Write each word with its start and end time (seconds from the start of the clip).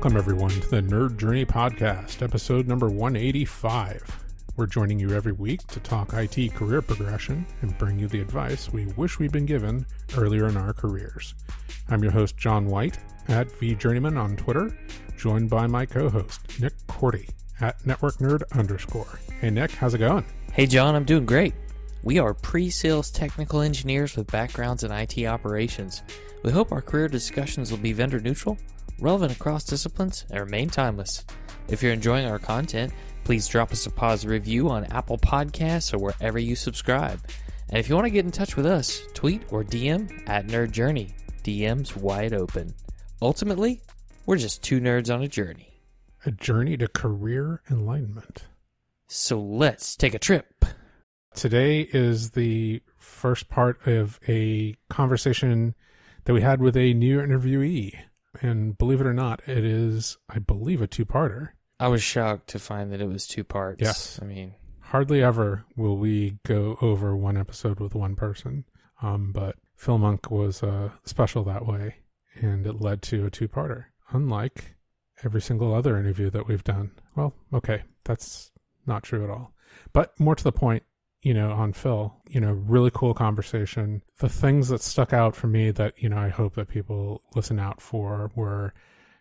Welcome, 0.00 0.16
everyone, 0.16 0.50
to 0.52 0.70
the 0.70 0.80
Nerd 0.80 1.18
Journey 1.18 1.44
Podcast, 1.44 2.22
episode 2.22 2.66
number 2.66 2.88
185. 2.88 4.24
We're 4.56 4.64
joining 4.64 4.98
you 4.98 5.10
every 5.10 5.32
week 5.32 5.66
to 5.66 5.80
talk 5.80 6.14
IT 6.14 6.54
career 6.54 6.80
progression 6.80 7.44
and 7.60 7.76
bring 7.76 7.98
you 7.98 8.08
the 8.08 8.22
advice 8.22 8.72
we 8.72 8.86
wish 8.96 9.18
we'd 9.18 9.30
been 9.30 9.44
given 9.44 9.84
earlier 10.16 10.48
in 10.48 10.56
our 10.56 10.72
careers. 10.72 11.34
I'm 11.90 12.02
your 12.02 12.12
host, 12.12 12.38
John 12.38 12.64
White, 12.64 12.98
at 13.28 13.48
VJourneyman 13.50 14.18
on 14.18 14.36
Twitter, 14.36 14.74
joined 15.18 15.50
by 15.50 15.66
my 15.66 15.84
co 15.84 16.08
host, 16.08 16.40
Nick 16.58 16.72
Korte, 16.86 17.28
at 17.60 17.84
Network 17.84 18.14
Nerd 18.20 18.42
underscore. 18.52 19.18
Hey, 19.38 19.50
Nick, 19.50 19.72
how's 19.72 19.92
it 19.92 19.98
going? 19.98 20.24
Hey, 20.54 20.64
John, 20.64 20.94
I'm 20.94 21.04
doing 21.04 21.26
great. 21.26 21.52
We 22.02 22.18
are 22.18 22.32
pre 22.32 22.70
sales 22.70 23.10
technical 23.10 23.60
engineers 23.60 24.16
with 24.16 24.28
backgrounds 24.28 24.82
in 24.82 24.92
IT 24.92 25.26
operations. 25.26 26.02
We 26.42 26.52
hope 26.52 26.72
our 26.72 26.80
career 26.80 27.08
discussions 27.08 27.70
will 27.70 27.78
be 27.78 27.92
vendor 27.92 28.18
neutral, 28.18 28.56
relevant 28.98 29.32
across 29.32 29.64
disciplines, 29.64 30.24
and 30.30 30.40
remain 30.40 30.70
timeless. 30.70 31.24
If 31.68 31.82
you're 31.82 31.92
enjoying 31.92 32.26
our 32.26 32.38
content, 32.38 32.94
please 33.24 33.46
drop 33.46 33.72
us 33.72 33.84
a 33.84 33.90
positive 33.90 34.30
review 34.30 34.70
on 34.70 34.86
Apple 34.86 35.18
Podcasts 35.18 35.92
or 35.92 35.98
wherever 35.98 36.38
you 36.38 36.56
subscribe. 36.56 37.20
And 37.68 37.78
if 37.78 37.88
you 37.88 37.94
want 37.94 38.06
to 38.06 38.10
get 38.10 38.24
in 38.24 38.30
touch 38.30 38.56
with 38.56 38.64
us, 38.64 39.02
tweet 39.12 39.42
or 39.50 39.62
DM 39.62 40.28
at 40.28 40.46
Nerd 40.46 40.72
Journey. 40.72 41.14
DM's 41.44 41.94
wide 41.94 42.32
open. 42.32 42.74
Ultimately, 43.20 43.82
we're 44.24 44.38
just 44.38 44.62
two 44.62 44.80
nerds 44.80 45.14
on 45.14 45.22
a 45.22 45.28
journey. 45.28 45.82
A 46.24 46.30
journey 46.30 46.76
to 46.78 46.88
career 46.88 47.60
enlightenment. 47.70 48.46
So 49.08 49.38
let's 49.38 49.94
take 49.94 50.14
a 50.14 50.18
trip. 50.18 50.64
Today 51.34 51.80
is 51.80 52.30
the 52.30 52.82
first 52.98 53.48
part 53.48 53.86
of 53.86 54.18
a 54.26 54.74
conversation 54.88 55.74
that 56.24 56.32
we 56.32 56.42
had 56.42 56.60
with 56.60 56.76
a 56.76 56.94
new 56.94 57.18
interviewee. 57.18 57.98
And 58.40 58.78
believe 58.78 59.00
it 59.00 59.06
or 59.06 59.14
not, 59.14 59.42
it 59.46 59.64
is, 59.64 60.16
I 60.28 60.38
believe, 60.38 60.80
a 60.80 60.86
two 60.86 61.04
parter. 61.04 61.50
I 61.80 61.88
was 61.88 62.02
shocked 62.02 62.48
to 62.50 62.58
find 62.58 62.92
that 62.92 63.00
it 63.00 63.08
was 63.08 63.26
two 63.26 63.42
parts. 63.42 63.80
Yes. 63.80 64.18
I 64.22 64.24
mean, 64.26 64.54
Hardly 64.90 65.22
ever 65.22 65.64
will 65.76 65.96
we 65.96 66.38
go 66.44 66.76
over 66.82 67.16
one 67.16 67.36
episode 67.36 67.78
with 67.78 67.94
one 67.94 68.16
person. 68.16 68.64
Um, 69.00 69.30
but 69.30 69.54
Phil 69.76 69.98
Monk 69.98 70.32
was 70.32 70.64
uh, 70.64 70.90
special 71.04 71.44
that 71.44 71.64
way, 71.64 71.98
and 72.34 72.66
it 72.66 72.80
led 72.80 73.00
to 73.02 73.24
a 73.24 73.30
two 73.30 73.46
parter, 73.46 73.84
unlike 74.10 74.74
every 75.24 75.40
single 75.40 75.72
other 75.72 75.96
interview 75.96 76.28
that 76.30 76.48
we've 76.48 76.64
done. 76.64 76.90
Well, 77.14 77.34
okay, 77.54 77.84
that's 78.02 78.50
not 78.84 79.04
true 79.04 79.22
at 79.22 79.30
all. 79.30 79.54
But 79.92 80.18
more 80.18 80.34
to 80.34 80.42
the 80.42 80.50
point, 80.50 80.82
you 81.22 81.34
know, 81.34 81.52
on 81.52 81.72
Phil, 81.72 82.14
you 82.28 82.40
know, 82.40 82.52
really 82.52 82.90
cool 82.92 83.14
conversation. 83.14 84.02
The 84.18 84.28
things 84.28 84.68
that 84.68 84.80
stuck 84.80 85.12
out 85.12 85.36
for 85.36 85.46
me 85.46 85.70
that, 85.72 85.94
you 86.02 86.08
know, 86.08 86.18
I 86.18 86.28
hope 86.28 86.54
that 86.54 86.68
people 86.68 87.22
listen 87.34 87.58
out 87.58 87.80
for 87.80 88.30
were 88.34 88.72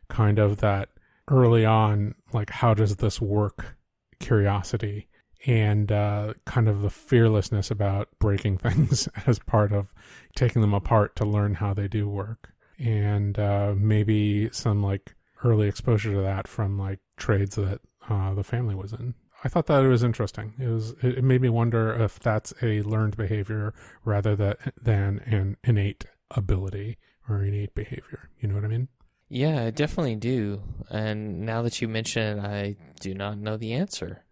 kind 0.07 0.39
of 0.39 0.57
that 0.57 0.89
early 1.27 1.65
on, 1.65 2.15
like, 2.31 2.49
how 2.49 2.73
does 2.73 2.97
this 2.97 3.19
work 3.21 3.77
curiosity 4.19 5.07
and 5.45 5.91
uh, 5.91 6.33
kind 6.45 6.67
of 6.67 6.81
the 6.81 6.89
fearlessness 6.89 7.71
about 7.71 8.09
breaking 8.19 8.57
things 8.59 9.07
as 9.25 9.39
part 9.39 9.71
of 9.71 9.93
taking 10.35 10.61
them 10.61 10.73
apart 10.73 11.15
to 11.17 11.25
learn 11.25 11.55
how 11.55 11.73
they 11.73 11.87
do 11.87 12.07
work. 12.07 12.53
And 12.77 13.37
uh, 13.37 13.73
maybe 13.77 14.49
some 14.51 14.81
like 14.81 15.15
early 15.43 15.67
exposure 15.67 16.13
to 16.13 16.21
that 16.21 16.47
from 16.47 16.77
like 16.77 16.99
trades 17.17 17.55
that 17.55 17.81
uh, 18.09 18.33
the 18.33 18.43
family 18.43 18.75
was 18.75 18.93
in. 18.93 19.15
I 19.43 19.49
thought 19.49 19.67
that 19.67 19.83
it 19.83 19.87
was 19.87 20.03
interesting. 20.03 20.53
It 20.59 20.67
was 20.67 20.95
it 21.01 21.23
made 21.23 21.41
me 21.41 21.49
wonder 21.49 21.93
if 21.93 22.19
that's 22.19 22.53
a 22.61 22.81
learned 22.81 23.15
behavior 23.15 23.73
rather 24.03 24.35
than 24.35 25.19
an 25.25 25.57
innate 25.63 26.05
ability 26.31 26.97
or 27.27 27.43
innate 27.43 27.73
behavior. 27.73 28.29
You 28.39 28.49
know 28.49 28.55
what 28.55 28.65
I 28.65 28.67
mean? 28.67 28.89
yeah, 29.29 29.65
I 29.65 29.69
definitely 29.69 30.15
do. 30.15 30.63
And 30.89 31.41
now 31.41 31.61
that 31.61 31.81
you 31.81 31.87
mention 31.87 32.39
it, 32.39 32.43
I 32.43 32.75
do 32.99 33.13
not 33.13 33.37
know 33.37 33.57
the 33.57 33.73
answer. 33.73 34.25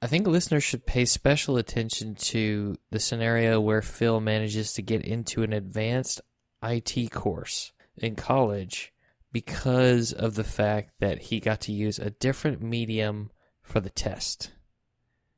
I 0.00 0.06
think 0.06 0.26
listeners 0.26 0.62
should 0.62 0.86
pay 0.86 1.04
special 1.04 1.56
attention 1.56 2.14
to 2.16 2.76
the 2.90 3.00
scenario 3.00 3.60
where 3.60 3.82
Phil 3.82 4.20
manages 4.20 4.72
to 4.74 4.82
get 4.82 5.02
into 5.02 5.42
an 5.42 5.52
advanced 5.52 6.20
IT 6.62 7.10
course 7.10 7.72
in 7.96 8.14
college 8.14 8.92
because 9.32 10.12
of 10.12 10.36
the 10.36 10.44
fact 10.44 10.92
that 11.00 11.22
he 11.22 11.40
got 11.40 11.60
to 11.62 11.72
use 11.72 11.98
a 11.98 12.10
different 12.10 12.62
medium 12.62 13.30
for 13.62 13.80
the 13.80 13.90
test. 13.90 14.50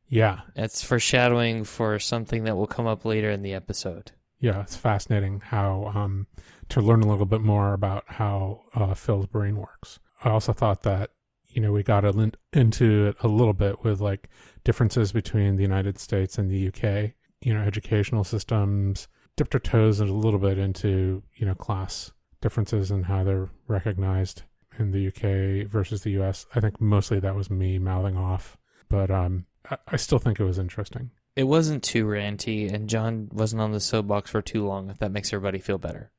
Yeah, 0.08 0.40
That's 0.54 0.82
foreshadowing 0.82 1.64
for 1.64 1.98
something 1.98 2.44
that 2.44 2.56
will 2.56 2.66
come 2.66 2.86
up 2.86 3.04
later 3.04 3.30
in 3.30 3.42
the 3.42 3.54
episode. 3.54 4.12
yeah. 4.38 4.62
It's 4.62 4.76
fascinating 4.76 5.40
how 5.40 5.92
um, 5.94 6.26
to 6.68 6.80
learn 6.80 7.02
a 7.02 7.08
little 7.08 7.26
bit 7.26 7.40
more 7.40 7.72
about 7.72 8.04
how 8.06 8.62
uh, 8.74 8.94
Phil's 8.94 9.26
brain 9.26 9.56
works. 9.56 9.98
I 10.24 10.30
also 10.30 10.52
thought 10.52 10.82
that 10.82 11.10
you 11.48 11.60
know 11.62 11.72
we 11.72 11.82
got 11.82 12.04
a 12.04 12.32
into 12.52 13.06
it 13.08 13.16
a 13.20 13.28
little 13.28 13.52
bit 13.54 13.82
with 13.82 14.00
like 14.00 14.28
differences 14.64 15.12
between 15.12 15.56
the 15.56 15.62
United 15.62 15.98
States 15.98 16.38
and 16.38 16.50
the 16.50 16.68
UK. 16.68 17.12
You 17.40 17.54
know, 17.54 17.60
educational 17.60 18.24
systems 18.24 19.08
dipped 19.36 19.54
our 19.54 19.60
toes 19.60 20.00
a 20.00 20.04
little 20.06 20.40
bit 20.40 20.58
into 20.58 21.22
you 21.34 21.46
know 21.46 21.54
class 21.54 22.12
differences 22.40 22.90
and 22.90 23.06
how 23.06 23.24
they're 23.24 23.50
recognized 23.68 24.42
in 24.78 24.90
the 24.90 25.08
UK 25.08 25.66
versus 25.68 26.02
the 26.02 26.10
US. 26.22 26.46
I 26.54 26.60
think 26.60 26.80
mostly 26.80 27.18
that 27.20 27.34
was 27.34 27.50
me 27.50 27.78
mouthing 27.78 28.16
off, 28.16 28.56
but 28.88 29.10
um, 29.10 29.46
I, 29.70 29.76
I 29.88 29.96
still 29.96 30.18
think 30.18 30.40
it 30.40 30.44
was 30.44 30.58
interesting. 30.58 31.10
It 31.34 31.44
wasn't 31.44 31.82
too 31.82 32.06
ranty, 32.06 32.72
and 32.72 32.88
John 32.88 33.28
wasn't 33.30 33.62
on 33.62 33.72
the 33.72 33.80
soapbox 33.80 34.30
for 34.30 34.40
too 34.40 34.66
long, 34.66 34.88
if 34.90 34.98
that 34.98 35.12
makes 35.12 35.32
everybody 35.32 35.58
feel 35.58 35.78
better. 35.78 36.10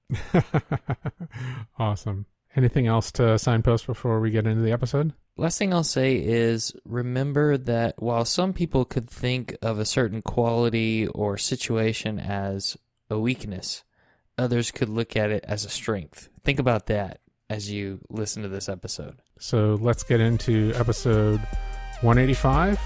awesome. 1.80 2.28
Anything 2.56 2.88
else 2.88 3.12
to 3.14 3.38
signpost 3.38 3.86
before 3.86 4.20
we 4.20 4.32
get 4.32 4.48
into 4.48 4.62
the 4.62 4.72
episode? 4.72 5.14
Last 5.36 5.60
thing 5.60 5.74
I'll 5.74 5.84
say 5.84 6.16
is 6.16 6.74
remember 6.86 7.58
that 7.58 8.02
while 8.02 8.26
some 8.26 8.54
people 8.54 8.86
could 8.86 9.08
think 9.10 9.56
of 9.62 9.78
a 9.78 9.86
certain 9.86 10.24
quality 10.24 11.08
or 11.08 11.38
situation 11.38 12.20
as 12.20 12.76
a 13.10 13.20
weakness, 13.20 13.84
others 14.38 14.72
could 14.72 14.90
look 14.90 15.16
at 15.16 15.30
it 15.30 15.46
as 15.48 15.66
a 15.66 15.70
strength. 15.70 16.30
Think 16.44 16.58
about 16.58 16.88
that 16.88 17.20
as 17.50 17.70
you 17.70 18.00
listen 18.10 18.44
to 18.44 18.50
this 18.50 18.70
episode. 18.70 19.22
So 19.40 19.78
let's 19.80 20.04
get 20.04 20.20
into 20.20 20.74
episode 20.76 21.40
185, 22.02 22.80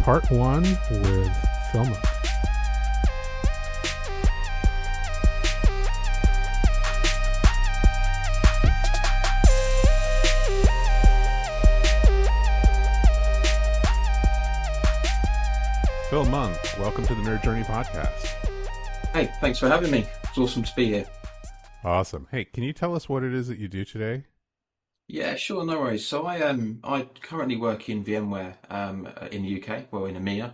part 0.00 0.30
one 0.30 0.62
with 0.62 1.32
Phil 1.72 1.84
Monk. 1.86 1.98
Phil 16.10 16.24
Monk, 16.26 16.58
welcome 16.78 17.06
to 17.06 17.14
the 17.14 17.22
Nerd 17.22 17.42
Journey 17.42 17.62
podcast. 17.62 18.26
Hey, 19.14 19.30
thanks 19.40 19.58
for 19.58 19.68
having 19.68 19.90
me. 19.90 20.06
It's 20.24 20.36
awesome 20.36 20.62
to 20.62 20.74
be 20.76 20.86
here. 20.86 21.06
Awesome. 21.84 22.28
Hey, 22.30 22.44
can 22.44 22.64
you 22.64 22.74
tell 22.74 22.94
us 22.94 23.08
what 23.08 23.24
it 23.24 23.32
is 23.32 23.48
that 23.48 23.58
you 23.58 23.68
do 23.68 23.86
today? 23.86 24.24
Yeah, 25.08 25.36
sure, 25.36 25.64
no 25.64 25.80
worries. 25.80 26.06
So 26.06 26.26
I 26.26 26.42
um 26.42 26.80
I 26.84 27.02
currently 27.22 27.56
work 27.56 27.88
in 27.88 28.04
VMware 28.04 28.56
um 28.70 29.08
in 29.32 29.42
the 29.42 29.62
UK, 29.62 29.90
well 29.90 30.04
in 30.04 30.16
EMEA, 30.16 30.52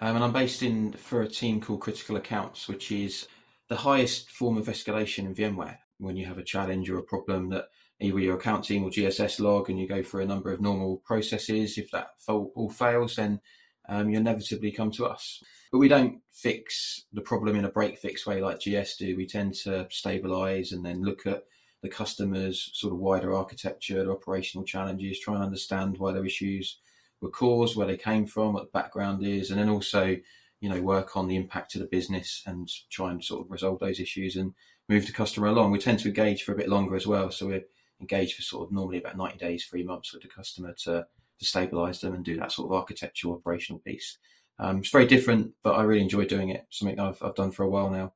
um, 0.00 0.14
and 0.14 0.24
I'm 0.24 0.32
based 0.32 0.62
in 0.62 0.92
for 0.92 1.22
a 1.22 1.28
team 1.28 1.60
called 1.60 1.80
Critical 1.80 2.16
Accounts, 2.16 2.68
which 2.68 2.92
is 2.92 3.26
the 3.68 3.76
highest 3.76 4.30
form 4.30 4.56
of 4.56 4.66
escalation 4.66 5.26
in 5.26 5.34
VMware. 5.34 5.78
When 5.98 6.16
you 6.16 6.26
have 6.26 6.38
a 6.38 6.44
challenge 6.44 6.88
or 6.88 6.98
a 6.98 7.02
problem 7.02 7.50
that 7.50 7.66
either 8.00 8.20
your 8.20 8.36
account 8.36 8.64
team 8.64 8.84
or 8.84 8.90
GSS 8.90 9.40
log, 9.40 9.68
and 9.68 9.80
you 9.80 9.88
go 9.88 10.02
through 10.02 10.22
a 10.22 10.26
number 10.26 10.52
of 10.52 10.60
normal 10.60 10.98
processes, 10.98 11.76
if 11.76 11.90
that 11.90 12.10
all 12.28 12.70
fails, 12.70 13.16
then 13.16 13.40
um, 13.88 14.10
you 14.10 14.18
inevitably 14.18 14.70
come 14.70 14.92
to 14.92 15.06
us. 15.06 15.42
But 15.72 15.78
we 15.78 15.88
don't 15.88 16.20
fix 16.32 17.04
the 17.12 17.20
problem 17.20 17.56
in 17.56 17.64
a 17.64 17.70
break 17.70 17.98
fix 17.98 18.26
way 18.26 18.40
like 18.40 18.60
GS 18.60 18.96
do. 18.96 19.16
We 19.16 19.26
tend 19.26 19.54
to 19.64 19.88
stabilize 19.90 20.70
and 20.70 20.84
then 20.84 21.02
look 21.02 21.26
at 21.26 21.42
the 21.82 21.88
customer's 21.88 22.70
sort 22.74 22.92
of 22.92 22.98
wider 22.98 23.34
architecture, 23.34 24.10
operational 24.10 24.64
challenges, 24.64 25.20
try 25.20 25.34
and 25.34 25.44
understand 25.44 25.98
why 25.98 26.12
their 26.12 26.26
issues 26.26 26.80
were 27.20 27.30
caused, 27.30 27.76
where 27.76 27.86
they 27.86 27.96
came 27.96 28.26
from, 28.26 28.52
what 28.52 28.64
the 28.64 28.78
background 28.78 29.24
is, 29.24 29.50
and 29.50 29.60
then 29.60 29.68
also, 29.68 30.16
you 30.60 30.68
know, 30.68 30.80
work 30.80 31.16
on 31.16 31.28
the 31.28 31.36
impact 31.36 31.70
to 31.72 31.78
the 31.78 31.86
business 31.86 32.42
and 32.46 32.68
try 32.90 33.10
and 33.10 33.24
sort 33.24 33.44
of 33.44 33.50
resolve 33.50 33.78
those 33.78 34.00
issues 34.00 34.36
and 34.36 34.54
move 34.88 35.06
the 35.06 35.12
customer 35.12 35.48
along. 35.48 35.70
We 35.70 35.78
tend 35.78 35.98
to 36.00 36.08
engage 36.08 36.42
for 36.42 36.52
a 36.52 36.56
bit 36.56 36.68
longer 36.68 36.96
as 36.96 37.06
well. 37.06 37.30
So 37.30 37.46
we're 37.46 37.64
engaged 38.00 38.36
for 38.36 38.42
sort 38.42 38.66
of 38.66 38.72
normally 38.72 38.98
about 38.98 39.16
90 39.16 39.38
days, 39.38 39.64
three 39.64 39.84
months 39.84 40.12
with 40.12 40.22
the 40.22 40.28
customer 40.28 40.74
to, 40.84 41.06
to 41.38 41.44
stabilize 41.44 42.00
them 42.00 42.14
and 42.14 42.24
do 42.24 42.36
that 42.38 42.52
sort 42.52 42.70
of 42.70 42.76
architectural 42.76 43.34
operational 43.34 43.80
piece. 43.80 44.18
Um, 44.58 44.78
it's 44.78 44.90
very 44.90 45.06
different, 45.06 45.52
but 45.62 45.74
I 45.74 45.82
really 45.82 46.02
enjoy 46.02 46.24
doing 46.24 46.48
it. 46.48 46.66
Something 46.70 46.98
I've, 46.98 47.22
I've 47.22 47.36
done 47.36 47.52
for 47.52 47.62
a 47.62 47.70
while 47.70 47.90
now. 47.90 48.14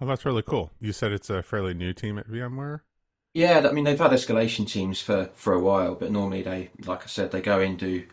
Oh, 0.00 0.06
that's 0.06 0.24
really 0.24 0.42
cool. 0.42 0.70
You 0.80 0.92
said 0.92 1.12
it's 1.12 1.30
a 1.30 1.42
fairly 1.42 1.74
new 1.74 1.92
team 1.92 2.18
at 2.18 2.28
VMware? 2.28 2.80
Yeah, 3.34 3.66
I 3.68 3.72
mean 3.72 3.84
they've 3.84 3.98
had 3.98 4.10
escalation 4.10 4.66
teams 4.66 5.00
for 5.00 5.30
for 5.34 5.52
a 5.52 5.60
while, 5.60 5.94
but 5.94 6.10
normally 6.10 6.42
they, 6.42 6.70
like 6.84 7.02
I 7.04 7.06
said, 7.06 7.30
they 7.30 7.40
go 7.40 7.60
in 7.60 7.76
do 7.76 8.04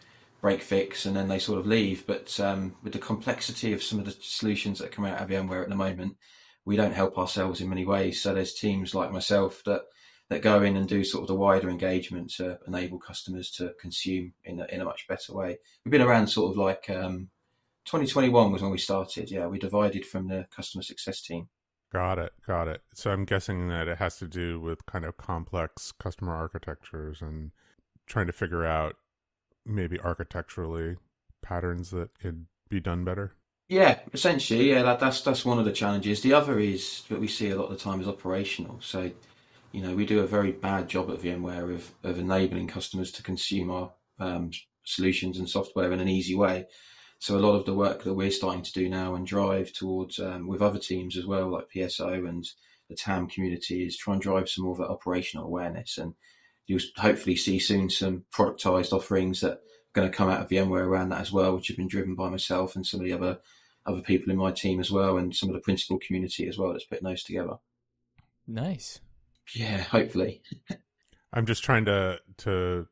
break 0.41 0.61
fix 0.61 1.05
and 1.05 1.15
then 1.15 1.27
they 1.27 1.39
sort 1.39 1.59
of 1.59 1.65
leave. 1.65 2.05
But 2.05 2.39
um, 2.39 2.75
with 2.83 2.93
the 2.93 2.99
complexity 2.99 3.73
of 3.73 3.81
some 3.81 3.99
of 3.99 4.05
the 4.05 4.15
solutions 4.21 4.79
that 4.79 4.91
come 4.91 5.05
out 5.05 5.19
of 5.21 5.29
VMware 5.29 5.63
at 5.63 5.69
the 5.69 5.75
moment, 5.75 6.17
we 6.65 6.75
don't 6.75 6.93
help 6.93 7.17
ourselves 7.17 7.61
in 7.61 7.69
many 7.69 7.85
ways. 7.85 8.21
So 8.21 8.33
there's 8.33 8.53
teams 8.53 8.93
like 8.93 9.11
myself 9.11 9.63
that 9.65 9.83
that 10.29 10.41
go 10.41 10.61
in 10.63 10.75
and 10.75 10.87
do 10.87 11.03
sort 11.03 11.23
of 11.23 11.27
the 11.27 11.35
wider 11.35 11.69
engagement 11.69 12.31
to 12.31 12.59
enable 12.67 12.99
customers 12.99 13.51
to 13.51 13.73
consume 13.79 14.33
in 14.43 14.59
a, 14.59 14.65
in 14.65 14.81
a 14.81 14.85
much 14.85 15.07
better 15.07 15.33
way. 15.33 15.57
We've 15.83 15.91
been 15.91 16.01
around 16.01 16.27
sort 16.27 16.51
of 16.51 16.57
like 16.57 16.89
um, 16.89 17.29
2021 17.85 18.51
was 18.51 18.61
when 18.61 18.71
we 18.71 18.77
started. 18.77 19.31
Yeah, 19.31 19.47
we 19.47 19.59
divided 19.59 20.05
from 20.05 20.27
the 20.27 20.47
customer 20.55 20.83
success 20.83 21.21
team. 21.21 21.47
Got 21.95 22.19
it. 22.19 22.33
Got 22.45 22.67
it. 22.67 22.81
So 22.93 23.09
I'm 23.09 23.23
guessing 23.23 23.69
that 23.69 23.87
it 23.87 23.99
has 23.99 24.17
to 24.17 24.27
do 24.27 24.59
with 24.59 24.85
kind 24.85 25.05
of 25.05 25.15
complex 25.15 25.93
customer 25.93 26.35
architectures 26.35 27.21
and 27.21 27.51
trying 28.05 28.27
to 28.27 28.33
figure 28.33 28.65
out 28.65 28.97
maybe 29.65 29.97
architecturally 30.01 30.97
patterns 31.41 31.91
that 31.91 32.19
could 32.19 32.47
be 32.67 32.81
done 32.81 33.05
better. 33.05 33.35
Yeah, 33.69 33.99
essentially, 34.11 34.71
yeah, 34.71 34.81
that, 34.81 34.99
that's 34.99 35.21
that's 35.21 35.45
one 35.45 35.57
of 35.57 35.63
the 35.63 35.71
challenges. 35.71 36.19
The 36.19 36.33
other 36.33 36.59
is 36.59 37.03
that 37.07 37.21
we 37.21 37.29
see 37.29 37.49
a 37.51 37.55
lot 37.55 37.71
of 37.71 37.77
the 37.77 37.77
time 37.77 38.01
is 38.01 38.09
operational. 38.09 38.81
So, 38.81 39.09
you 39.71 39.81
know, 39.81 39.95
we 39.95 40.05
do 40.05 40.19
a 40.19 40.27
very 40.27 40.51
bad 40.51 40.89
job 40.89 41.09
at 41.11 41.21
VMware 41.21 41.73
of 41.73 41.93
of 42.03 42.19
enabling 42.19 42.67
customers 42.67 43.09
to 43.13 43.23
consume 43.23 43.71
our 43.71 43.93
um, 44.19 44.51
solutions 44.83 45.39
and 45.39 45.49
software 45.49 45.93
in 45.93 46.01
an 46.01 46.09
easy 46.09 46.35
way. 46.35 46.65
So 47.19 47.37
a 47.37 47.39
lot 47.39 47.55
of 47.55 47.65
the 47.65 47.73
work 47.73 48.03
that 48.03 48.13
we're 48.13 48.31
starting 48.31 48.61
to 48.61 48.73
do 48.73 48.89
now 48.89 49.15
and 49.15 49.25
drive 49.25 49.71
towards 49.73 50.19
um, 50.19 50.47
with 50.47 50.61
other 50.61 50.79
teams 50.79 51.17
as 51.17 51.25
well, 51.25 51.49
like 51.49 51.71
PSO 51.73 52.27
and 52.27 52.47
the 52.89 52.95
TAM 52.95 53.27
community, 53.27 53.85
is 53.85 53.97
try 53.97 54.13
and 54.13 54.21
drive 54.21 54.49
some 54.49 54.65
more 54.65 54.73
of 54.73 54.79
that 54.79 54.89
operational 54.89 55.45
awareness. 55.45 55.97
And 55.97 56.13
you'll 56.67 56.81
hopefully 56.97 57.35
see 57.35 57.59
soon 57.59 57.89
some 57.89 58.25
productized 58.31 58.93
offerings 58.93 59.41
that 59.41 59.53
are 59.53 59.59
going 59.93 60.09
to 60.09 60.15
come 60.15 60.29
out 60.29 60.41
of 60.41 60.49
VMware 60.49 60.85
around 60.85 61.09
that 61.09 61.21
as 61.21 61.31
well, 61.31 61.55
which 61.55 61.67
have 61.69 61.77
been 61.77 61.87
driven 61.87 62.15
by 62.15 62.29
myself 62.29 62.75
and 62.75 62.85
some 62.85 62.99
of 62.99 63.05
the 63.05 63.13
other 63.13 63.39
other 63.87 64.01
people 64.01 64.31
in 64.31 64.37
my 64.37 64.51
team 64.51 64.79
as 64.79 64.89
well, 64.89 65.17
and 65.17 65.35
some 65.35 65.49
of 65.49 65.53
the 65.53 65.61
principal 65.61 65.99
community 65.99 66.47
as 66.47 66.57
well 66.57 66.71
that's 66.71 66.85
putting 66.85 67.07
those 67.07 67.23
together. 67.23 67.57
Nice. 68.47 68.99
Yeah, 69.53 69.77
hopefully. 69.77 70.41
I'm 71.33 71.45
just 71.45 71.63
trying 71.63 71.85
to 71.85 72.19
to 72.37 72.87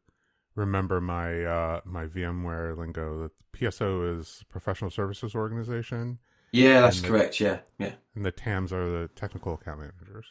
remember 0.56 1.02
my 1.02 1.44
uh, 1.44 1.82
my 1.86 2.06
VMware 2.06 2.78
lingo. 2.78 3.30
The 3.30 3.58
PSO 3.58 4.20
is 4.20 4.44
professional 4.50 4.90
services 4.90 5.36
organization. 5.36 6.20
Yeah, 6.52 6.82
that's 6.82 7.02
the, 7.02 7.08
correct. 7.08 7.40
Yeah, 7.40 7.60
yeah. 7.80 7.94
And 8.16 8.26
the 8.26 8.32
TAMs 8.32 8.72
are 8.72 8.90
the 8.90 9.10
technical 9.16 9.56
account 9.56 9.80
managers. 9.80 10.28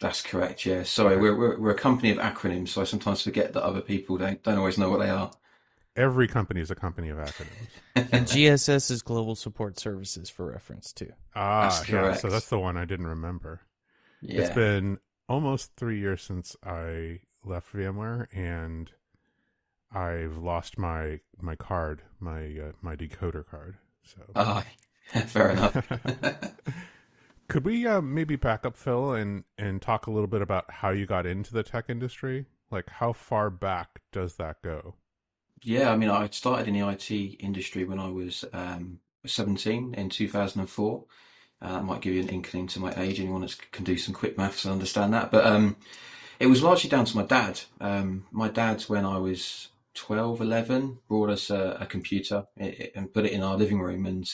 That's 0.00 0.22
correct. 0.22 0.64
Yeah. 0.64 0.82
Sorry, 0.82 1.16
we're, 1.16 1.36
we're 1.36 1.58
we're 1.60 1.70
a 1.70 1.78
company 1.78 2.10
of 2.10 2.18
acronyms, 2.18 2.68
so 2.68 2.80
I 2.80 2.84
sometimes 2.84 3.22
forget 3.22 3.52
that 3.52 3.62
other 3.62 3.80
people 3.80 4.16
don't 4.16 4.42
don't 4.42 4.58
always 4.58 4.78
know 4.78 4.90
what 4.90 5.00
they 5.00 5.10
are. 5.10 5.30
Every 5.96 6.26
company 6.28 6.60
is 6.60 6.70
a 6.70 6.74
company 6.74 7.08
of 7.08 7.18
acronyms. 7.18 7.68
and 7.96 8.26
GSS 8.26 8.90
is 8.90 9.02
Global 9.02 9.34
Support 9.34 9.78
Services 9.78 10.30
for 10.30 10.46
reference 10.46 10.92
too. 10.92 11.12
Ah, 11.34 11.62
that's 11.62 11.88
yeah. 11.88 12.14
So 12.14 12.30
that's 12.30 12.48
the 12.48 12.58
one 12.58 12.76
I 12.76 12.84
didn't 12.84 13.06
remember. 13.06 13.60
Yeah. 14.22 14.42
It's 14.42 14.54
been 14.54 14.98
almost 15.28 15.72
three 15.76 15.98
years 15.98 16.22
since 16.22 16.56
I 16.64 17.20
left 17.44 17.72
VMware, 17.72 18.26
and 18.32 18.90
I've 19.92 20.36
lost 20.36 20.78
my 20.78 21.20
my 21.40 21.56
card, 21.56 22.02
my 22.18 22.44
uh, 22.44 22.72
my 22.80 22.96
decoder 22.96 23.46
card. 23.46 23.76
So. 24.04 24.20
Oh, 24.34 24.62
fair 25.26 25.50
enough. 25.50 25.76
Could 27.48 27.64
we 27.64 27.86
uh, 27.86 28.00
maybe 28.00 28.36
back 28.36 28.64
up, 28.64 28.76
Phil, 28.76 29.12
and 29.12 29.44
and 29.58 29.82
talk 29.82 30.06
a 30.06 30.10
little 30.10 30.28
bit 30.28 30.42
about 30.42 30.70
how 30.70 30.90
you 30.90 31.06
got 31.06 31.26
into 31.26 31.52
the 31.52 31.62
tech 31.62 31.86
industry? 31.88 32.46
Like, 32.70 32.88
how 32.88 33.12
far 33.12 33.50
back 33.50 34.00
does 34.12 34.36
that 34.36 34.62
go? 34.62 34.94
Yeah, 35.62 35.90
I 35.90 35.96
mean, 35.96 36.08
I 36.08 36.28
started 36.30 36.68
in 36.68 36.74
the 36.74 36.88
IT 36.88 37.10
industry 37.40 37.84
when 37.84 37.98
I 37.98 38.08
was 38.08 38.44
um, 38.52 39.00
17 39.26 39.94
in 39.94 40.08
2004. 40.08 41.04
Uh, 41.60 41.72
that 41.72 41.84
might 41.84 42.00
give 42.00 42.14
you 42.14 42.22
an 42.22 42.28
inkling 42.28 42.68
to 42.68 42.80
my 42.80 42.94
age. 42.96 43.20
Anyone 43.20 43.42
that 43.42 43.56
can 43.72 43.84
do 43.84 43.98
some 43.98 44.14
quick 44.14 44.38
maths 44.38 44.64
and 44.64 44.72
understand 44.72 45.12
that. 45.12 45.30
But 45.30 45.44
um, 45.44 45.76
it 46.38 46.46
was 46.46 46.62
largely 46.62 46.88
down 46.88 47.04
to 47.04 47.16
my 47.16 47.24
dad. 47.24 47.60
Um, 47.80 48.26
my 48.30 48.48
dad, 48.48 48.82
when 48.82 49.04
I 49.04 49.18
was 49.18 49.69
12, 49.94 50.40
11, 50.40 50.98
brought 51.08 51.30
us 51.30 51.50
a, 51.50 51.78
a 51.80 51.86
computer 51.86 52.44
and 52.56 53.12
put 53.12 53.26
it 53.26 53.32
in 53.32 53.42
our 53.42 53.56
living 53.56 53.80
room. 53.80 54.06
And 54.06 54.30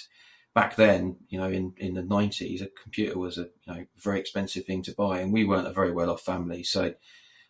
back 0.55 0.77
then, 0.77 1.17
you 1.29 1.39
know, 1.39 1.49
in, 1.49 1.75
in 1.77 1.95
the 1.95 2.03
90s, 2.03 2.63
a 2.63 2.69
computer 2.83 3.19
was 3.19 3.37
a 3.39 3.49
you 3.67 3.75
know 3.75 3.85
very 3.99 4.19
expensive 4.19 4.65
thing 4.65 4.83
to 4.85 4.95
buy, 4.95 5.21
and 5.21 5.33
we 5.33 5.45
weren't 5.45 5.67
a 5.67 5.73
very 5.73 5.93
well 5.93 6.11
off 6.11 6.23
family. 6.23 6.63
So 6.63 6.95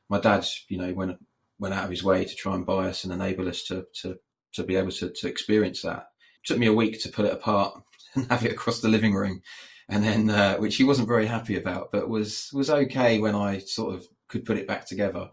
my 0.09 0.21
dad, 0.21 0.45
you 0.69 0.77
know, 0.77 0.93
went 0.93 1.17
went 1.59 1.75
out 1.75 1.85
of 1.85 1.91
his 1.91 2.05
way 2.05 2.25
to 2.25 2.35
try 2.35 2.55
and 2.55 2.67
buy 2.67 2.89
us 2.89 3.05
and 3.05 3.13
enable 3.13 3.49
us 3.49 3.63
to 3.65 3.87
to 4.03 4.19
to 4.55 4.65
be 4.65 4.77
able 4.77 4.91
to 4.91 5.11
to 5.11 5.29
experience 5.29 5.83
that. 5.83 6.09
It 6.43 6.47
took 6.47 6.59
me 6.59 6.67
a 6.67 6.73
week 6.73 7.01
to 7.03 7.09
pull 7.09 7.25
it 7.25 7.33
apart 7.33 7.81
and 8.15 8.29
have 8.31 8.45
it 8.45 8.53
across 8.53 8.81
the 8.81 8.89
living 8.89 9.15
room, 9.15 9.41
and 9.89 10.03
then 10.03 10.29
uh, 10.29 10.57
which 10.57 10.77
he 10.77 10.85
wasn't 10.85 11.09
very 11.09 11.27
happy 11.27 11.57
about, 11.57 11.93
but 11.93 12.09
was 12.09 12.51
was 12.53 12.71
okay 12.71 13.21
when 13.21 13.37
I 13.37 13.59
sort 13.59 13.95
of 13.95 14.07
could 14.29 14.45
put 14.45 14.59
it 14.59 14.67
back 14.67 14.87
together. 14.87 15.31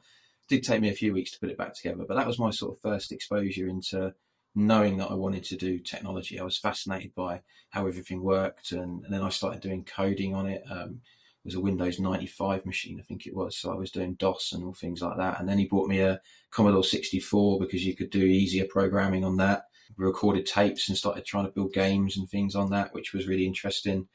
Did 0.48 0.64
take 0.64 0.82
me 0.82 0.90
a 0.90 0.94
few 0.94 1.14
weeks 1.14 1.32
to 1.32 1.40
put 1.40 1.50
it 1.50 1.58
back 1.58 1.74
together, 1.74 2.04
but 2.08 2.16
that 2.16 2.28
was 2.28 2.40
my 2.40 2.52
sort 2.52 2.76
of 2.76 2.82
first 2.82 3.12
exposure 3.12 3.68
into 3.68 4.14
knowing 4.56 4.98
that 4.98 5.10
I 5.10 5.16
wanted 5.16 5.44
to 5.46 5.58
do 5.58 5.80
technology. 5.80 6.40
I 6.40 6.44
was 6.44 6.58
fascinated 6.58 7.16
by 7.16 7.42
how 7.70 7.88
everything 7.88 8.22
worked, 8.22 8.72
and, 8.72 9.04
and 9.04 9.14
then 9.14 9.22
I 9.22 9.30
started 9.30 9.62
doing 9.62 9.84
coding 9.84 10.36
on 10.36 10.48
it. 10.48 10.64
Um, 10.70 11.02
it 11.44 11.48
was 11.48 11.56
a 11.56 11.62
Windows 11.62 12.00
95 12.00 12.66
machine, 12.66 13.00
I 13.00 13.04
think 13.04 13.26
it 13.26 13.36
was. 13.36 13.58
So 13.58 13.72
I 13.72 13.76
was 13.76 13.92
doing 13.92 14.14
DOS 14.14 14.54
and 14.54 14.64
all 14.64 14.74
things 14.74 15.02
like 15.02 15.18
that. 15.18 15.40
And 15.40 15.50
then 15.50 15.58
he 15.58 15.66
bought 15.66 15.90
me 15.90 16.00
a 16.00 16.22
Commodore 16.52 16.86
64 16.86 17.60
because 17.60 17.86
you 17.86 17.96
could 17.98 18.10
do 18.12 18.24
easier 18.24 18.66
programming 18.66 19.26
on 19.26 19.36
that. 19.38 19.66
We 19.98 20.06
recorded 20.06 20.46
tapes 20.46 20.88
and 20.88 20.98
started 20.98 21.26
trying 21.26 21.46
to 21.46 21.52
build 21.52 21.74
games 21.74 22.18
and 22.18 22.30
things 22.30 22.56
on 22.56 22.70
that, 22.70 22.94
which 22.94 23.12
was 23.12 23.28
really 23.28 23.46
interesting. 23.46 24.08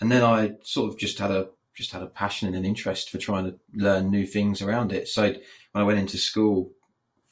And 0.00 0.10
then 0.10 0.22
I 0.22 0.52
sort 0.62 0.92
of 0.92 0.98
just 0.98 1.18
had 1.18 1.32
a 1.32 1.48
just 1.74 1.92
had 1.92 2.02
a 2.02 2.06
passion 2.06 2.48
and 2.48 2.56
an 2.56 2.64
interest 2.64 3.10
for 3.10 3.18
trying 3.18 3.44
to 3.44 3.58
learn 3.74 4.10
new 4.10 4.26
things 4.26 4.62
around 4.62 4.92
it. 4.92 5.08
So 5.08 5.22
when 5.22 5.82
I 5.82 5.84
went 5.84 5.98
into 5.98 6.18
school 6.18 6.72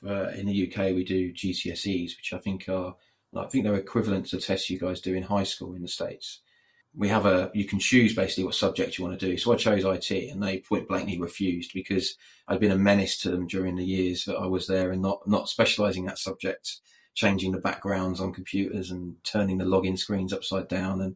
uh, 0.07 0.29
in 0.29 0.47
the 0.47 0.67
UK, 0.71 0.95
we 0.95 1.05
do 1.05 1.33
GCSEs, 1.33 2.17
which 2.17 2.33
I 2.33 2.39
think 2.39 2.69
are 2.69 2.95
I 3.37 3.47
think 3.47 3.65
they're 3.65 3.77
equivalent 3.77 4.27
to 4.27 4.41
tests 4.41 4.71
you 4.71 4.79
guys 4.79 5.01
do 5.01 5.15
in 5.15 5.23
high 5.23 5.45
school 5.45 5.75
in 5.75 5.83
the 5.83 5.89
states. 5.89 6.41
We 6.97 7.09
have 7.09 7.27
a 7.27 7.51
you 7.55 7.65
can 7.65 7.79
choose 7.79 8.15
basically 8.15 8.45
what 8.45 8.57
subject 8.57 8.99
you 8.99 9.05
want 9.05 9.19
to 9.19 9.27
do. 9.27 9.37
So 9.37 9.53
I 9.53 9.57
chose 9.57 9.85
IT, 9.85 10.11
and 10.11 10.43
they 10.43 10.59
point 10.59 10.89
blankly 10.89 11.21
refused 11.21 11.73
because 11.73 12.17
I'd 12.49 12.59
been 12.59 12.73
a 12.73 12.79
menace 12.79 13.19
to 13.19 13.31
them 13.31 13.47
during 13.47 13.77
the 13.77 13.85
years 13.85 14.25
that 14.25 14.37
I 14.37 14.47
was 14.47 14.67
there 14.67 14.91
and 14.91 15.01
not 15.01 15.27
not 15.29 15.49
specialising 15.49 16.07
that 16.07 16.19
subject, 16.19 16.81
changing 17.15 17.53
the 17.53 17.61
backgrounds 17.61 18.21
on 18.21 18.33
computers 18.33 18.91
and 18.91 19.23
turning 19.23 19.59
the 19.59 19.65
login 19.65 19.97
screens 19.97 20.33
upside 20.33 20.67
down 20.67 21.01
and 21.01 21.15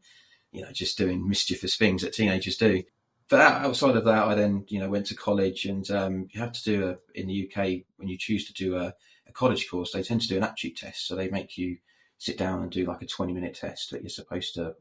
you 0.52 0.62
know 0.62 0.70
just 0.70 0.96
doing 0.96 1.28
mischievous 1.28 1.74
things 1.74 2.02
that 2.02 2.12
teenagers 2.12 2.56
do 2.56 2.84
but 3.30 3.40
outside 3.40 3.96
of 3.96 4.04
that, 4.04 4.24
I 4.24 4.34
then 4.34 4.64
you 4.68 4.80
know 4.80 4.90
went 4.90 5.06
to 5.06 5.16
college, 5.16 5.64
and 5.64 5.88
um, 5.90 6.28
you 6.30 6.40
have 6.40 6.52
to 6.52 6.64
do 6.64 6.88
a 6.88 7.18
in 7.18 7.26
the 7.26 7.48
UK 7.48 7.82
when 7.96 8.08
you 8.08 8.18
choose 8.18 8.46
to 8.46 8.52
do 8.52 8.76
a, 8.76 8.94
a, 9.26 9.32
college 9.32 9.68
course, 9.68 9.92
they 9.92 10.02
tend 10.02 10.20
to 10.22 10.28
do 10.28 10.36
an 10.36 10.44
aptitude 10.44 10.76
test. 10.76 11.06
So 11.06 11.16
they 11.16 11.28
make 11.28 11.56
you 11.56 11.78
sit 12.18 12.38
down 12.38 12.62
and 12.62 12.70
do 12.70 12.84
like 12.84 13.02
a 13.02 13.06
twenty 13.06 13.32
minute 13.32 13.54
test 13.54 13.90
that 13.90 14.02
you're 14.02 14.10
supposed 14.10 14.54
to 14.54 14.74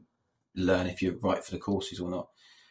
learn 0.54 0.86
if 0.86 1.02
you're 1.02 1.16
right 1.18 1.44
for 1.44 1.50
the 1.50 1.58
courses 1.58 2.00
or 2.00 2.10
not. 2.10 2.28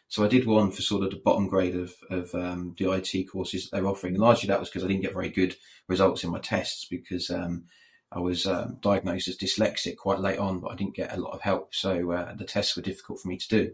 So 0.08 0.22
I 0.22 0.28
did 0.28 0.46
one 0.46 0.70
for 0.70 0.82
sort 0.82 1.02
of 1.02 1.10
the 1.10 1.20
bottom 1.24 1.48
grade 1.48 1.74
of 1.74 1.92
of 2.08 2.34
um, 2.34 2.74
the 2.78 2.92
IT 2.92 3.30
courses 3.30 3.64
that 3.64 3.76
they're 3.76 3.88
offering. 3.88 4.14
And 4.14 4.22
largely 4.22 4.48
that 4.48 4.60
was 4.60 4.68
because 4.68 4.84
I 4.84 4.88
didn't 4.88 5.02
get 5.02 5.14
very 5.14 5.30
good 5.30 5.56
results 5.88 6.22
in 6.22 6.30
my 6.30 6.38
tests 6.38 6.86
because 6.88 7.30
um, 7.30 7.64
I 8.12 8.20
was 8.20 8.46
um, 8.46 8.78
diagnosed 8.80 9.26
as 9.26 9.36
dyslexic 9.36 9.96
quite 9.96 10.20
late 10.20 10.38
on, 10.38 10.60
but 10.60 10.70
I 10.70 10.76
didn't 10.76 10.94
get 10.94 11.12
a 11.12 11.20
lot 11.20 11.32
of 11.34 11.40
help. 11.40 11.74
So 11.74 12.12
uh, 12.12 12.34
the 12.34 12.44
tests 12.44 12.76
were 12.76 12.82
difficult 12.82 13.20
for 13.20 13.28
me 13.28 13.36
to 13.36 13.48
do. 13.48 13.72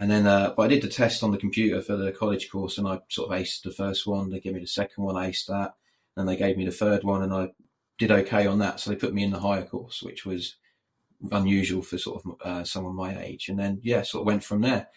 And 0.00 0.10
then, 0.10 0.26
uh, 0.26 0.54
but 0.56 0.62
I 0.62 0.68
did 0.68 0.82
the 0.82 0.88
test 0.88 1.22
on 1.22 1.30
the 1.30 1.36
computer 1.36 1.82
for 1.82 1.94
the 1.94 2.10
college 2.10 2.50
course, 2.50 2.78
and 2.78 2.88
I 2.88 3.00
sort 3.08 3.30
of 3.30 3.38
aced 3.38 3.62
the 3.62 3.70
first 3.70 4.06
one. 4.06 4.30
They 4.30 4.40
gave 4.40 4.54
me 4.54 4.60
the 4.60 4.66
second 4.66 5.04
one, 5.04 5.14
aced 5.14 5.46
that, 5.48 5.74
and 6.16 6.26
they 6.26 6.36
gave 6.36 6.56
me 6.56 6.64
the 6.64 6.70
third 6.70 7.04
one, 7.04 7.22
and 7.22 7.34
I 7.34 7.50
did 7.98 8.10
okay 8.10 8.46
on 8.46 8.60
that. 8.60 8.80
So 8.80 8.88
they 8.88 8.96
put 8.96 9.12
me 9.12 9.22
in 9.22 9.30
the 9.30 9.40
higher 9.40 9.62
course, 9.62 10.02
which 10.02 10.24
was 10.24 10.56
unusual 11.30 11.82
for 11.82 11.98
sort 11.98 12.24
of 12.24 12.40
uh, 12.40 12.64
someone 12.64 12.96
my 12.96 13.22
age. 13.22 13.50
And 13.50 13.58
then, 13.58 13.78
yeah, 13.82 14.00
sort 14.00 14.22
of 14.22 14.26
went 14.26 14.42
from 14.42 14.62
there. 14.62 14.88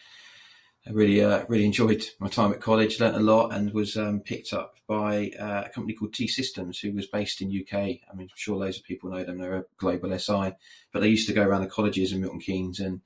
I 0.88 0.92
really, 0.92 1.22
uh, 1.22 1.44
really 1.50 1.66
enjoyed 1.66 2.06
my 2.20 2.30
time 2.30 2.54
at 2.54 2.62
college, 2.62 3.02
learnt 3.02 3.18
a 3.18 3.20
lot, 3.20 3.54
and 3.54 3.74
was 3.74 3.98
um, 3.98 4.22
picked 4.22 4.54
up 4.54 4.76
by 4.88 5.32
uh, 5.38 5.64
a 5.66 5.70
company 5.70 5.96
called 5.96 6.14
T 6.14 6.28
Systems, 6.28 6.80
who 6.80 6.94
was 6.94 7.08
based 7.08 7.42
in 7.42 7.50
UK. 7.50 7.74
I 7.74 8.16
mean, 8.16 8.28
I'm 8.28 8.30
sure 8.36 8.56
loads 8.56 8.78
of 8.78 8.86
people 8.86 9.10
know 9.10 9.26
them. 9.26 9.38
They're 9.38 9.58
a 9.58 9.66
global 9.78 10.18
SI, 10.18 10.54
but 10.94 11.02
they 11.02 11.10
used 11.10 11.28
to 11.28 11.34
go 11.34 11.44
around 11.44 11.62
the 11.62 11.68
colleges 11.68 12.14
in 12.14 12.22
Milton 12.22 12.40
Keynes 12.40 12.80
and 12.80 13.02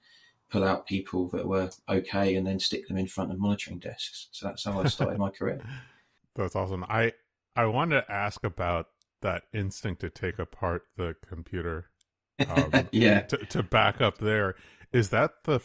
pull 0.50 0.64
out 0.64 0.88
people 0.88 1.28
that 1.30 1.48
were 1.48 1.70
okay 1.90 2.36
and 2.36 2.48
then 2.48 2.60
stick 2.60 2.88
them 2.88 2.98
in 2.98 3.08
front 3.08 3.32
of 3.32 3.40
monitoring 3.40 3.80
desks. 3.80 4.30
So 4.32 4.48
that's 4.48 4.64
how 4.64 4.80
I 4.80 4.88
started 4.88 5.18
my 5.18 5.30
career. 5.30 5.62
That's 6.36 6.56
awesome. 6.56 6.86
I 6.88 7.14
I 7.56 7.66
wanted 7.66 8.02
to 8.02 8.12
ask 8.12 8.44
about 8.44 8.90
that 9.24 9.46
instinct 9.54 10.02
to 10.02 10.12
take 10.12 10.38
apart 10.38 10.84
the 10.96 11.16
computer. 11.28 11.90
Um, 12.48 12.88
yeah. 12.92 13.22
To, 13.22 13.38
to 13.38 13.64
back 13.64 14.02
up 14.02 14.20
there, 14.20 14.54
is 14.94 15.10
that 15.10 15.32
the? 15.46 15.62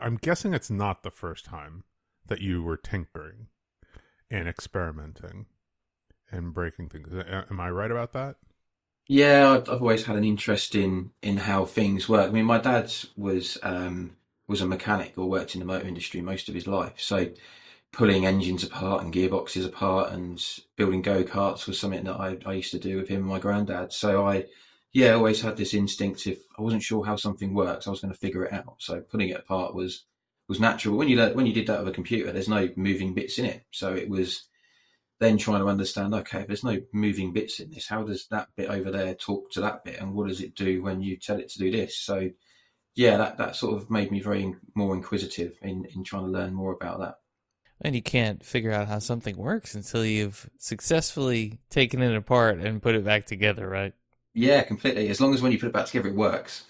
I'm 0.00 0.16
guessing 0.16 0.52
it's 0.52 0.70
not 0.70 1.04
the 1.04 1.12
first 1.12 1.44
time 1.44 1.84
that 2.26 2.40
you 2.40 2.62
were 2.64 2.76
tinkering 2.76 3.46
and 4.28 4.48
experimenting 4.48 5.46
and 6.32 6.52
breaking 6.52 6.88
things. 6.88 7.14
Am 7.14 7.60
I 7.60 7.70
right 7.70 7.92
about 7.92 8.12
that? 8.14 8.36
Yeah, 9.06 9.50
I've 9.68 9.68
always 9.82 10.04
had 10.04 10.16
an 10.16 10.24
interest 10.24 10.74
in 10.74 11.10
in 11.22 11.36
how 11.36 11.64
things 11.66 12.08
work. 12.08 12.28
I 12.28 12.32
mean, 12.32 12.46
my 12.46 12.58
dad 12.58 12.92
was 13.16 13.58
um, 13.62 14.16
was 14.48 14.60
a 14.62 14.66
mechanic 14.66 15.14
or 15.18 15.28
worked 15.28 15.54
in 15.54 15.60
the 15.60 15.66
motor 15.66 15.86
industry 15.86 16.20
most 16.22 16.48
of 16.48 16.54
his 16.54 16.66
life, 16.66 16.94
so 16.98 17.28
pulling 17.92 18.26
engines 18.26 18.64
apart 18.64 19.02
and 19.04 19.14
gearboxes 19.14 19.66
apart 19.66 20.12
and 20.12 20.44
building 20.76 21.02
go 21.02 21.24
karts 21.24 21.66
was 21.66 21.78
something 21.80 22.04
that 22.04 22.16
I, 22.20 22.38
I 22.46 22.54
used 22.54 22.72
to 22.72 22.78
do 22.80 22.96
with 22.98 23.08
him 23.08 23.18
and 23.20 23.26
my 23.28 23.38
granddad. 23.38 23.92
So 23.92 24.26
I, 24.26 24.46
yeah, 24.92 25.12
always 25.14 25.42
had 25.42 25.56
this 25.56 25.74
instinct. 25.74 26.26
If 26.26 26.40
I 26.58 26.62
wasn't 26.62 26.82
sure 26.82 27.04
how 27.04 27.16
something 27.16 27.54
works, 27.54 27.86
I 27.86 27.90
was 27.90 28.00
going 28.00 28.12
to 28.14 28.18
figure 28.20 28.44
it 28.44 28.52
out. 28.52 28.76
So 28.80 29.00
pulling 29.02 29.30
it 29.30 29.40
apart 29.40 29.74
was 29.74 30.04
was 30.48 30.60
natural. 30.60 30.96
When 30.96 31.08
you 31.08 31.22
when 31.30 31.46
you 31.46 31.54
did 31.54 31.66
that 31.68 31.80
with 31.80 31.88
a 31.88 31.92
computer, 31.96 32.32
there's 32.32 32.48
no 32.48 32.70
moving 32.76 33.14
bits 33.14 33.38
in 33.38 33.46
it. 33.46 33.64
So 33.72 33.94
it 33.94 34.08
was 34.08 34.44
then 35.24 35.38
trying 35.38 35.60
to 35.60 35.68
understand. 35.68 36.14
Okay, 36.14 36.40
if 36.40 36.46
there's 36.46 36.64
no 36.64 36.80
moving 36.92 37.32
bits 37.32 37.60
in 37.60 37.70
this, 37.70 37.88
how 37.88 38.02
does 38.02 38.26
that 38.30 38.48
bit 38.56 38.68
over 38.68 38.90
there 38.90 39.14
talk 39.14 39.50
to 39.52 39.60
that 39.62 39.84
bit, 39.84 40.00
and 40.00 40.14
what 40.14 40.28
does 40.28 40.40
it 40.40 40.54
do 40.54 40.82
when 40.82 41.00
you 41.00 41.16
tell 41.16 41.38
it 41.38 41.48
to 41.50 41.58
do 41.58 41.70
this? 41.70 41.96
So 41.96 42.30
yeah, 42.94 43.16
that 43.16 43.38
that 43.38 43.56
sort 43.56 43.80
of 43.80 43.90
made 43.90 44.10
me 44.10 44.20
very 44.20 44.54
more 44.74 44.94
inquisitive 44.94 45.58
in 45.62 45.86
in 45.94 46.04
trying 46.04 46.24
to 46.24 46.30
learn 46.30 46.54
more 46.54 46.72
about 46.72 47.00
that. 47.00 47.16
And 47.80 47.94
you 47.94 48.02
can't 48.02 48.44
figure 48.44 48.72
out 48.72 48.88
how 48.88 49.00
something 49.00 49.36
works 49.36 49.74
until 49.74 50.04
you've 50.04 50.48
successfully 50.58 51.58
taken 51.70 52.02
it 52.02 52.14
apart 52.16 52.58
and 52.58 52.80
put 52.80 52.94
it 52.94 53.04
back 53.04 53.26
together, 53.26 53.68
right? 53.68 53.92
Yeah, 54.32 54.62
completely. 54.62 55.08
As 55.08 55.20
long 55.20 55.34
as 55.34 55.42
when 55.42 55.52
you 55.52 55.58
put 55.58 55.66
it 55.66 55.72
back 55.72 55.86
together, 55.86 56.08
it 56.08 56.14
works. 56.14 56.64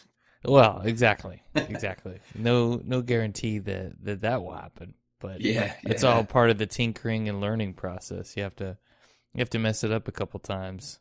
Well, 0.44 0.82
exactly, 0.84 1.42
exactly. 1.54 2.20
no, 2.34 2.80
no 2.84 3.02
guarantee 3.02 3.58
that 3.60 4.04
that, 4.04 4.20
that 4.22 4.42
will 4.42 4.54
happen, 4.54 4.94
but 5.20 5.40
yeah, 5.40 5.74
it's 5.84 6.02
yeah. 6.02 6.12
all 6.12 6.24
part 6.24 6.50
of 6.50 6.58
the 6.58 6.66
tinkering 6.66 7.28
and 7.28 7.40
learning 7.40 7.74
process. 7.74 8.36
You 8.36 8.42
have 8.42 8.56
to, 8.56 8.76
you 9.34 9.38
have 9.40 9.50
to 9.50 9.58
mess 9.58 9.84
it 9.84 9.92
up 9.92 10.08
a 10.08 10.12
couple 10.12 10.40
times. 10.40 10.98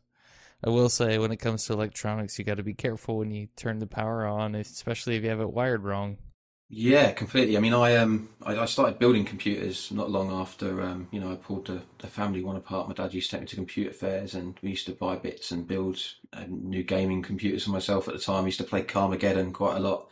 I 0.64 0.70
will 0.70 0.88
say, 0.88 1.18
when 1.18 1.32
it 1.32 1.36
comes 1.36 1.66
to 1.66 1.74
electronics, 1.74 2.38
you 2.38 2.44
got 2.44 2.56
to 2.56 2.62
be 2.62 2.74
careful 2.74 3.18
when 3.18 3.30
you 3.30 3.48
turn 3.54 3.80
the 3.80 3.86
power 3.86 4.26
on, 4.26 4.54
especially 4.54 5.16
if 5.16 5.22
you 5.22 5.28
have 5.28 5.40
it 5.40 5.52
wired 5.52 5.84
wrong. 5.84 6.16
Yeah, 6.70 7.12
completely. 7.12 7.56
I 7.56 7.60
mean, 7.60 7.74
I 7.74 7.96
um, 7.96 8.30
I, 8.42 8.56
I 8.56 8.64
started 8.64 8.98
building 8.98 9.24
computers 9.24 9.92
not 9.92 10.10
long 10.10 10.32
after 10.32 10.82
um, 10.82 11.06
you 11.10 11.20
know, 11.20 11.30
I 11.30 11.36
pulled 11.36 11.66
the, 11.66 11.82
the 11.98 12.06
family 12.06 12.42
one 12.42 12.56
apart. 12.56 12.88
My 12.88 12.94
dad 12.94 13.12
used 13.12 13.30
to 13.30 13.36
take 13.36 13.42
me 13.42 13.46
to 13.48 13.56
computer 13.56 13.92
fairs, 13.92 14.34
and 14.34 14.58
we 14.62 14.70
used 14.70 14.86
to 14.86 14.92
buy 14.92 15.16
bits 15.16 15.50
and 15.50 15.68
build 15.68 16.00
uh, 16.32 16.44
new 16.48 16.82
gaming 16.82 17.22
computers 17.22 17.64
for 17.64 17.70
myself 17.70 18.08
at 18.08 18.14
the 18.14 18.20
time. 18.20 18.44
I 18.44 18.46
used 18.46 18.58
to 18.58 18.64
play 18.64 18.82
Carmageddon 18.82 19.52
quite 19.52 19.76
a 19.76 19.80
lot, 19.80 20.08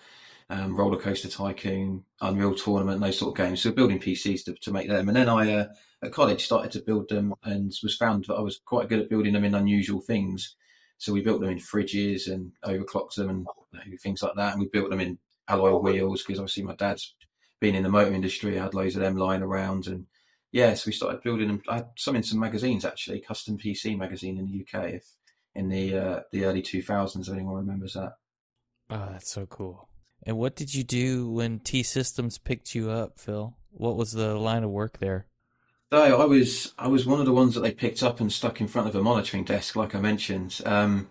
um, 0.50 0.76
Roller 0.76 0.98
Coaster 0.98 1.28
Tycoon, 1.28 2.04
Unreal 2.20 2.54
Tournament, 2.54 3.00
those 3.00 3.18
sort 3.18 3.32
of 3.32 3.44
games. 3.44 3.62
So 3.62 3.72
building 3.72 3.98
PCs 3.98 4.44
to, 4.44 4.54
to 4.54 4.72
make 4.72 4.88
them, 4.88 5.08
and 5.08 5.16
then 5.16 5.28
I 5.28 5.52
uh, 5.52 5.66
at 6.02 6.12
college 6.12 6.44
started 6.44 6.72
to 6.72 6.80
build 6.80 7.08
them, 7.08 7.34
and 7.44 7.72
was 7.82 7.96
found 7.96 8.26
that 8.26 8.34
I 8.34 8.40
was 8.40 8.60
quite 8.64 8.88
good 8.88 9.00
at 9.00 9.10
building 9.10 9.32
them 9.32 9.44
in 9.44 9.54
unusual 9.54 10.00
things. 10.00 10.56
So 10.98 11.12
we 11.12 11.22
built 11.22 11.40
them 11.40 11.50
in 11.50 11.58
fridges 11.58 12.32
and 12.32 12.52
overclocked 12.64 13.16
them 13.16 13.28
and 13.28 13.46
things 14.00 14.22
like 14.22 14.34
that, 14.36 14.52
and 14.52 14.60
we 14.60 14.68
built 14.68 14.90
them 14.90 15.00
in 15.00 15.18
alloy 15.48 15.76
wheels 15.78 16.22
because 16.22 16.38
obviously 16.38 16.62
my 16.62 16.74
dad's 16.76 17.14
been 17.60 17.74
in 17.74 17.82
the 17.82 17.88
motor 17.88 18.12
industry. 18.12 18.58
I 18.58 18.64
had 18.64 18.74
loads 18.74 18.96
of 18.96 19.02
them 19.02 19.16
lying 19.16 19.42
around, 19.42 19.86
and 19.86 20.06
yeah, 20.52 20.74
so 20.74 20.84
we 20.86 20.92
started 20.92 21.22
building 21.22 21.48
them. 21.48 21.62
I 21.68 21.76
had 21.76 21.88
some 21.96 22.16
in 22.16 22.22
some 22.22 22.38
magazines 22.38 22.84
actually, 22.84 23.20
Custom 23.20 23.58
PC 23.58 23.96
magazine 23.96 24.38
in 24.38 24.46
the 24.46 24.60
UK, 24.78 24.94
if 24.94 25.06
in 25.54 25.68
the 25.68 25.96
uh, 25.96 26.20
the 26.32 26.44
early 26.44 26.62
two 26.62 26.82
thousands. 26.82 27.28
If 27.28 27.34
anyone 27.34 27.56
remembers 27.56 27.94
that. 27.94 28.14
Oh, 28.90 29.08
that's 29.10 29.30
so 29.30 29.46
cool. 29.46 29.88
And 30.24 30.36
what 30.36 30.56
did 30.56 30.74
you 30.74 30.84
do 30.84 31.30
when 31.30 31.58
T 31.60 31.82
Systems 31.82 32.38
picked 32.38 32.74
you 32.74 32.90
up, 32.90 33.18
Phil? 33.18 33.56
What 33.70 33.96
was 33.96 34.12
the 34.12 34.34
line 34.34 34.64
of 34.64 34.70
work 34.70 34.98
there? 34.98 35.26
So 35.92 36.20
I 36.20 36.24
was 36.24 36.72
I 36.78 36.88
was 36.88 37.06
one 37.06 37.20
of 37.20 37.26
the 37.26 37.32
ones 37.32 37.54
that 37.54 37.60
they 37.60 37.72
picked 37.72 38.02
up 38.02 38.20
and 38.20 38.32
stuck 38.32 38.60
in 38.60 38.68
front 38.68 38.88
of 38.88 38.94
a 38.94 39.02
monitoring 39.02 39.44
desk, 39.44 39.76
like 39.76 39.94
I 39.94 40.00
mentioned. 40.00 40.60
Um, 40.64 41.10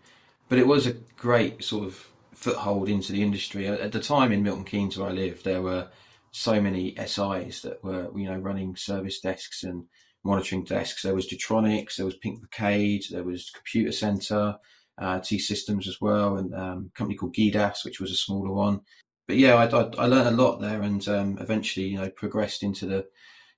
but 0.50 0.60
it 0.60 0.68
was 0.68 0.88
a 0.88 0.94
great 1.18 1.64
sort 1.64 1.86
of 1.86 2.08
foothold 2.34 2.90
into 2.90 3.12
the 3.12 3.22
industry. 3.22 3.68
At 3.68 3.92
the 3.92 4.00
time 4.00 4.32
in 4.32 4.44
Milton 4.44 4.66
Keynes, 4.66 4.98
where 4.98 5.10
I 5.10 5.14
lived, 5.14 5.46
there 5.46 5.62
were 5.62 5.88
so 6.32 6.60
many 6.60 6.96
SIs 6.96 7.62
that 7.62 7.84
were, 7.84 8.10
you 8.18 8.26
know, 8.26 8.38
running 8.38 8.76
service 8.76 9.20
desks 9.20 9.64
and 9.64 9.86
monitoring 10.24 10.64
desks. 10.64 11.04
There 11.04 11.16
was 11.16 11.28
Getronics, 11.28 11.98
there 11.98 12.06
was 12.06 12.16
Pink 12.16 12.42
Roccade, 12.42 13.10
there 13.10 13.24
was 13.24 13.52
Computacenter, 13.52 14.58
uh, 15.02 15.20
T 15.20 15.40
Systems 15.40 15.88
as 15.88 16.00
well, 16.00 16.38
and 16.38 16.54
um, 16.54 16.92
a 16.94 16.98
company 16.98 17.18
called 17.18 17.36
GIDAS, 17.36 17.84
which 17.84 18.00
was 18.00 18.12
a 18.12 18.16
smaller 18.16 18.52
one. 18.52 18.82
But 19.28 19.38
yeah, 19.38 19.56
I, 19.56 19.66
I, 19.66 19.90
I 19.98 20.06
learned 20.06 20.30
a 20.30 20.44
lot 20.44 20.62
there, 20.62 20.82
and 20.82 21.06
um, 21.08 21.38
eventually, 21.40 21.88
you 21.88 21.98
know, 21.98 22.10
progressed 22.10 22.64
into 22.64 22.86
the 22.86 23.08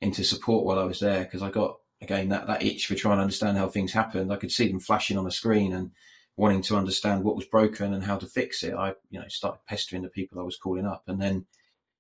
into 0.02 0.24
support 0.24 0.66
while 0.66 0.80
I 0.80 0.84
was 0.84 1.00
there 1.00 1.24
because 1.24 1.42
I 1.42 1.50
got 1.50 1.78
again 2.02 2.30
that 2.30 2.48
that 2.48 2.64
itch 2.64 2.88
for 2.88 2.96
trying 2.96 3.18
to 3.18 3.24
understand 3.24 3.58
how 3.58 3.68
things 3.68 3.92
happened. 3.92 4.32
I 4.32 4.38
could 4.38 4.52
see 4.52 4.68
them 4.70 4.80
flashing 4.80 5.18
on 5.18 5.26
the 5.26 5.32
screen 5.32 5.74
and 5.74 5.92
wanting 6.38 6.62
to 6.64 6.78
understand 6.78 7.24
what 7.24 7.36
was 7.36 7.46
broken 7.46 7.94
and 7.94 8.04
how 8.04 8.18
to 8.18 8.26
fix 8.26 8.64
it, 8.64 8.74
I 8.74 8.94
you 9.10 9.20
know 9.20 9.28
started 9.28 9.60
pestering 9.68 10.04
the 10.04 10.10
people 10.10 10.40
I 10.40 10.44
was 10.44 10.58
calling 10.58 10.86
up, 10.86 11.04
and 11.08 11.22
then 11.22 11.46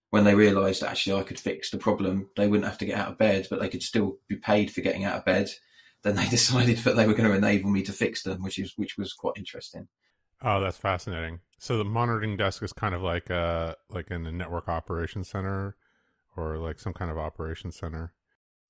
when 0.10 0.24
they 0.24 0.36
realised 0.36 0.84
actually 0.84 1.20
I 1.20 1.24
could 1.24 1.40
fix 1.40 1.70
the 1.70 1.78
problem, 1.78 2.30
they 2.38 2.48
wouldn't 2.48 2.70
have 2.70 2.78
to 2.78 2.86
get 2.86 3.00
out 3.00 3.10
of 3.10 3.18
bed, 3.18 3.48
but 3.50 3.60
they 3.60 3.70
could 3.70 3.84
still 3.84 4.18
be 4.28 4.36
paid 4.36 4.72
for 4.72 4.82
getting 4.82 5.06
out 5.06 5.18
of 5.18 5.26
bed. 5.26 5.50
Then 6.03 6.15
they 6.15 6.27
decided 6.29 6.77
that 6.79 6.95
they 6.95 7.07
were 7.07 7.13
going 7.13 7.29
to 7.29 7.36
enable 7.36 7.69
me 7.69 7.83
to 7.83 7.93
fix 7.93 8.24
them, 8.24 8.43
which 8.43 8.60
is 8.60 8.74
which 8.75 8.98
was 8.98 9.13
quite 9.13 9.33
interesting. 9.38 9.88
Oh, 10.41 10.60
that's 10.60 10.77
fascinating. 10.77 11.39
So 11.57 11.77
the 11.77 11.86
monitoring 11.86 12.36
desk 12.36 12.62
is 12.62 12.74
kind 12.74 12.93
of 12.93 13.01
like 13.01 13.31
uh 13.31 13.75
like 13.89 14.12
in 14.12 14.25
a 14.25 14.31
network 14.31 14.67
operations 14.67 15.29
center 15.29 15.75
or 16.36 16.57
like 16.57 16.79
some 16.79 16.93
kind 16.93 17.10
of 17.10 17.17
operations 17.17 17.75
center. 17.75 18.13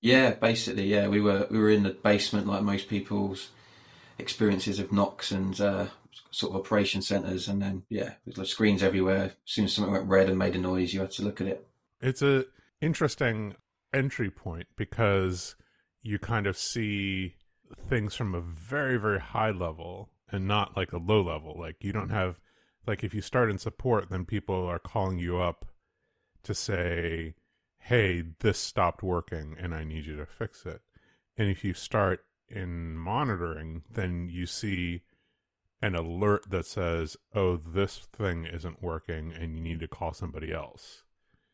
Yeah, 0.01 0.31
basically, 0.31 0.85
yeah. 0.85 1.07
We 1.07 1.21
were 1.21 1.47
we 1.49 1.57
were 1.57 1.69
in 1.69 1.83
the 1.83 1.91
basement 1.91 2.47
like 2.47 2.61
most 2.61 2.89
people's 2.89 3.49
experiences 4.19 4.79
of 4.79 4.89
NOCs 4.89 5.31
and 5.31 5.59
uh, 5.61 5.85
sort 6.31 6.53
of 6.53 6.59
operation 6.59 7.01
centers, 7.01 7.47
and 7.47 7.61
then 7.61 7.83
yeah, 7.89 8.15
with 8.25 8.35
the 8.35 8.45
screens 8.45 8.83
everywhere. 8.83 9.23
As 9.23 9.31
soon 9.45 9.65
as 9.65 9.73
something 9.73 9.93
went 9.93 10.09
red 10.09 10.29
and 10.29 10.37
made 10.37 10.55
a 10.55 10.59
noise, 10.59 10.93
you 10.93 10.99
had 10.99 11.11
to 11.11 11.23
look 11.23 11.39
at 11.39 11.47
it. 11.47 11.67
It's 12.01 12.21
a 12.21 12.45
interesting 12.81 13.55
entry 13.93 14.29
point 14.29 14.67
because 14.75 15.55
you 16.03 16.19
kind 16.19 16.45
of 16.45 16.57
see 16.57 17.35
things 17.89 18.13
from 18.13 18.35
a 18.35 18.41
very 18.41 18.97
very 18.97 19.19
high 19.19 19.49
level 19.49 20.09
and 20.29 20.47
not 20.47 20.75
like 20.75 20.91
a 20.91 20.97
low 20.97 21.21
level. 21.21 21.55
Like 21.57 21.77
you 21.83 21.93
don't 21.93 22.09
have 22.09 22.39
like 22.85 23.03
if 23.03 23.13
you 23.13 23.21
start 23.21 23.49
in 23.49 23.57
support, 23.57 24.09
then 24.09 24.25
people 24.25 24.65
are 24.65 24.79
calling 24.79 25.17
you 25.17 25.37
up 25.37 25.65
to 26.43 26.53
say, 26.53 27.35
"Hey, 27.77 28.23
this 28.39 28.59
stopped 28.59 29.01
working, 29.01 29.55
and 29.57 29.73
I 29.73 29.83
need 29.85 30.05
you 30.05 30.17
to 30.17 30.25
fix 30.25 30.65
it." 30.65 30.81
And 31.37 31.49
if 31.49 31.63
you 31.63 31.73
start 31.73 32.25
in 32.49 32.97
monitoring, 32.97 33.83
then 33.89 34.29
you 34.29 34.45
see 34.45 35.03
an 35.81 35.95
alert 35.95 36.49
that 36.49 36.65
says, 36.65 37.15
"Oh, 37.33 37.55
this 37.57 37.99
thing 37.99 38.45
isn't 38.45 38.81
working, 38.81 39.31
and 39.31 39.55
you 39.55 39.61
need 39.61 39.79
to 39.79 39.87
call 39.87 40.13
somebody 40.13 40.51
else." 40.51 41.02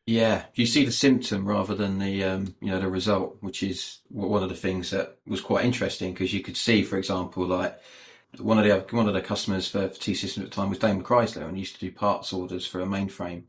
Yeah, 0.10 0.46
you 0.56 0.66
see 0.66 0.86
the 0.86 0.92
symptom 0.92 1.48
rather 1.48 1.76
than 1.76 2.00
the 2.00 2.24
um, 2.24 2.56
you 2.62 2.72
know 2.72 2.80
the 2.80 2.90
result, 2.90 3.38
which 3.42 3.62
is 3.62 4.00
one 4.10 4.42
of 4.42 4.50
the 4.50 4.56
things 4.56 4.90
that 4.90 5.20
was 5.28 5.40
quite 5.40 5.66
interesting 5.66 6.14
because 6.14 6.34
you 6.34 6.42
could 6.42 6.58
see, 6.58 6.82
for 6.82 6.98
example, 6.98 7.46
like 7.46 7.80
one 8.40 8.58
of 8.58 8.66
the 8.66 8.96
one 8.98 9.08
of 9.08 9.14
the 9.14 9.22
customers 9.22 9.68
for, 9.68 9.88
for 9.88 10.02
T 10.02 10.16
Systems 10.16 10.46
at 10.46 10.50
the 10.50 10.56
time 10.56 10.70
was 10.70 10.80
Daimler 10.80 11.04
Chrysler, 11.04 11.48
and 11.48 11.60
used 11.60 11.76
to 11.76 11.80
do 11.80 11.92
parts 11.92 12.34
orders 12.34 12.66
for 12.66 12.82
a 12.82 12.88
mainframe. 12.88 13.44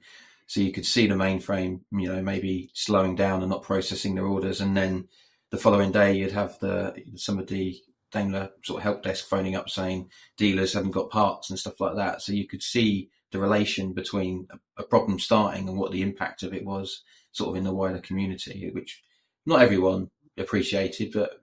So 0.49 0.61
you 0.61 0.71
could 0.71 0.85
see 0.85 1.07
the 1.07 1.15
mainframe, 1.15 1.81
you 1.93 2.13
know, 2.13 2.21
maybe 2.21 2.69
slowing 2.75 3.17
down 3.17 3.41
and 3.41 3.49
not 3.49 3.63
processing 3.63 4.15
their 4.15 4.27
orders, 4.27 4.61
and 4.61 4.77
then 4.77 5.09
the 5.51 5.57
following 5.57 5.93
day 5.93 6.13
you'd 6.13 6.33
have 6.33 6.59
the 6.59 6.95
some 7.17 7.39
of 7.39 7.47
the 7.47 7.81
Daimler 8.13 8.51
sort 8.65 8.81
of 8.81 8.83
help 8.83 9.03
desk 9.03 9.27
phoning 9.29 9.57
up 9.57 9.71
saying 9.71 10.11
dealers 10.37 10.75
haven't 10.75 10.91
got 10.91 11.09
parts 11.09 11.49
and 11.49 11.59
stuff 11.59 11.81
like 11.81 11.97
that. 11.97 12.21
So 12.21 12.33
you 12.33 12.47
could 12.47 12.63
see 12.63 13.09
the 13.33 13.39
relation 13.39 13.93
between 13.93 14.49
a, 14.51 14.83
a 14.83 14.85
problem 14.85 15.19
starting 15.19 15.69
and 15.69 15.79
what 15.79 15.93
the 15.93 16.03
impact 16.03 16.43
of 16.43 16.53
it 16.53 16.65
was 16.65 17.03
sort 17.33 17.51
of 17.51 17.57
in 17.57 17.65
the 17.65 17.75
wider 17.75 18.01
community, 18.01 18.71
which 18.73 19.03
not 19.47 19.63
everyone 19.63 20.11
appreciated, 20.37 21.13
but 21.13 21.41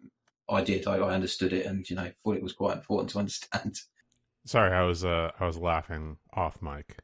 I 0.50 0.62
did. 0.62 0.88
I, 0.88 0.98
I 0.98 1.14
understood 1.14 1.54
it 1.54 1.66
and, 1.66 1.90
you 1.90 1.96
know, 1.96 2.12
thought 2.24 2.38
it 2.38 2.44
was 2.44 2.54
quite 2.54 2.78
important 2.78 3.12
to 3.12 3.20
understand. 3.20 3.80
Sorry, 4.46 4.72
I 4.74 4.84
was 4.84 5.04
uh, 5.04 5.32
I 5.40 5.46
was 5.46 5.58
laughing 5.58 6.18
off 6.34 6.62
mic. 6.62 7.00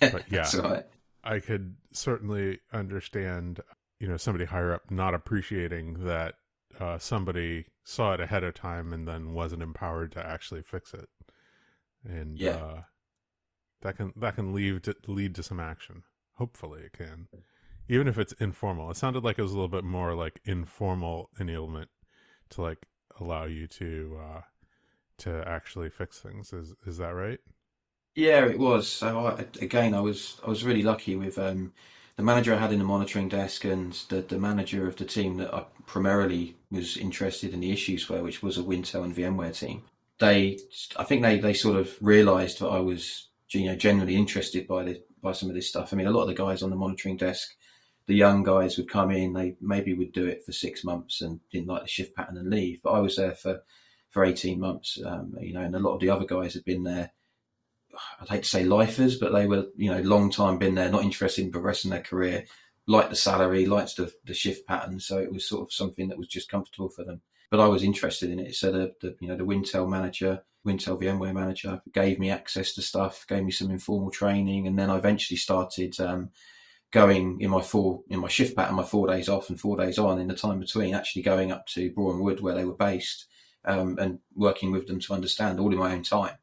But 0.00 0.24
yeah, 0.30 0.48
right. 0.62 0.84
I 1.22 1.38
could 1.38 1.76
certainly 1.92 2.60
understand 2.72 3.60
you 3.98 4.08
know 4.08 4.16
somebody 4.16 4.46
higher 4.46 4.72
up 4.72 4.90
not 4.90 5.12
appreciating 5.12 6.04
that 6.04 6.36
uh, 6.80 6.96
somebody 6.96 7.66
saw 7.84 8.14
it 8.14 8.20
ahead 8.20 8.44
of 8.44 8.54
time 8.54 8.94
and 8.94 9.06
then 9.06 9.34
wasn't 9.34 9.62
empowered 9.62 10.12
to 10.12 10.26
actually 10.26 10.62
fix 10.62 10.94
it, 10.94 11.10
and 12.02 12.38
yeah. 12.38 12.52
uh, 12.52 12.82
that 13.82 13.96
can 13.96 14.12
that 14.16 14.36
can 14.36 14.54
lead 14.54 14.82
to, 14.84 14.94
lead 15.06 15.34
to 15.36 15.42
some 15.42 15.60
action. 15.60 16.02
Hopefully, 16.34 16.82
it 16.82 16.92
can, 16.92 17.28
even 17.88 18.08
if 18.08 18.18
it's 18.18 18.32
informal. 18.34 18.90
It 18.90 18.96
sounded 18.96 19.24
like 19.24 19.38
it 19.38 19.42
was 19.42 19.52
a 19.52 19.54
little 19.54 19.68
bit 19.68 19.84
more 19.84 20.14
like 20.14 20.40
informal 20.44 21.30
enablement 21.38 21.88
to 22.50 22.62
like 22.62 22.86
allow 23.18 23.44
you 23.44 23.66
to 23.66 24.18
uh, 24.22 24.40
to 25.18 25.46
actually 25.46 25.90
fix 25.90 26.20
things. 26.20 26.52
Is 26.52 26.74
is 26.86 26.98
that 26.98 27.14
right? 27.14 27.40
Yeah, 28.14 28.44
it 28.46 28.58
was. 28.58 28.88
So 28.88 29.26
I, 29.26 29.46
again, 29.60 29.94
I 29.94 30.00
was 30.00 30.40
I 30.44 30.48
was 30.48 30.64
really 30.64 30.82
lucky 30.82 31.16
with 31.16 31.38
um, 31.38 31.72
the 32.20 32.26
manager 32.26 32.54
I 32.54 32.58
had 32.58 32.70
in 32.70 32.78
the 32.78 32.84
monitoring 32.84 33.30
desk 33.30 33.64
and 33.64 33.94
the, 34.10 34.20
the 34.20 34.38
manager 34.38 34.86
of 34.86 34.96
the 34.96 35.06
team 35.06 35.38
that 35.38 35.54
I 35.54 35.64
primarily 35.86 36.54
was 36.70 36.98
interested 36.98 37.54
in 37.54 37.60
the 37.60 37.72
issues 37.72 38.04
for, 38.04 38.22
which 38.22 38.42
was 38.42 38.58
a 38.58 38.62
Wintel 38.62 39.04
and 39.04 39.16
VMware 39.16 39.58
team. 39.58 39.84
They, 40.18 40.58
I 40.98 41.04
think 41.04 41.22
they, 41.22 41.38
they 41.38 41.54
sort 41.54 41.78
of 41.78 41.96
realised 42.02 42.58
that 42.58 42.68
I 42.68 42.78
was, 42.78 43.29
you 43.58 43.66
know, 43.66 43.76
genuinely 43.76 44.16
interested 44.16 44.66
by 44.66 44.84
the 44.84 45.02
by 45.22 45.32
some 45.32 45.48
of 45.48 45.54
this 45.54 45.68
stuff. 45.68 45.92
I 45.92 45.96
mean, 45.96 46.06
a 46.06 46.10
lot 46.10 46.22
of 46.22 46.28
the 46.28 46.34
guys 46.34 46.62
on 46.62 46.70
the 46.70 46.76
monitoring 46.76 47.16
desk 47.16 47.50
the 48.10 48.16
young 48.16 48.42
guys 48.42 48.76
would 48.76 48.90
come 48.90 49.12
in, 49.12 49.32
they 49.32 49.54
maybe 49.60 49.94
would 49.94 50.12
do 50.12 50.26
it 50.26 50.44
for 50.44 50.50
six 50.50 50.82
months 50.82 51.20
and 51.20 51.38
didn't 51.52 51.68
like 51.68 51.82
the 51.82 51.88
shift 51.88 52.16
pattern 52.16 52.36
and 52.36 52.50
leave. 52.50 52.82
But 52.82 52.90
I 52.90 52.98
was 52.98 53.14
there 53.14 53.36
for, 53.36 53.62
for 54.10 54.24
18 54.24 54.58
months, 54.58 54.98
um, 55.06 55.32
you 55.40 55.54
know, 55.54 55.60
and 55.60 55.76
a 55.76 55.78
lot 55.78 55.94
of 55.94 56.00
the 56.00 56.10
other 56.10 56.24
guys 56.24 56.54
had 56.54 56.64
been 56.64 56.82
there. 56.82 57.12
I'd 58.20 58.28
hate 58.28 58.42
to 58.42 58.48
say 58.48 58.64
lifers, 58.64 59.16
but 59.16 59.32
they 59.32 59.46
were, 59.46 59.66
you 59.76 59.92
know, 59.92 60.00
long 60.00 60.28
time 60.28 60.58
been 60.58 60.74
there, 60.74 60.90
not 60.90 61.04
interested 61.04 61.44
in 61.44 61.52
progressing 61.52 61.92
their 61.92 62.02
career, 62.02 62.46
liked 62.88 63.10
the 63.10 63.16
salary, 63.16 63.66
liked 63.66 63.96
the, 63.96 64.12
the 64.24 64.34
shift 64.34 64.66
pattern. 64.66 64.98
So 64.98 65.18
it 65.18 65.32
was 65.32 65.48
sort 65.48 65.62
of 65.62 65.72
something 65.72 66.08
that 66.08 66.18
was 66.18 66.26
just 66.26 66.50
comfortable 66.50 66.88
for 66.88 67.04
them. 67.04 67.20
But 67.48 67.60
I 67.60 67.68
was 67.68 67.84
interested 67.84 68.30
in 68.30 68.40
it. 68.40 68.56
So 68.56 68.72
the, 68.72 68.94
the 69.00 69.16
you 69.20 69.28
know, 69.28 69.36
the 69.36 69.44
Wintel 69.44 69.88
manager, 69.88 70.42
Wintel 70.66 71.00
VMware 71.00 71.34
manager 71.34 71.80
gave 71.92 72.18
me 72.18 72.30
access 72.30 72.74
to 72.74 72.82
stuff, 72.82 73.26
gave 73.28 73.44
me 73.44 73.50
some 73.50 73.70
informal 73.70 74.10
training. 74.10 74.66
And 74.66 74.78
then 74.78 74.90
I 74.90 74.96
eventually 74.98 75.38
started, 75.38 75.98
um, 76.00 76.30
going 76.90 77.40
in 77.40 77.50
my 77.50 77.62
four 77.62 78.02
in 78.08 78.20
my 78.20 78.28
shift 78.28 78.56
pattern, 78.56 78.74
my 78.74 78.82
four 78.82 79.06
days 79.06 79.28
off 79.28 79.48
and 79.48 79.60
four 79.60 79.76
days 79.76 79.98
on 79.98 80.18
in 80.18 80.28
the 80.28 80.34
time 80.34 80.58
between, 80.58 80.94
actually 80.94 81.22
going 81.22 81.52
up 81.52 81.66
to 81.66 81.92
Brougham 81.92 82.20
Wood 82.20 82.40
where 82.40 82.54
they 82.54 82.64
were 82.64 82.74
based 82.74 83.26
um, 83.64 83.96
and 83.98 84.18
working 84.34 84.72
with 84.72 84.86
them 84.86 85.00
to 85.00 85.14
understand 85.14 85.60
all 85.60 85.72
in 85.72 85.78
my 85.78 85.92
own 85.92 86.02
time. 86.02 86.36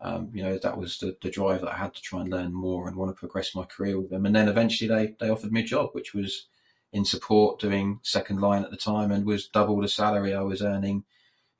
Um, 0.00 0.30
you 0.34 0.42
know, 0.42 0.58
that 0.58 0.76
was 0.76 0.98
the, 0.98 1.16
the 1.22 1.30
drive 1.30 1.60
that 1.60 1.72
I 1.72 1.76
had 1.76 1.94
to 1.94 2.02
try 2.02 2.20
and 2.20 2.30
learn 2.30 2.52
more 2.52 2.88
and 2.88 2.96
want 2.96 3.10
to 3.10 3.18
progress 3.18 3.54
my 3.54 3.64
career 3.64 3.98
with 3.98 4.10
them. 4.10 4.26
And 4.26 4.34
then 4.34 4.48
eventually 4.48 4.88
they, 4.88 5.14
they 5.18 5.30
offered 5.30 5.52
me 5.52 5.60
a 5.60 5.64
job, 5.64 5.90
which 5.92 6.12
was 6.12 6.46
in 6.92 7.04
support 7.04 7.60
doing 7.60 8.00
second 8.02 8.40
line 8.40 8.64
at 8.64 8.70
the 8.70 8.76
time 8.76 9.10
and 9.10 9.24
was 9.24 9.48
double 9.48 9.80
the 9.80 9.88
salary 9.88 10.34
I 10.34 10.42
was 10.42 10.62
earning 10.62 11.04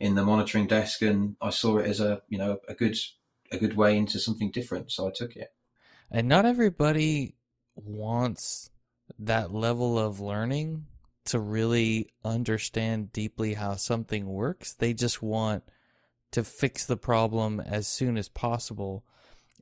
in 0.00 0.14
the 0.14 0.24
monitoring 0.24 0.66
desk. 0.66 1.02
And 1.02 1.36
I 1.40 1.50
saw 1.50 1.78
it 1.78 1.86
as 1.86 2.00
a, 2.00 2.22
you 2.28 2.38
know, 2.38 2.58
a 2.68 2.74
good, 2.74 2.96
a 3.50 3.58
good 3.58 3.76
way 3.76 3.96
into 3.96 4.18
something 4.18 4.50
different. 4.50 4.92
So 4.92 5.08
I 5.08 5.10
took 5.14 5.36
it. 5.36 5.52
And 6.10 6.28
not 6.28 6.46
everybody 6.46 7.34
wants 7.74 8.70
that 9.18 9.52
level 9.52 9.98
of 9.98 10.20
learning 10.20 10.86
to 11.26 11.38
really 11.38 12.10
understand 12.24 13.12
deeply 13.12 13.54
how 13.54 13.76
something 13.76 14.26
works. 14.26 14.72
They 14.74 14.92
just 14.92 15.22
want 15.22 15.64
to 16.32 16.44
fix 16.44 16.84
the 16.84 16.96
problem 16.96 17.60
as 17.60 17.86
soon 17.86 18.18
as 18.18 18.28
possible. 18.28 19.04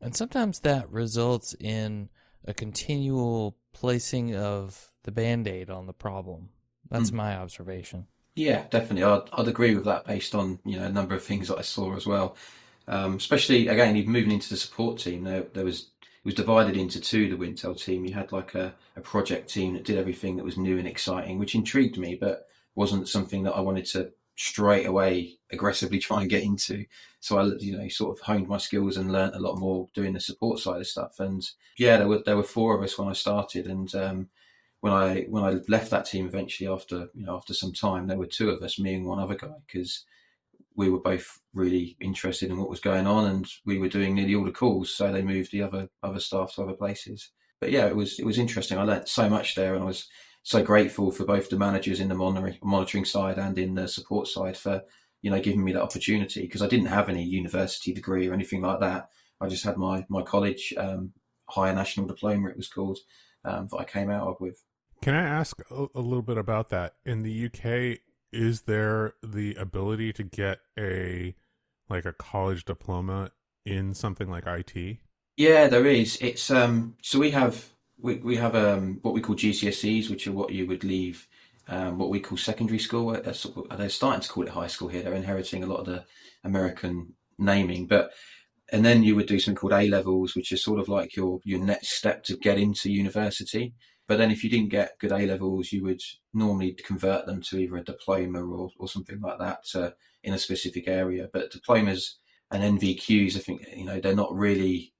And 0.00 0.16
sometimes 0.16 0.60
that 0.60 0.90
results 0.90 1.54
in 1.60 2.08
a 2.44 2.52
continual 2.52 3.56
placing 3.72 4.34
of 4.34 4.92
the 5.04 5.12
band 5.12 5.46
aid 5.46 5.70
on 5.70 5.86
the 5.86 5.92
problem. 5.92 6.48
That's 6.90 7.10
mm. 7.10 7.14
my 7.14 7.36
observation. 7.36 8.06
Yeah, 8.34 8.66
definitely. 8.70 9.02
I'd, 9.04 9.28
I'd 9.32 9.48
agree 9.48 9.74
with 9.74 9.84
that 9.84 10.06
based 10.06 10.34
on 10.34 10.58
you 10.64 10.78
know 10.78 10.86
a 10.86 10.92
number 10.92 11.14
of 11.14 11.22
things 11.24 11.48
that 11.48 11.58
I 11.58 11.62
saw 11.62 11.94
as 11.96 12.06
well. 12.06 12.36
Um, 12.88 13.16
especially 13.16 13.68
again, 13.68 13.96
even 13.96 14.12
moving 14.12 14.32
into 14.32 14.48
the 14.48 14.56
support 14.56 14.98
team, 14.98 15.24
there, 15.24 15.42
there 15.54 15.64
was 15.64 15.90
it 16.02 16.24
was 16.24 16.34
divided 16.34 16.76
into 16.76 17.00
two, 17.00 17.28
the 17.28 17.36
Wintel 17.36 17.78
team. 17.82 18.04
You 18.04 18.14
had 18.14 18.32
like 18.32 18.54
a, 18.54 18.74
a 18.96 19.00
project 19.00 19.50
team 19.52 19.74
that 19.74 19.84
did 19.84 19.98
everything 19.98 20.36
that 20.36 20.44
was 20.44 20.56
new 20.56 20.78
and 20.78 20.88
exciting, 20.88 21.38
which 21.38 21.54
intrigued 21.54 21.98
me, 21.98 22.14
but 22.14 22.46
wasn't 22.74 23.08
something 23.08 23.42
that 23.42 23.52
I 23.54 23.60
wanted 23.60 23.84
to 23.86 24.12
straight 24.36 24.86
away 24.86 25.38
aggressively 25.50 25.98
try 26.00 26.22
and 26.22 26.30
get 26.30 26.42
into. 26.42 26.86
So 27.20 27.38
I, 27.38 27.44
you 27.60 27.76
know, 27.76 27.88
sort 27.88 28.16
of 28.18 28.24
honed 28.24 28.48
my 28.48 28.58
skills 28.58 28.96
and 28.96 29.12
learned 29.12 29.34
a 29.34 29.40
lot 29.40 29.58
more 29.58 29.88
doing 29.94 30.14
the 30.14 30.20
support 30.20 30.58
side 30.58 30.80
of 30.80 30.86
stuff. 30.86 31.20
And 31.20 31.46
yeah, 31.78 31.98
there 31.98 32.08
were 32.08 32.22
there 32.24 32.36
were 32.36 32.42
four 32.42 32.74
of 32.76 32.82
us 32.82 32.98
when 32.98 33.08
I 33.08 33.12
started, 33.12 33.66
and 33.66 33.94
um, 33.94 34.28
when 34.82 34.92
I 34.92 35.22
when 35.28 35.44
I 35.44 35.60
left 35.68 35.92
that 35.92 36.06
team 36.06 36.26
eventually 36.26 36.68
after 36.68 37.08
you 37.14 37.24
know 37.24 37.36
after 37.36 37.54
some 37.54 37.72
time, 37.72 38.08
there 38.08 38.18
were 38.18 38.26
two 38.26 38.50
of 38.50 38.60
us, 38.62 38.80
me 38.80 38.94
and 38.94 39.06
one 39.06 39.20
other 39.20 39.36
guy, 39.36 39.54
because 39.64 40.04
we 40.74 40.90
were 40.90 40.98
both 40.98 41.40
really 41.54 41.96
interested 42.00 42.50
in 42.50 42.58
what 42.58 42.68
was 42.68 42.80
going 42.80 43.06
on, 43.06 43.26
and 43.26 43.46
we 43.64 43.78
were 43.78 43.88
doing 43.88 44.16
nearly 44.16 44.34
all 44.34 44.44
the 44.44 44.50
calls. 44.50 44.92
So 44.92 45.12
they 45.12 45.22
moved 45.22 45.52
the 45.52 45.62
other 45.62 45.88
other 46.02 46.18
staff 46.18 46.54
to 46.54 46.62
other 46.62 46.72
places. 46.72 47.30
But 47.60 47.70
yeah, 47.70 47.86
it 47.86 47.94
was 47.94 48.18
it 48.18 48.26
was 48.26 48.38
interesting. 48.38 48.76
I 48.76 48.82
learned 48.82 49.06
so 49.08 49.30
much 49.30 49.54
there, 49.54 49.74
and 49.76 49.84
I 49.84 49.86
was 49.86 50.08
so 50.42 50.64
grateful 50.64 51.12
for 51.12 51.24
both 51.24 51.48
the 51.48 51.56
managers 51.56 52.00
in 52.00 52.08
the 52.08 52.16
monitoring, 52.16 52.58
monitoring 52.64 53.04
side 53.04 53.38
and 53.38 53.56
in 53.56 53.76
the 53.76 53.86
support 53.86 54.26
side 54.26 54.56
for 54.56 54.82
you 55.22 55.30
know 55.30 55.40
giving 55.40 55.62
me 55.62 55.70
that 55.74 55.82
opportunity 55.82 56.42
because 56.42 56.60
I 56.60 56.66
didn't 56.66 56.86
have 56.86 57.08
any 57.08 57.22
university 57.22 57.94
degree 57.94 58.26
or 58.26 58.34
anything 58.34 58.62
like 58.62 58.80
that. 58.80 59.10
I 59.40 59.46
just 59.46 59.64
had 59.64 59.76
my 59.76 60.04
my 60.08 60.22
college 60.22 60.74
um, 60.76 61.12
higher 61.48 61.72
national 61.72 62.08
diploma, 62.08 62.48
it 62.48 62.56
was 62.56 62.68
called, 62.68 62.98
um, 63.44 63.68
that 63.70 63.76
I 63.76 63.84
came 63.84 64.10
out 64.10 64.26
of 64.26 64.40
with. 64.40 64.60
Can 65.02 65.14
I 65.14 65.22
ask 65.22 65.60
a, 65.68 65.86
a 65.96 66.00
little 66.00 66.22
bit 66.22 66.38
about 66.38 66.70
that? 66.70 66.94
In 67.04 67.24
the 67.24 67.46
UK, 67.46 67.98
is 68.32 68.62
there 68.62 69.14
the 69.22 69.54
ability 69.56 70.12
to 70.14 70.22
get 70.22 70.60
a 70.78 71.34
like 71.90 72.04
a 72.06 72.12
college 72.12 72.64
diploma 72.64 73.32
in 73.66 73.92
something 73.94 74.30
like 74.30 74.44
IT? 74.46 74.98
Yeah, 75.36 75.66
there 75.66 75.86
is. 75.86 76.16
It's 76.20 76.50
um 76.50 76.96
so 77.02 77.18
we 77.18 77.32
have 77.32 77.68
we, 77.98 78.16
we 78.16 78.36
have 78.36 78.54
um 78.54 79.00
what 79.02 79.12
we 79.12 79.20
call 79.20 79.34
GCSEs, 79.34 80.08
which 80.08 80.28
are 80.28 80.32
what 80.32 80.52
you 80.52 80.66
would 80.66 80.84
leave 80.84 81.26
um, 81.68 81.98
what 81.98 82.10
we 82.10 82.20
call 82.20 82.38
secondary 82.38 82.78
school. 82.78 83.12
They're 83.12 83.88
starting 83.88 84.20
to 84.20 84.28
call 84.28 84.44
it 84.44 84.50
high 84.50 84.66
school 84.66 84.88
here. 84.88 85.02
They're 85.02 85.14
inheriting 85.14 85.62
a 85.62 85.66
lot 85.66 85.80
of 85.80 85.86
the 85.86 86.04
American 86.44 87.14
naming, 87.38 87.86
but 87.86 88.12
and 88.70 88.84
then 88.84 89.02
you 89.02 89.16
would 89.16 89.26
do 89.26 89.38
something 89.38 89.60
called 89.60 89.72
A 89.72 89.88
levels, 89.88 90.34
which 90.34 90.52
is 90.52 90.62
sort 90.62 90.80
of 90.80 90.88
like 90.88 91.16
your 91.16 91.40
your 91.44 91.60
next 91.60 91.90
step 91.90 92.22
to 92.24 92.36
get 92.36 92.58
into 92.58 92.90
university. 92.90 93.74
But 94.08 94.18
then 94.18 94.30
if 94.30 94.42
you 94.42 94.50
didn't 94.50 94.70
get 94.70 94.98
good 94.98 95.12
A 95.12 95.26
levels, 95.26 95.72
you 95.72 95.82
would 95.84 96.02
normally 96.34 96.72
convert 96.72 97.26
them 97.26 97.40
to 97.42 97.58
either 97.58 97.76
a 97.76 97.84
diploma 97.84 98.44
or, 98.44 98.70
or 98.78 98.88
something 98.88 99.20
like 99.20 99.38
that 99.38 99.64
to, 99.66 99.94
in 100.22 100.34
a 100.34 100.38
specific 100.38 100.88
area. 100.88 101.28
But 101.32 101.50
diplomas 101.50 102.18
and 102.50 102.78
NVQs, 102.78 103.36
I 103.36 103.40
think, 103.40 103.66
you 103.74 103.84
know, 103.84 104.00
they're 104.00 104.14
not 104.14 104.34
really 104.34 104.92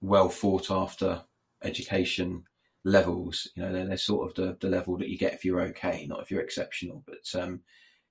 well 0.00 0.28
thought 0.28 0.70
after 0.70 1.22
education 1.62 2.44
levels. 2.84 3.48
You 3.54 3.62
know, 3.62 3.72
they're, 3.72 3.86
they're 3.86 3.96
sort 3.96 4.28
of 4.28 4.34
the, 4.34 4.56
the 4.60 4.68
level 4.68 4.96
that 4.98 5.08
you 5.08 5.18
get 5.18 5.34
if 5.34 5.44
you're 5.44 5.62
okay, 5.62 6.06
not 6.08 6.22
if 6.22 6.30
you're 6.30 6.42
exceptional. 6.42 7.04
But, 7.06 7.40
um, 7.40 7.60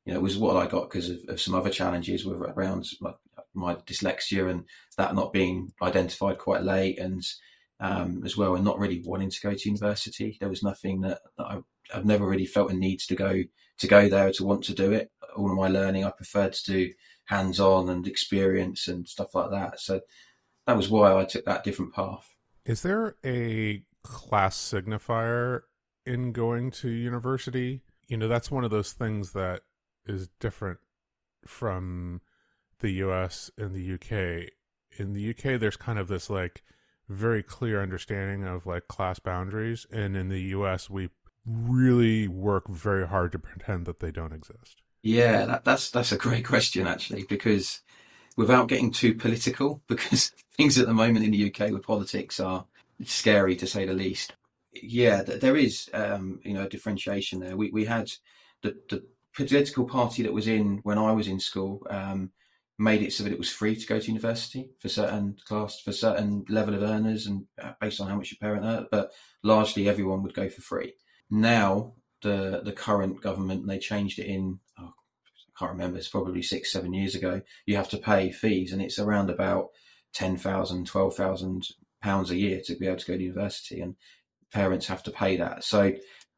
you 0.05 0.13
know, 0.13 0.19
it 0.19 0.23
was 0.23 0.37
what 0.37 0.55
I 0.55 0.67
got 0.67 0.89
because 0.89 1.09
of, 1.09 1.19
of, 1.27 1.41
some 1.41 1.53
other 1.53 1.69
challenges 1.69 2.25
with 2.25 2.37
around 2.37 2.87
my, 3.01 3.13
my 3.53 3.75
dyslexia 3.75 4.49
and 4.49 4.63
that 4.97 5.15
not 5.15 5.33
being 5.33 5.73
identified 5.81 6.37
quite 6.37 6.63
late 6.63 6.97
and 6.97 7.23
um, 7.79 8.23
as 8.25 8.35
well, 8.35 8.55
and 8.55 8.65
not 8.65 8.79
really 8.79 9.01
wanting 9.05 9.29
to 9.29 9.41
go 9.41 9.53
to 9.53 9.69
university. 9.69 10.37
There 10.39 10.49
was 10.49 10.63
nothing 10.63 11.01
that, 11.01 11.19
that 11.37 11.45
I, 11.45 11.59
have 11.91 12.05
never 12.05 12.27
really 12.27 12.45
felt 12.45 12.71
a 12.71 12.73
need 12.73 12.99
to 12.99 13.15
go 13.15 13.43
to 13.79 13.87
go 13.87 14.09
there 14.09 14.31
to 14.31 14.43
want 14.43 14.63
to 14.65 14.73
do 14.73 14.91
it. 14.91 15.11
All 15.35 15.49
of 15.49 15.57
my 15.57 15.67
learning, 15.67 16.03
I 16.03 16.11
preferred 16.11 16.53
to 16.53 16.65
do 16.65 16.93
hands 17.25 17.59
on 17.59 17.89
and 17.89 18.07
experience 18.07 18.87
and 18.87 19.07
stuff 19.07 19.35
like 19.35 19.51
that. 19.51 19.79
So 19.79 20.01
that 20.65 20.75
was 20.75 20.89
why 20.89 21.15
I 21.15 21.25
took 21.25 21.45
that 21.45 21.63
different 21.63 21.93
path. 21.93 22.35
Is 22.65 22.81
there 22.81 23.15
a 23.25 23.83
class 24.03 24.57
signifier 24.57 25.61
in 26.05 26.31
going 26.31 26.71
to 26.71 26.89
university? 26.89 27.83
You 28.07 28.17
know, 28.17 28.27
that's 28.27 28.51
one 28.51 28.63
of 28.63 28.71
those 28.71 28.93
things 28.93 29.33
that 29.33 29.61
is 30.05 30.29
different 30.39 30.79
from 31.45 32.21
the 32.79 32.91
US 32.91 33.51
and 33.57 33.73
the 33.73 33.93
UK. 33.93 34.49
In 34.99 35.13
the 35.13 35.29
UK, 35.29 35.59
there's 35.59 35.77
kind 35.77 35.99
of 35.99 36.07
this 36.07 36.29
like 36.29 36.63
very 37.09 37.43
clear 37.43 37.81
understanding 37.81 38.45
of 38.45 38.65
like 38.65 38.87
class 38.87 39.19
boundaries 39.19 39.85
and 39.91 40.15
in 40.17 40.29
the 40.29 40.41
US 40.41 40.89
we 40.89 41.09
really 41.45 42.27
work 42.27 42.67
very 42.67 43.07
hard 43.07 43.31
to 43.31 43.39
pretend 43.39 43.85
that 43.85 43.99
they 43.99 44.11
don't 44.11 44.33
exist. 44.33 44.81
Yeah, 45.01 45.45
that, 45.45 45.63
that's 45.63 45.89
that's 45.89 46.11
a 46.11 46.17
great 46.17 46.45
question 46.45 46.85
actually 46.85 47.23
because 47.23 47.81
without 48.35 48.67
getting 48.67 48.91
too 48.91 49.13
political 49.13 49.81
because 49.87 50.31
things 50.55 50.77
at 50.77 50.87
the 50.87 50.93
moment 50.93 51.25
in 51.25 51.31
the 51.31 51.51
UK 51.51 51.71
with 51.71 51.83
politics 51.83 52.39
are 52.39 52.65
scary 53.05 53.55
to 53.55 53.67
say 53.67 53.85
the 53.85 53.93
least. 53.93 54.35
Yeah, 54.73 55.23
there 55.23 55.55
is 55.55 55.89
um, 55.93 56.39
you 56.43 56.53
know 56.53 56.63
a 56.63 56.69
differentiation 56.69 57.39
there. 57.39 57.55
We 57.55 57.71
we 57.71 57.85
had 57.85 58.11
the 58.61 58.77
the 58.89 59.03
political 59.33 59.85
party 59.85 60.23
that 60.23 60.33
was 60.33 60.47
in 60.47 60.79
when 60.83 60.97
I 60.97 61.11
was 61.11 61.27
in 61.27 61.39
school 61.39 61.85
um, 61.89 62.31
made 62.79 63.01
it 63.01 63.11
so 63.11 63.23
that 63.23 63.33
it 63.33 63.39
was 63.39 63.49
free 63.49 63.75
to 63.75 63.87
go 63.87 63.99
to 63.99 64.07
university 64.07 64.69
for 64.79 64.89
certain 64.89 65.35
class 65.45 65.79
for 65.79 65.91
certain 65.91 66.45
level 66.47 66.75
of 66.75 66.83
earners 66.83 67.25
and 67.25 67.45
uh, 67.61 67.71
based 67.81 67.99
on 67.99 68.07
how 68.07 68.15
much 68.15 68.31
your 68.31 68.37
parent 68.39 68.65
earned, 68.65 68.87
but 68.91 69.11
largely 69.43 69.89
everyone 69.89 70.21
would 70.21 70.33
go 70.33 70.47
for 70.47 70.61
free. 70.61 70.93
Now 71.29 71.93
the 72.21 72.61
the 72.63 72.71
current 72.71 73.21
government 73.21 73.67
they 73.67 73.79
changed 73.79 74.19
it 74.19 74.27
in 74.27 74.59
oh, 74.79 74.93
I 74.93 75.59
can't 75.59 75.71
remember 75.71 75.97
it's 75.97 76.07
probably 76.07 76.43
six 76.43 76.71
seven 76.71 76.93
years 76.93 77.15
ago. 77.15 77.41
You 77.65 77.75
have 77.77 77.89
to 77.89 77.97
pay 77.97 78.31
fees 78.31 78.71
and 78.71 78.81
it's 78.81 78.99
around 78.99 79.29
about 79.29 79.69
10,000, 80.13 80.87
12,000 80.87 81.67
pounds 82.01 82.31
a 82.31 82.37
year 82.37 82.61
to 82.65 82.75
be 82.75 82.87
able 82.87 82.97
to 82.97 83.05
go 83.05 83.17
to 83.17 83.23
university 83.23 83.81
and 83.81 83.95
parents 84.51 84.87
have 84.87 85.03
to 85.03 85.11
pay 85.11 85.37
that. 85.37 85.63
So 85.63 85.93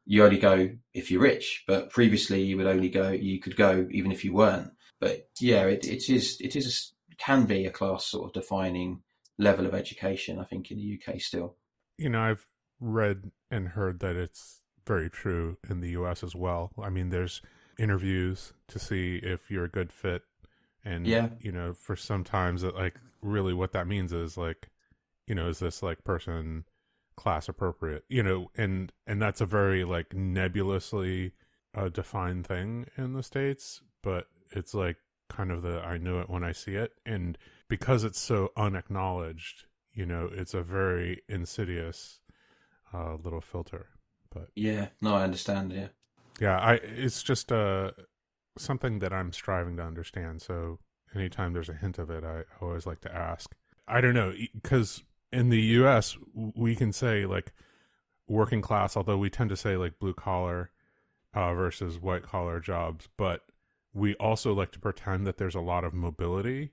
you 0.06 0.24
only 0.24 0.38
go 0.38 0.70
if 0.94 1.10
you're 1.10 1.20
rich, 1.20 1.64
but 1.66 1.90
previously 1.90 2.42
you 2.42 2.56
would 2.56 2.66
only 2.66 2.88
go 2.88 3.10
you 3.10 3.40
could 3.40 3.56
go 3.56 3.86
even 3.90 4.10
if 4.10 4.24
you 4.24 4.32
weren't 4.32 4.70
but 5.00 5.28
yeah, 5.40 5.64
it, 5.64 5.84
it 5.84 6.08
is 6.08 6.36
it 6.40 6.54
is 6.54 6.92
can 7.18 7.46
be 7.46 7.66
a 7.66 7.70
class 7.70 8.04
sort 8.04 8.26
of 8.26 8.32
defining 8.32 9.02
level 9.38 9.66
of 9.66 9.74
education. 9.74 10.38
I 10.38 10.44
think 10.44 10.70
in 10.70 10.78
the 10.78 11.00
UK 11.00 11.20
still. 11.20 11.56
You 11.98 12.10
know, 12.10 12.20
I've 12.20 12.48
read 12.78 13.30
and 13.50 13.68
heard 13.68 14.00
that 14.00 14.16
it's 14.16 14.60
very 14.86 15.10
true 15.10 15.58
in 15.68 15.80
the 15.80 15.90
US 15.90 16.22
as 16.22 16.34
well. 16.34 16.72
I 16.80 16.90
mean, 16.90 17.10
there's 17.10 17.42
interviews 17.78 18.52
to 18.68 18.78
see 18.78 19.16
if 19.22 19.50
you're 19.50 19.64
a 19.64 19.70
good 19.70 19.92
fit, 19.92 20.22
and 20.84 21.06
yeah, 21.06 21.30
you 21.40 21.52
know, 21.52 21.72
for 21.72 21.96
sometimes 21.96 22.62
it 22.62 22.74
like 22.74 22.94
really 23.22 23.54
what 23.54 23.72
that 23.72 23.86
means 23.86 24.12
is 24.12 24.36
like, 24.36 24.70
you 25.26 25.34
know, 25.34 25.48
is 25.48 25.58
this 25.58 25.82
like 25.82 26.04
person 26.04 26.64
class 27.16 27.50
appropriate 27.50 28.02
you 28.08 28.22
know 28.22 28.50
and 28.56 28.94
and 29.06 29.20
that's 29.20 29.42
a 29.42 29.46
very 29.46 29.84
like 29.84 30.14
nebulously 30.14 31.32
uh, 31.74 31.90
defined 31.90 32.46
thing 32.46 32.86
in 32.96 33.12
the 33.12 33.22
states 33.22 33.82
but 34.02 34.28
it's 34.50 34.74
like 34.74 34.96
kind 35.28 35.50
of 35.50 35.62
the 35.62 35.80
i 35.82 35.96
know 35.96 36.20
it 36.20 36.28
when 36.28 36.44
i 36.44 36.52
see 36.52 36.72
it. 36.72 36.92
And 37.06 37.38
because 37.68 38.04
it's 38.04 38.20
so 38.20 38.50
unacknowledged 38.56 39.64
you 39.92 40.06
know 40.06 40.30
it's 40.32 40.54
a 40.54 40.62
very 40.62 41.22
insidious 41.28 42.20
uh, 42.92 43.14
little 43.14 43.40
filter 43.40 43.86
but 44.32 44.48
yeah. 44.54 44.88
No 45.00 45.14
i 45.14 45.22
understand 45.22 45.72
yeah. 45.72 45.88
Yeah 46.40 46.58
i 46.58 46.74
it's 46.74 47.22
just 47.22 47.52
uh 47.52 47.92
something 48.58 48.98
that 48.98 49.12
i'm 49.12 49.32
striving 49.32 49.76
to 49.76 49.82
understand. 49.82 50.42
So 50.42 50.78
anytime 51.14 51.52
there's 51.52 51.68
a 51.68 51.74
hint 51.74 51.98
of 51.98 52.10
it 52.10 52.24
i 52.24 52.42
always 52.60 52.86
like 52.86 53.00
to 53.02 53.14
ask. 53.14 53.54
I 53.86 54.00
don't 54.00 54.14
know 54.14 54.32
because 54.54 55.02
in 55.32 55.48
the 55.48 55.60
us 55.62 56.16
we 56.34 56.74
can 56.74 56.92
say 56.92 57.26
like 57.26 57.52
working 58.26 58.60
class 58.60 58.96
although 58.96 59.18
we 59.18 59.30
tend 59.30 59.50
to 59.50 59.56
say 59.56 59.76
like 59.76 59.98
blue 59.98 60.14
collar 60.14 60.70
uh, 61.34 61.54
versus 61.54 61.98
white 61.98 62.22
collar 62.22 62.60
jobs 62.60 63.08
but 63.16 63.42
we 63.92 64.14
also 64.14 64.52
like 64.52 64.72
to 64.72 64.78
pretend 64.78 65.26
that 65.26 65.38
there's 65.38 65.54
a 65.54 65.60
lot 65.60 65.84
of 65.84 65.92
mobility 65.92 66.72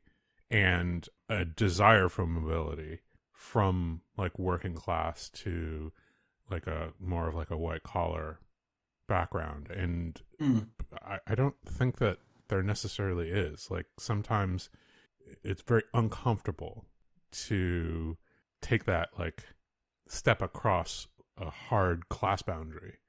and 0.49 1.09
a 1.29 1.43
desire 1.45 2.09
for 2.09 2.25
mobility 2.25 2.99
from 3.33 4.01
like 4.17 4.37
working 4.39 4.73
class 4.73 5.29
to 5.29 5.91
like 6.49 6.67
a 6.67 6.93
more 6.99 7.27
of 7.27 7.35
like 7.35 7.51
a 7.51 7.57
white 7.57 7.83
collar 7.83 8.39
background 9.07 9.69
and 9.69 10.21
Mm. 10.39 10.67
I, 11.01 11.19
I 11.25 11.35
don't 11.35 11.55
think 11.65 11.97
that 11.97 12.19
there 12.49 12.61
necessarily 12.61 13.29
is 13.29 13.71
like 13.71 13.87
sometimes 13.97 14.69
it's 15.43 15.61
very 15.63 15.83
uncomfortable 15.93 16.85
to 17.31 18.17
take 18.61 18.85
that 18.85 19.09
like 19.17 19.43
step 20.07 20.41
across 20.41 21.07
a 21.37 21.49
hard 21.49 22.07
class 22.09 22.41
boundary 22.41 22.99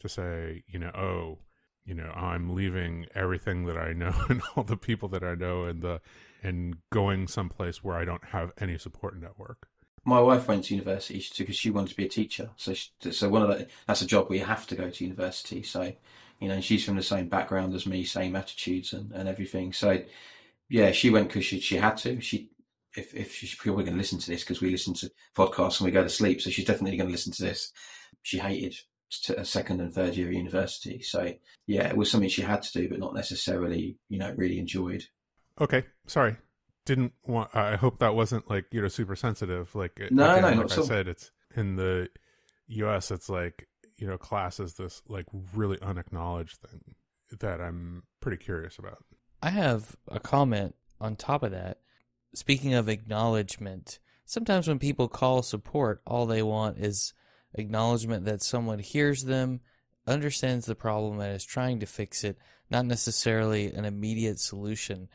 to 0.00 0.08
say 0.08 0.62
you 0.68 0.78
know 0.78 0.90
oh 0.90 1.38
you 1.88 1.94
know 1.94 2.10
i'm 2.14 2.54
leaving 2.54 3.06
everything 3.14 3.64
that 3.64 3.76
i 3.76 3.92
know 3.92 4.14
and 4.28 4.42
all 4.54 4.62
the 4.62 4.76
people 4.76 5.08
that 5.08 5.24
i 5.24 5.34
know 5.34 5.64
and 5.64 5.82
the 5.82 6.00
and 6.42 6.76
going 6.90 7.26
someplace 7.26 7.82
where 7.82 7.96
i 7.96 8.04
don't 8.04 8.26
have 8.26 8.52
any 8.60 8.78
support 8.78 9.18
network 9.18 9.68
my 10.04 10.20
wife 10.20 10.48
went 10.48 10.64
to 10.64 10.74
university 10.74 11.24
because 11.36 11.56
she 11.56 11.70
wanted 11.70 11.90
to 11.90 11.96
be 11.96 12.06
a 12.06 12.08
teacher. 12.08 12.48
So, 12.56 12.72
she, 12.72 12.90
so 13.10 13.28
one 13.28 13.42
of 13.42 13.48
the 13.48 13.66
that's 13.86 14.00
a 14.00 14.06
job 14.06 14.28
where 14.28 14.38
you 14.38 14.44
have 14.44 14.66
to 14.68 14.74
go 14.74 14.88
to 14.88 15.04
university. 15.04 15.62
So, 15.62 15.92
you 16.40 16.48
know, 16.48 16.62
she's 16.62 16.84
from 16.84 16.96
the 16.96 17.02
same 17.02 17.28
background 17.28 17.74
as 17.74 17.84
me, 17.84 18.04
same 18.04 18.34
attitudes 18.34 18.94
and, 18.94 19.12
and 19.12 19.28
everything. 19.28 19.74
So, 19.74 20.00
yeah, 20.70 20.92
she 20.92 21.10
went 21.10 21.28
because 21.28 21.44
she 21.44 21.60
she 21.60 21.76
had 21.76 21.98
to. 21.98 22.20
She 22.22 22.50
if 22.96 23.14
if 23.14 23.34
she's 23.34 23.54
probably 23.54 23.84
going 23.84 23.94
to 23.94 23.98
listen 23.98 24.18
to 24.18 24.30
this 24.30 24.42
because 24.42 24.62
we 24.62 24.70
listen 24.70 24.94
to 24.94 25.10
podcasts 25.36 25.80
and 25.80 25.86
we 25.86 25.92
go 25.92 26.02
to 26.02 26.08
sleep, 26.08 26.40
so 26.40 26.48
she's 26.48 26.64
definitely 26.64 26.96
going 26.96 27.08
to 27.08 27.12
listen 27.12 27.32
to 27.32 27.42
this. 27.42 27.72
She 28.22 28.38
hated 28.38 28.76
second 29.08 29.80
and 29.80 29.92
third 29.92 30.16
year 30.16 30.28
of 30.28 30.34
university. 30.34 31.00
So, 31.02 31.32
yeah, 31.66 31.88
it 31.88 31.96
was 31.96 32.10
something 32.10 32.28
she 32.28 32.42
had 32.42 32.62
to 32.62 32.72
do, 32.72 32.88
but 32.88 32.98
not 32.98 33.14
necessarily, 33.14 33.96
you 34.08 34.18
know, 34.18 34.32
really 34.36 34.58
enjoyed. 34.58 35.04
Okay, 35.60 35.84
sorry 36.06 36.36
didn't 36.84 37.12
want 37.26 37.54
i 37.54 37.76
hope 37.76 37.98
that 37.98 38.14
wasn't 38.14 38.48
like 38.48 38.64
you 38.70 38.80
know 38.80 38.88
super 38.88 39.14
sensitive 39.14 39.74
like 39.74 39.98
no 39.98 40.04
again, 40.06 40.16
no 40.16 40.48
like 40.48 40.56
not 40.56 40.72
i 40.72 40.74
so. 40.74 40.82
said 40.82 41.06
it's 41.06 41.32
in 41.54 41.76
the 41.76 42.08
us 42.70 43.10
it's 43.10 43.28
like 43.28 43.68
you 43.96 44.06
know 44.06 44.16
class 44.16 44.58
is 44.58 44.72
this 44.76 45.02
like 45.06 45.26
really 45.54 45.78
unacknowledged 45.82 46.56
thing 46.56 46.94
that 47.40 47.60
i'm 47.60 48.04
pretty 48.20 48.38
curious 48.38 48.78
about 48.78 49.04
I 49.42 49.50
have 49.50 49.96
a 50.08 50.18
comment 50.18 50.74
on 51.00 51.16
top 51.16 51.42
of 51.42 51.52
that. 51.52 51.78
Speaking 52.34 52.74
of 52.74 52.88
acknowledgement, 52.88 53.98
sometimes 54.24 54.68
when 54.68 54.78
people 54.78 55.08
call 55.08 55.42
support, 55.42 56.02
all 56.06 56.26
they 56.26 56.42
want 56.42 56.78
is 56.78 57.14
acknowledgement 57.54 58.24
that 58.24 58.42
someone 58.42 58.78
hears 58.78 59.24
them, 59.24 59.60
understands 60.06 60.66
the 60.66 60.74
problem, 60.74 61.20
and 61.20 61.34
is 61.34 61.44
trying 61.44 61.80
to 61.80 61.86
fix 61.86 62.24
it, 62.24 62.38
not 62.70 62.86
necessarily 62.86 63.72
an 63.72 63.84
immediate 63.84 64.40
solution. 64.40 65.08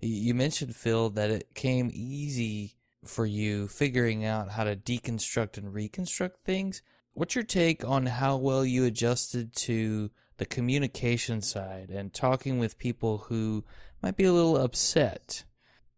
You 0.00 0.34
mentioned, 0.34 0.76
Phil, 0.76 1.10
that 1.10 1.30
it 1.30 1.54
came 1.54 1.90
easy 1.92 2.76
for 3.04 3.26
you 3.26 3.68
figuring 3.68 4.24
out 4.24 4.50
how 4.50 4.64
to 4.64 4.76
deconstruct 4.76 5.58
and 5.58 5.72
reconstruct 5.72 6.44
things. 6.44 6.82
What's 7.12 7.34
your 7.34 7.44
take 7.44 7.84
on 7.84 8.06
how 8.06 8.36
well 8.36 8.64
you 8.64 8.84
adjusted 8.84 9.54
to 9.56 10.10
the 10.36 10.46
communication 10.46 11.42
side 11.42 11.90
and 11.90 12.14
talking 12.14 12.58
with 12.58 12.78
people 12.78 13.18
who 13.28 13.64
might 14.02 14.16
be 14.16 14.24
a 14.24 14.32
little 14.32 14.56
upset? 14.56 15.44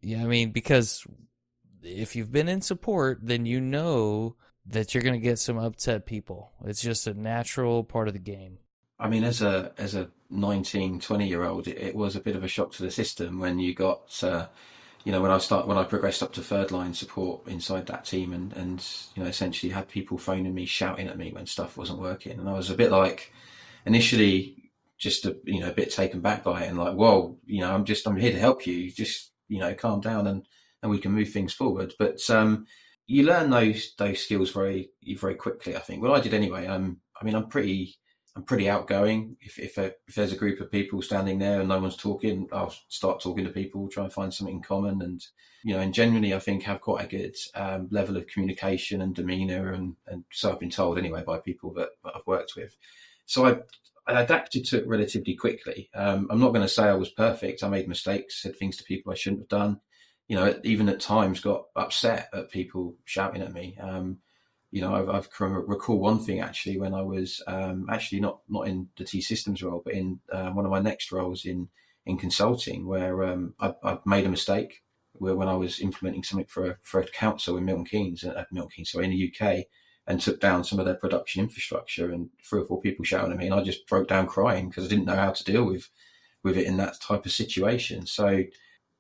Yeah, 0.01 0.23
I 0.23 0.27
mean, 0.27 0.51
because 0.51 1.07
if 1.83 2.17
you've 2.17 2.33
been 2.33 2.49
in 2.49 2.61
support, 2.61 3.21
then 3.23 3.47
you 3.47 3.61
know 3.61 4.37
that 4.67 4.95
you're 4.95 5.03
going 5.03 5.19
to 5.19 5.21
get 5.21 5.39
some 5.39 5.59
upset 5.59 6.07
people. 6.07 6.53
It's 6.65 6.83
just 6.83 7.07
a 7.07 7.15
natural 7.15 7.85
part 7.85 8.09
of 8.09 8.15
the 8.15 8.21
game. 8.21 8.59
I 8.99 9.09
mean, 9.09 9.25
as 9.25 9.43
a 9.43 9.73
as 9.79 9.95
a 9.95 10.11
19, 10.31 11.01
20 11.01 11.29
year 11.29 11.45
old, 11.45 11.67
it, 11.67 11.77
it 11.77 11.95
was 11.95 12.15
a 12.15 12.21
bit 12.21 12.37
of 12.37 12.45
a 12.45 12.49
shock 12.49 12.73
to 12.73 12.83
the 12.83 12.91
system 12.91 13.41
when 13.41 13.59
you 13.59 13.75
got, 13.75 14.23
uh, 14.23 14.47
you 15.05 15.11
know, 15.11 15.21
when 15.21 15.33
I 15.33 15.39
start 15.39 15.67
when 15.67 15.77
I 15.77 15.83
progressed 15.83 16.23
up 16.23 16.33
to 16.35 16.41
third 16.41 16.71
line 16.71 16.95
support 16.95 17.49
inside 17.49 17.87
that 17.87 18.05
team, 18.05 18.33
and 18.33 18.53
and 18.53 18.87
you 19.17 19.23
know, 19.25 19.29
essentially 19.29 19.73
had 19.73 19.89
people 19.89 20.19
phoning 20.19 20.55
me, 20.55 20.67
shouting 20.67 21.09
at 21.09 21.19
me 21.19 21.33
when 21.33 21.47
stuff 21.47 21.77
wasn't 21.77 21.99
working, 21.99 22.39
and 22.39 22.49
I 22.49 22.53
was 22.53 22.71
a 22.71 22.77
bit 22.77 22.93
like, 22.93 23.33
initially, 23.85 24.71
just 24.99 25.25
a 25.27 25.37
you 25.45 25.59
know, 25.59 25.71
a 25.71 25.75
bit 25.75 25.91
taken 25.91 26.21
back 26.21 26.45
by 26.45 26.63
it, 26.63 26.69
and 26.69 26.79
like, 26.79 26.95
whoa, 26.95 27.37
you 27.45 27.61
know, 27.61 27.75
I'm 27.75 27.85
just 27.85 28.07
I'm 28.07 28.17
here 28.17 28.33
to 28.33 28.39
help 28.39 28.69
you, 28.69 28.89
just 28.93 29.33
you 29.49 29.59
know, 29.59 29.75
calm 29.75 30.01
down 30.01 30.29
and 30.29 30.47
and 30.83 30.91
we 30.91 30.99
can 30.99 31.13
move 31.13 31.31
things 31.31 31.53
forward. 31.53 31.93
But 31.99 32.19
um, 32.31 32.67
you 33.13 33.25
learn 33.25 33.51
those 33.51 33.95
those 33.99 34.21
skills 34.21 34.51
very 34.51 34.91
very 35.19 35.35
quickly. 35.35 35.77
I 35.77 35.81
think. 35.81 36.03
Well, 36.03 36.15
I 36.15 36.21
did 36.21 36.33
anyway. 36.33 36.67
Um, 36.67 37.01
I 37.21 37.25
mean, 37.25 37.35
I'm 37.35 37.49
pretty 37.49 37.97
I'm 38.35 38.45
pretty 38.45 38.71
outgoing. 38.71 39.37
If 39.43 39.59
if, 39.59 39.77
a, 39.77 39.93
if 40.09 40.15
there's 40.15 40.33
a 40.33 40.37
group 40.37 40.61
of 40.61 40.73
people 40.73 41.03
standing 41.03 41.39
there 41.39 41.61
and 41.61 41.69
no 41.69 41.79
one's 41.79 41.97
talking, 41.97 42.49
I'll 42.53 42.75
start 42.89 43.21
talking 43.21 43.45
to 43.45 43.51
people, 43.51 43.89
try 43.89 44.05
and 44.05 44.13
find 44.13 44.33
something 44.33 44.57
in 44.57 44.63
common, 44.63 45.03
and 45.03 45.23
you 45.63 45.75
know, 45.75 45.81
and 45.81 45.93
generally, 45.93 46.33
I 46.33 46.39
think 46.39 46.63
have 46.63 46.81
quite 46.81 47.05
a 47.05 47.09
good 47.09 47.37
um, 47.55 47.89
level 47.91 48.17
of 48.17 48.27
communication 48.29 49.03
and 49.03 49.15
demeanour, 49.15 49.73
and 49.73 49.97
and 50.07 50.25
so 50.33 50.51
I've 50.51 50.61
been 50.61 50.71
told 50.71 50.99
anyway 50.99 51.23
by 51.27 51.39
people 51.39 51.75
that, 51.75 51.91
that 52.05 52.17
I've 52.17 52.27
worked 52.27 52.55
with. 52.57 52.77
So 53.27 53.47
I. 53.47 53.59
I 54.05 54.21
adapted 54.21 54.65
to 54.65 54.79
it 54.79 54.89
relatively 54.89 55.37
quickly. 55.37 55.89
Um, 55.95 56.27
I'm 56.29 56.41
not 56.41 56.49
going 56.49 56.67
to 56.67 56.69
say 56.69 56.83
I 56.83 56.95
was 56.95 57.11
perfect. 57.11 57.63
I 57.63 57.69
made 57.69 57.87
mistakes, 57.87 58.43
said 58.43 58.57
things 58.57 58.77
to 58.79 58.83
people 58.83 59.13
I 59.13 59.15
shouldn't 59.15 59.43
have 59.43 59.49
done. 59.49 59.81
You 60.33 60.39
know, 60.39 60.59
even 60.65 60.89
at 60.89 60.99
times 60.99 61.41
got 61.41 61.67
upset 61.77 62.31
at 62.33 62.51
people 62.51 62.97
shouting 63.05 63.43
at 63.43 63.53
me. 63.53 63.77
Um, 63.79 64.17
you 64.71 64.81
know, 64.81 64.95
I've, 64.95 65.11
I've 65.11 65.29
recall 65.39 65.99
one 65.99 66.21
thing 66.21 66.41
actually 66.41 66.81
when 66.81 66.95
I 66.95 67.03
was 67.03 67.43
um, 67.47 67.87
actually 67.91 68.21
not 68.21 68.41
not 68.49 68.67
in 68.67 68.89
the 68.97 69.05
T 69.05 69.21
Systems 69.21 69.63
role, 69.63 69.83
but 69.85 69.93
in 69.93 70.21
uh, 70.33 70.49
one 70.53 70.65
of 70.65 70.71
my 70.71 70.81
next 70.81 71.13
roles 71.13 71.45
in 71.45 71.69
in 72.07 72.17
consulting, 72.17 72.87
where 72.87 73.23
um, 73.25 73.53
I, 73.61 73.75
I, 73.85 73.99
made 74.07 74.25
a 74.25 74.31
mistake 74.31 74.83
where 75.13 75.37
when 75.37 75.49
I 75.49 75.55
was 75.55 75.81
implementing 75.81 76.23
something 76.23 76.47
for 76.47 76.65
a, 76.65 76.77
for 76.81 77.01
a 77.01 77.07
council 77.07 77.59
in 77.59 77.67
Milton 77.67 77.85
Keynes, 77.85 78.25
uh, 78.25 78.43
Milton 78.51 78.71
Keynes, 78.75 78.91
so 78.91 79.01
in 79.01 79.11
the 79.11 79.35
UK, 79.35 79.67
and 80.07 80.19
took 80.19 80.41
down 80.41 80.65
some 80.65 80.79
of 80.79 80.87
their 80.87 80.95
production 80.95 81.43
infrastructure, 81.43 82.11
and 82.11 82.31
three 82.43 82.63
or 82.63 82.65
four 82.65 82.81
people 82.81 83.05
shouting 83.05 83.33
at 83.33 83.39
me, 83.39 83.49
and 83.49 83.55
I 83.55 83.63
just 83.63 83.87
broke 83.87 84.09
down 84.09 84.27
crying 84.27 84.71
because 84.71 84.87
I 84.87 84.89
didn't 84.89 85.05
know 85.05 85.15
how 85.15 85.33
to 85.33 85.45
deal 85.45 85.67
with 85.67 85.91
with 86.43 86.57
it 86.57 86.65
in 86.65 86.79
that 86.79 87.03
type 87.03 87.27
of 87.27 87.33
situation. 87.33 88.07
So 88.07 88.45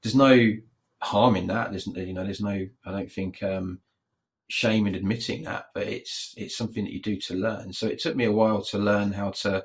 there's 0.02 0.14
no 0.14 0.52
harm 1.02 1.36
in 1.36 1.48
that. 1.48 1.70
There's 1.70 1.86
you 1.86 2.12
know, 2.12 2.24
there's 2.24 2.40
no. 2.40 2.66
I 2.84 2.90
don't 2.90 3.10
think. 3.10 3.42
Um, 3.42 3.80
shame 4.52 4.86
in 4.86 4.94
admitting 4.94 5.44
that, 5.44 5.68
but 5.72 5.84
it's 5.84 6.34
it's 6.36 6.54
something 6.54 6.84
that 6.84 6.92
you 6.92 7.00
do 7.00 7.16
to 7.16 7.34
learn. 7.34 7.72
So 7.72 7.86
it 7.86 7.98
took 7.98 8.14
me 8.14 8.26
a 8.26 8.32
while 8.32 8.60
to 8.64 8.78
learn 8.78 9.12
how 9.12 9.30
to 9.30 9.64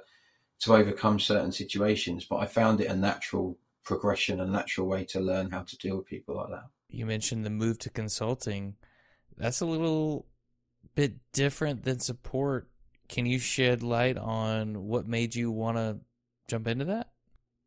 to 0.61 0.75
overcome 0.75 1.19
certain 1.19 1.51
situations, 1.51 2.25
but 2.25 2.37
I 2.37 2.45
found 2.45 2.79
it 2.79 2.87
a 2.87 2.95
natural 2.95 3.57
progression, 3.83 4.39
a 4.39 4.45
natural 4.45 4.87
way 4.87 5.03
to 5.05 5.19
learn 5.19 5.51
how 5.51 5.63
to 5.63 5.77
deal 5.77 5.97
with 5.97 6.07
people 6.07 6.37
like 6.37 6.49
that. 6.49 6.69
You 6.89 7.05
mentioned 7.05 7.45
the 7.45 7.49
move 7.49 7.79
to 7.79 7.89
consulting. 7.89 8.75
That's 9.37 9.59
a 9.59 9.65
little 9.65 10.25
bit 10.95 11.15
different 11.33 11.83
than 11.83 11.99
support. 11.99 12.69
Can 13.09 13.25
you 13.25 13.39
shed 13.39 13.83
light 13.83 14.17
on 14.17 14.87
what 14.87 15.05
made 15.05 15.35
you 15.35 15.51
want 15.51 15.77
to 15.77 15.99
jump 16.47 16.67
into 16.67 16.85
that? 16.85 17.09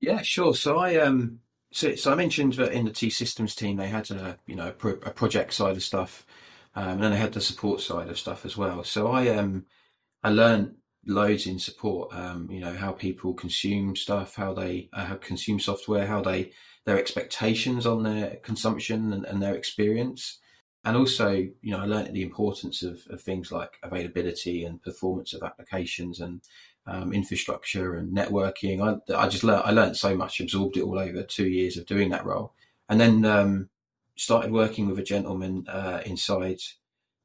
Yeah, 0.01 0.23
sure. 0.23 0.55
So 0.55 0.79
I 0.79 0.97
um 0.97 1.41
so, 1.73 1.95
so 1.95 2.13
I 2.13 2.15
mentioned 2.15 2.55
that 2.55 2.73
in 2.73 2.85
the 2.85 2.93
T 2.93 3.11
Systems 3.11 3.55
team 3.55 3.77
they 3.77 3.89
had 3.89 4.11
a 4.11 4.39
you 4.47 4.57
know 4.57 4.69
a, 4.69 4.73
pro- 4.73 5.01
a 5.03 5.11
project 5.11 5.53
side 5.55 5.77
of 5.77 5.83
stuff 5.83 6.27
um, 6.75 6.89
and 6.89 7.03
then 7.03 7.13
I 7.13 7.17
had 7.17 7.33
the 7.33 7.41
support 7.41 7.81
side 7.81 8.09
of 8.09 8.19
stuff 8.19 8.45
as 8.45 8.57
well. 8.57 8.85
So 8.85 9.09
I 9.09 9.29
um 9.29 9.67
I 10.23 10.31
learned 10.31 10.77
loads 11.07 11.47
in 11.47 11.59
support. 11.59 12.15
Um, 12.15 12.49
you 12.51 12.61
know 12.61 12.75
how 12.75 12.93
people 12.93 13.35
consume 13.35 13.97
stuff, 13.97 14.37
how 14.37 14.55
they 14.55 14.89
uh, 14.93 15.17
consume 15.17 15.59
software, 15.59 16.07
how 16.07 16.23
they 16.23 16.53
their 16.87 16.99
expectations 16.99 17.87
on 17.87 18.03
their 18.03 18.37
consumption 18.37 19.13
and, 19.13 19.27
and, 19.27 19.43
their 19.43 19.55
experience, 19.55 20.39
and 20.85 20.97
also 20.97 21.31
you 21.31 21.73
know 21.73 21.81
I 21.81 21.87
learned 21.87 22.15
the 22.15 22.23
importance 22.23 22.83
of, 22.83 23.01
of 23.11 23.21
things 23.21 23.51
like 23.51 23.79
availability 23.83 24.65
and 24.65 24.83
performance 24.83 25.35
of 25.35 25.43
applications 25.43 26.21
and 26.21 26.41
um, 26.87 27.13
infrastructure 27.13 27.95
and 27.95 28.17
networking. 28.17 28.81
I, 28.83 29.15
I 29.17 29.29
just 29.29 29.45
learned 29.45 29.63
I 29.65 29.71
learned 29.71 29.97
so 29.97 30.17
much, 30.17 30.41
absorbed 30.41 30.77
it 30.77 30.83
all 30.83 30.99
over 30.99 31.23
two 31.23 31.49
years 31.49 31.77
of 31.77 31.87
doing 31.87 32.11
that 32.11 32.25
role, 32.25 32.55
and 32.89 33.01
then 33.01 33.25
um, 33.25 33.69
started 34.17 34.53
working 34.53 34.89
with 34.89 34.99
a 34.99 35.03
gentleman 35.03 35.67
uh, 35.69 36.03
inside 36.05 36.59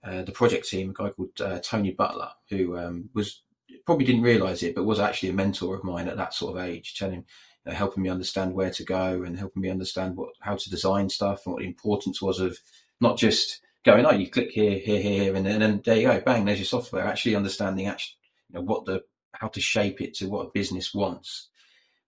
uh, 0.04 0.22
the 0.24 0.32
project 0.32 0.68
team, 0.68 0.91
a 0.91 0.94
guy 0.94 1.10
called 1.10 1.41
uh, 1.41 1.60
Tony 1.60 1.91
Butler, 1.91 2.30
who 2.50 2.78
um, 2.78 3.10
was 3.13 3.41
probably 3.86 4.06
didn't 4.06 4.22
realize 4.22 4.63
it, 4.63 4.76
but 4.76 4.86
was 4.86 5.00
actually 5.00 5.30
a 5.30 5.34
mentor 5.34 5.76
of 5.76 5.84
mine 5.84 6.08
at 6.08 6.18
that 6.18 6.34
sort 6.34 6.56
of 6.56 6.63
age, 6.63 6.96
telling, 6.96 7.26
you 7.65 7.72
know, 7.72 7.74
helping 7.74 8.04
me 8.04 8.10
understand 8.10 8.54
where 8.54 8.70
to 8.70 8.84
go 8.84 9.24
and 9.24 9.38
helping 9.38 9.62
me 9.62 9.70
understand 9.70 10.15
what 10.15 10.30
how 10.41 10.56
to 10.56 10.70
design 10.70 11.10
stuff 11.10 11.46
and 11.46 11.54
what 11.54 11.62
the 11.62 11.68
importance 11.68 12.22
was 12.22 12.39
of 12.39 12.60
not 13.02 13.18
just 13.18 13.62
going, 13.84 14.06
oh, 14.06 14.12
you 14.12 14.30
click 14.30 14.52
here, 14.52 14.80
here, 14.80 15.02
here, 15.02 15.36
and 15.36 15.46
then, 15.46 15.54
and 15.54 15.62
then 15.62 15.82
there 15.86 15.98
you 15.98 16.08
go, 16.08 16.22
bang, 16.22 16.46
there's 16.46 16.60
your 16.60 16.65
software. 16.65 17.06
Actually 17.06 17.36
understanding 17.36 17.88
actually, 17.88 18.15
you 18.50 18.56
know, 18.56 18.65
what 18.65 18.86
the 18.86 19.04
how 19.39 19.48
to 19.50 19.62
shape 19.62 20.02
it 20.02 20.13
to 20.15 20.30
what 20.30 20.48
a 20.48 20.52
business 20.54 20.93
wants. 20.93 21.50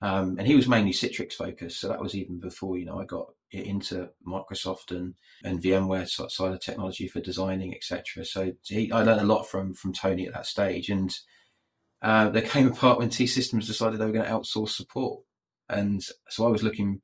Um, 0.02 0.38
and 0.38 0.48
he 0.48 0.56
was 0.56 0.68
mainly 0.68 0.92
Citrix 0.92 1.34
focused, 1.34 1.80
so 1.80 1.88
that 1.88 2.02
was 2.02 2.14
even 2.14 2.40
before 2.40 2.78
you 2.78 2.86
know 2.86 3.00
I 3.00 3.06
got 3.06 3.30
into 3.52 4.10
Microsoft 4.28 4.92
and 4.92 5.16
and 5.44 5.62
VMware 5.62 6.08
side 6.08 6.52
of 6.52 6.60
technology 6.60 7.08
for 7.08 7.20
designing, 7.20 7.74
etc. 7.74 8.24
So 8.24 8.54
he, 8.64 8.92
I 8.92 9.02
learned 9.02 9.22
a 9.22 9.26
lot 9.26 9.48
from 9.48 9.74
from 9.74 9.94
Tony 9.94 10.28
at 10.28 10.34
that 10.34 10.46
stage, 10.46 10.90
and 10.90 11.16
uh, 12.04 12.30
there 12.30 12.44
came 12.44 12.68
a 12.68 12.76
part 12.76 13.00
when 13.00 13.10
T 13.10 13.26
Systems 13.26 13.66
decided 13.66 14.00
they 14.00 14.06
were 14.06 14.12
going 14.12 14.26
to 14.26 14.32
outsource 14.32 14.70
support, 14.70 15.24
and 15.68 16.04
so 16.30 16.46
I 16.46 16.50
was 16.50 16.62
looking, 16.62 17.02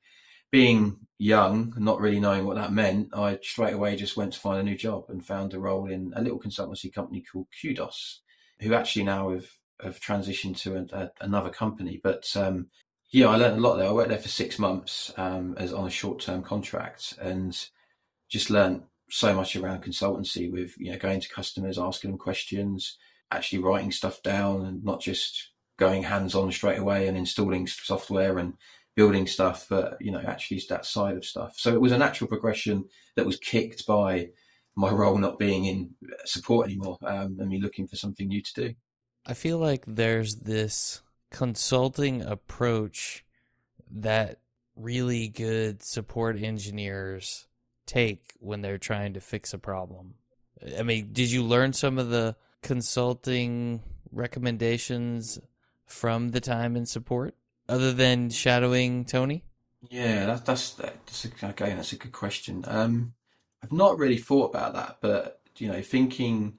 being 0.52 0.98
young, 1.18 1.74
not 1.78 2.00
really 2.00 2.20
knowing 2.20 2.46
what 2.46 2.58
that 2.58 2.74
meant. 2.74 3.10
I 3.16 3.40
straight 3.42 3.74
away 3.74 3.96
just 3.96 4.18
went 4.18 4.34
to 4.34 4.40
find 4.40 4.60
a 4.60 4.64
new 4.64 4.78
job 4.78 5.06
and 5.10 5.26
found 5.26 5.56
a 5.56 5.60
role 5.60 5.90
in 5.90 6.14
a 6.16 6.22
little 6.22 6.40
consultancy 6.40 6.94
company 6.94 7.24
called 7.24 7.48
Kudos, 7.60 8.22
who 8.60 8.76
actually 8.76 9.06
now 9.06 9.32
have 9.32 9.48
have 9.84 10.00
transitioned 10.00 10.58
to 10.62 10.76
a, 10.78 10.98
a, 10.98 11.12
another 11.22 11.50
company. 11.50 12.00
But 12.04 12.32
um, 12.36 12.68
yeah, 13.12 13.28
I 13.28 13.36
learned 13.36 13.58
a 13.58 13.62
lot 13.62 13.78
there. 13.78 13.88
I 13.88 13.92
worked 13.92 14.10
there 14.10 14.18
for 14.18 14.30
six 14.30 14.58
months 14.58 15.14
um, 15.18 15.56
as 15.58 15.74
on 15.74 15.88
a 15.88 15.92
short 15.92 16.20
term 16.20 16.42
contract, 16.44 17.14
and 17.22 17.58
just 18.30 18.50
learned 18.50 18.84
so 19.10 19.36
much 19.36 19.56
around 19.56 19.84
consultancy 19.84 20.52
with 20.52 20.76
you 20.80 20.92
know 20.92 20.98
going 20.98 21.20
to 21.20 21.30
customers, 21.30 21.78
asking 21.78 22.12
them 22.12 22.18
questions, 22.18 22.98
actually 23.32 23.60
writing 23.60 23.92
stuff 23.92 24.22
down, 24.24 24.66
and 24.66 24.84
not 24.84 25.02
just 25.02 25.50
going 25.78 26.04
hands 26.04 26.36
on 26.36 26.52
straight 26.52 26.80
away 26.80 27.08
and 27.08 27.18
installing 27.18 27.68
software 27.68 28.38
and 28.38 28.54
building 28.96 29.28
stuff, 29.28 29.68
but 29.70 29.98
you 30.00 30.12
know 30.12 30.22
actually 30.26 30.62
that 30.70 30.86
side 30.86 31.18
of 31.18 31.26
stuff. 31.26 31.54
So 31.58 31.74
it 31.74 31.82
was 31.82 31.92
a 31.92 31.98
natural 31.98 32.28
progression 32.28 32.86
that 33.16 33.26
was 33.26 33.38
kicked 33.38 33.86
by 33.86 34.30
my 34.76 34.90
role 34.90 35.18
not 35.18 35.38
being 35.38 35.66
in 35.66 35.92
support 36.26 36.68
anymore 36.68 36.98
um, 37.06 37.38
and 37.40 37.50
me 37.50 37.62
looking 37.62 37.88
for 37.88 37.96
something 37.96 38.28
new 38.28 38.42
to 38.42 38.54
do. 38.56 38.74
I 39.26 39.34
feel 39.34 39.58
like 39.58 39.84
there's 39.88 40.36
this 40.38 41.02
consulting 41.32 42.22
approach 42.22 43.26
that 43.90 44.40
really 44.76 45.28
good 45.28 45.84
support 45.84 46.42
engineers 46.42 47.48
take 47.86 48.34
when 48.40 48.62
they're 48.62 48.78
trying 48.78 49.14
to 49.14 49.22
fix 49.22 49.54
a 49.54 49.58
problem. 49.58 50.16
I 50.78 50.84
mean, 50.84 51.10
did 51.12 51.32
you 51.32 51.44
learn 51.44 51.74
some 51.74 51.98
of 51.98 52.10
the 52.10 52.36
consulting 52.62 53.82
recommendations 54.12 55.40
from 55.86 56.32
the 56.32 56.42
time 56.42 56.76
in 56.76 56.86
support 56.86 57.36
other 57.68 57.94
than 57.94 58.30
shadowing 58.30 59.06
Tony? 59.06 59.44
Yeah, 59.90 60.26
that's 60.26 60.42
that's 60.42 60.70
that's 60.72 61.26
again 61.26 61.76
that's 61.76 61.92
a 61.92 61.98
good 61.98 62.14
question. 62.14 62.64
Um, 62.68 63.14
I've 63.62 63.74
not 63.74 63.98
really 63.98 64.18
thought 64.18 64.52
about 64.52 64.74
that, 64.74 64.98
but 65.02 65.42
you 65.58 65.68
know, 65.68 65.82
thinking 65.82 66.58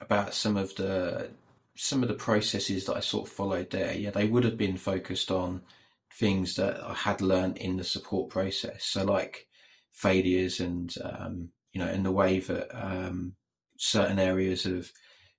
about 0.00 0.34
some 0.34 0.56
of 0.56 0.74
the 0.76 1.30
some 1.76 2.02
of 2.02 2.08
the 2.08 2.14
processes 2.14 2.84
that 2.86 2.96
I 2.96 3.00
sort 3.00 3.28
of 3.28 3.34
followed 3.34 3.70
there, 3.70 3.94
yeah, 3.94 4.10
they 4.10 4.26
would 4.26 4.44
have 4.44 4.58
been 4.58 4.76
focused 4.76 5.30
on 5.30 5.62
things 6.14 6.56
that 6.56 6.82
I 6.82 6.94
had 6.94 7.20
learned 7.20 7.58
in 7.58 7.76
the 7.76 7.84
support 7.84 8.30
process. 8.30 8.84
So 8.84 9.04
like 9.04 9.46
failures 9.90 10.60
and, 10.60 10.94
um, 11.02 11.48
you 11.72 11.80
know, 11.80 11.90
in 11.90 12.02
the 12.02 12.12
way 12.12 12.38
that 12.40 12.68
um, 12.72 13.34
certain 13.78 14.18
areas 14.18 14.66
of 14.66 14.92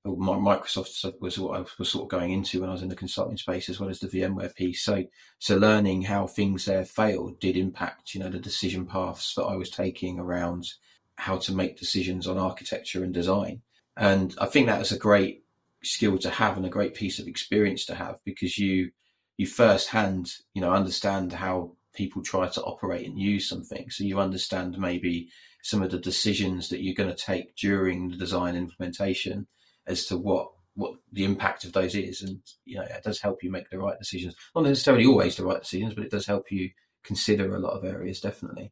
Microsoft 0.06 1.14
was 1.22 1.40
what 1.40 1.60
I 1.60 1.66
was 1.80 1.90
sort 1.90 2.04
of 2.04 2.10
going 2.10 2.32
into 2.32 2.60
when 2.60 2.70
I 2.70 2.74
was 2.74 2.82
in 2.82 2.90
the 2.90 2.96
consulting 2.96 3.38
space 3.38 3.70
as 3.70 3.80
well 3.80 3.90
as 3.90 4.00
the 4.00 4.08
VMware 4.08 4.54
piece. 4.54 4.84
So, 4.84 5.06
so 5.40 5.56
learning 5.56 6.02
how 6.02 6.28
things 6.28 6.66
there 6.66 6.84
failed 6.84 7.40
did 7.40 7.56
impact, 7.56 8.14
you 8.14 8.20
know, 8.20 8.30
the 8.30 8.40
decision 8.40 8.86
paths 8.86 9.34
that 9.36 9.44
I 9.44 9.56
was 9.56 9.70
taking 9.70 10.20
around 10.20 10.74
how 11.16 11.38
to 11.38 11.54
make 11.54 11.80
decisions 11.80 12.28
on 12.28 12.38
architecture 12.38 13.04
and 13.04 13.14
design. 13.14 13.62
And 13.96 14.36
I 14.42 14.48
think 14.48 14.68
that 14.68 14.80
was 14.80 14.92
a 14.92 14.98
great 14.98 15.43
skill 15.84 16.18
to 16.18 16.30
have 16.30 16.58
and 16.58 16.66
a 16.66 16.70
great 16.70 16.94
piece 16.94 17.20
of 17.20 17.28
experience 17.28 17.86
to 17.86 17.96
have 17.96 18.20
because 18.26 18.58
you 18.58 18.92
you 19.38 19.46
firsthand 19.46 20.32
you 20.54 20.62
know 20.62 20.72
understand 20.72 21.34
how 21.34 21.76
people 21.96 22.22
try 22.22 22.48
to 22.48 22.62
operate 22.64 23.06
and 23.06 23.20
use 23.20 23.48
something 23.48 23.90
so 23.90 24.04
you 24.04 24.20
understand 24.20 24.78
maybe 24.78 25.30
some 25.64 25.82
of 25.82 25.92
the 25.92 26.00
decisions 26.00 26.70
that 26.70 26.84
you're 26.84 26.94
going 26.94 27.10
to 27.10 27.16
take 27.16 27.56
during 27.56 28.10
the 28.10 28.18
design 28.18 28.56
implementation 28.56 29.48
as 29.88 30.06
to 30.06 30.18
what 30.18 30.50
what 30.76 30.96
the 31.12 31.24
impact 31.24 31.66
of 31.66 31.74
those 31.74 31.96
is. 31.96 32.22
And 32.22 32.40
you 32.66 32.78
know 32.78 32.84
it 32.84 33.04
does 33.04 33.22
help 33.22 33.44
you 33.44 33.52
make 33.52 33.70
the 33.70 33.80
right 33.80 33.98
decisions. 33.98 34.36
Not 34.54 34.66
necessarily 34.66 35.06
always 35.06 35.36
the 35.36 35.46
right 35.46 35.62
decisions 35.62 35.94
but 35.94 36.04
it 36.04 36.12
does 36.12 36.26
help 36.26 36.52
you 36.52 36.70
consider 37.04 37.56
a 37.56 37.60
lot 37.60 37.78
of 37.78 37.86
areas 37.86 38.20
definitely. 38.20 38.72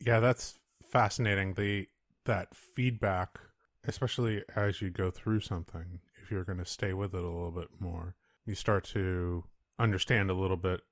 Yeah 0.00 0.20
that's 0.20 0.58
fascinating. 0.90 1.54
The 1.54 1.88
that 2.24 2.54
feedback 2.54 3.40
especially 3.84 4.42
as 4.54 4.82
you 4.82 4.90
go 4.90 5.10
through 5.10 5.40
something 5.40 6.00
if 6.28 6.32
you're 6.32 6.44
going 6.44 6.58
to 6.58 6.64
stay 6.66 6.92
with 6.92 7.14
it 7.14 7.24
a 7.24 7.26
little 7.26 7.50
bit 7.50 7.68
more, 7.80 8.14
you 8.44 8.54
start 8.54 8.84
to 8.84 9.44
understand 9.78 10.30
a 10.30 10.34
little 10.34 10.58
bit 10.58 10.82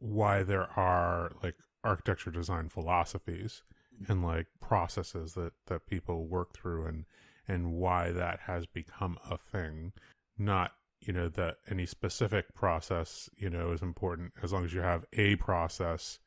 why 0.00 0.42
there 0.42 0.68
are 0.76 1.30
like 1.44 1.54
architecture 1.84 2.32
design 2.32 2.68
philosophies 2.68 3.62
mm-hmm. 3.94 4.10
and 4.10 4.24
like 4.24 4.48
processes 4.60 5.34
that 5.34 5.52
that 5.66 5.86
people 5.86 6.26
work 6.26 6.52
through 6.52 6.86
and 6.86 7.04
and 7.46 7.72
why 7.72 8.10
that 8.10 8.40
has 8.46 8.66
become 8.66 9.16
a 9.30 9.38
thing. 9.38 9.92
Not 10.36 10.72
you 11.00 11.12
know 11.12 11.28
that 11.28 11.58
any 11.70 11.86
specific 11.86 12.52
process 12.52 13.30
you 13.36 13.48
know 13.48 13.70
is 13.70 13.82
important. 13.82 14.32
As 14.42 14.52
long 14.52 14.64
as 14.64 14.74
you 14.74 14.80
have 14.80 15.04
a 15.12 15.36
process 15.36 16.18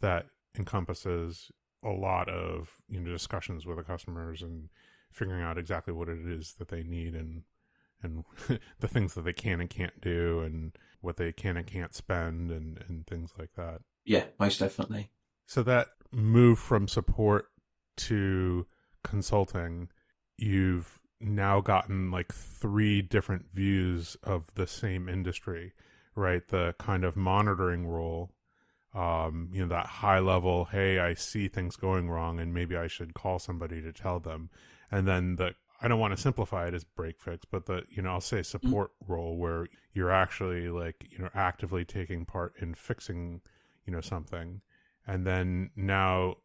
that 0.00 0.26
encompasses 0.58 1.50
a 1.82 1.88
lot 1.88 2.28
of 2.28 2.82
you 2.90 3.00
know 3.00 3.10
discussions 3.10 3.64
with 3.64 3.78
the 3.78 3.82
customers 3.82 4.42
and 4.42 4.68
figuring 5.10 5.42
out 5.42 5.56
exactly 5.56 5.94
what 5.94 6.10
it 6.10 6.26
is 6.26 6.54
that 6.58 6.68
they 6.68 6.82
need 6.82 7.14
and 7.14 7.44
and 8.02 8.24
the 8.80 8.88
things 8.88 9.14
that 9.14 9.22
they 9.22 9.32
can 9.32 9.60
and 9.60 9.70
can't 9.70 10.00
do 10.00 10.40
and 10.40 10.72
what 11.00 11.16
they 11.16 11.32
can 11.32 11.56
and 11.56 11.66
can't 11.66 11.94
spend 11.94 12.50
and, 12.50 12.82
and 12.88 13.06
things 13.06 13.32
like 13.38 13.54
that. 13.56 13.80
Yeah, 14.04 14.24
most 14.38 14.58
definitely. 14.58 15.10
So 15.46 15.62
that 15.64 15.88
move 16.10 16.58
from 16.58 16.88
support 16.88 17.46
to 17.96 18.66
consulting, 19.02 19.88
you've 20.36 21.00
now 21.20 21.60
gotten 21.60 22.10
like 22.10 22.32
three 22.32 23.02
different 23.02 23.52
views 23.52 24.16
of 24.22 24.52
the 24.54 24.66
same 24.66 25.08
industry, 25.08 25.72
right? 26.14 26.46
The 26.48 26.74
kind 26.78 27.04
of 27.04 27.16
monitoring 27.16 27.86
role, 27.86 28.30
um, 28.94 29.50
you 29.52 29.62
know, 29.62 29.68
that 29.68 29.86
high 29.86 30.18
level, 30.18 30.66
hey, 30.66 30.98
I 30.98 31.14
see 31.14 31.48
things 31.48 31.76
going 31.76 32.10
wrong 32.10 32.40
and 32.40 32.52
maybe 32.52 32.76
I 32.76 32.88
should 32.88 33.14
call 33.14 33.38
somebody 33.38 33.80
to 33.82 33.92
tell 33.92 34.20
them. 34.20 34.50
And 34.90 35.06
then 35.06 35.36
the 35.36 35.54
I 35.82 35.88
don't 35.88 35.98
want 35.98 36.14
to 36.14 36.22
simplify 36.22 36.68
it 36.68 36.74
as 36.74 36.84
break 36.84 37.20
fix, 37.20 37.44
but 37.44 37.66
the 37.66 37.82
you 37.90 38.02
know 38.02 38.10
I'll 38.10 38.20
say 38.20 38.42
support 38.42 38.90
mm 38.90 39.08
role 39.08 39.36
where 39.36 39.66
you're 39.92 40.12
actually 40.12 40.68
like 40.68 41.04
you 41.10 41.18
know 41.18 41.28
actively 41.34 41.84
taking 41.84 42.24
part 42.24 42.54
in 42.60 42.72
fixing 42.74 43.40
you 43.84 43.92
know 43.92 44.00
something, 44.00 44.60
and 45.06 45.26
then 45.26 45.70
now 45.74 46.36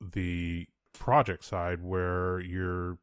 the 0.00 0.66
project 0.94 1.44
side 1.44 1.82
where 1.82 2.40
you're 2.40 2.98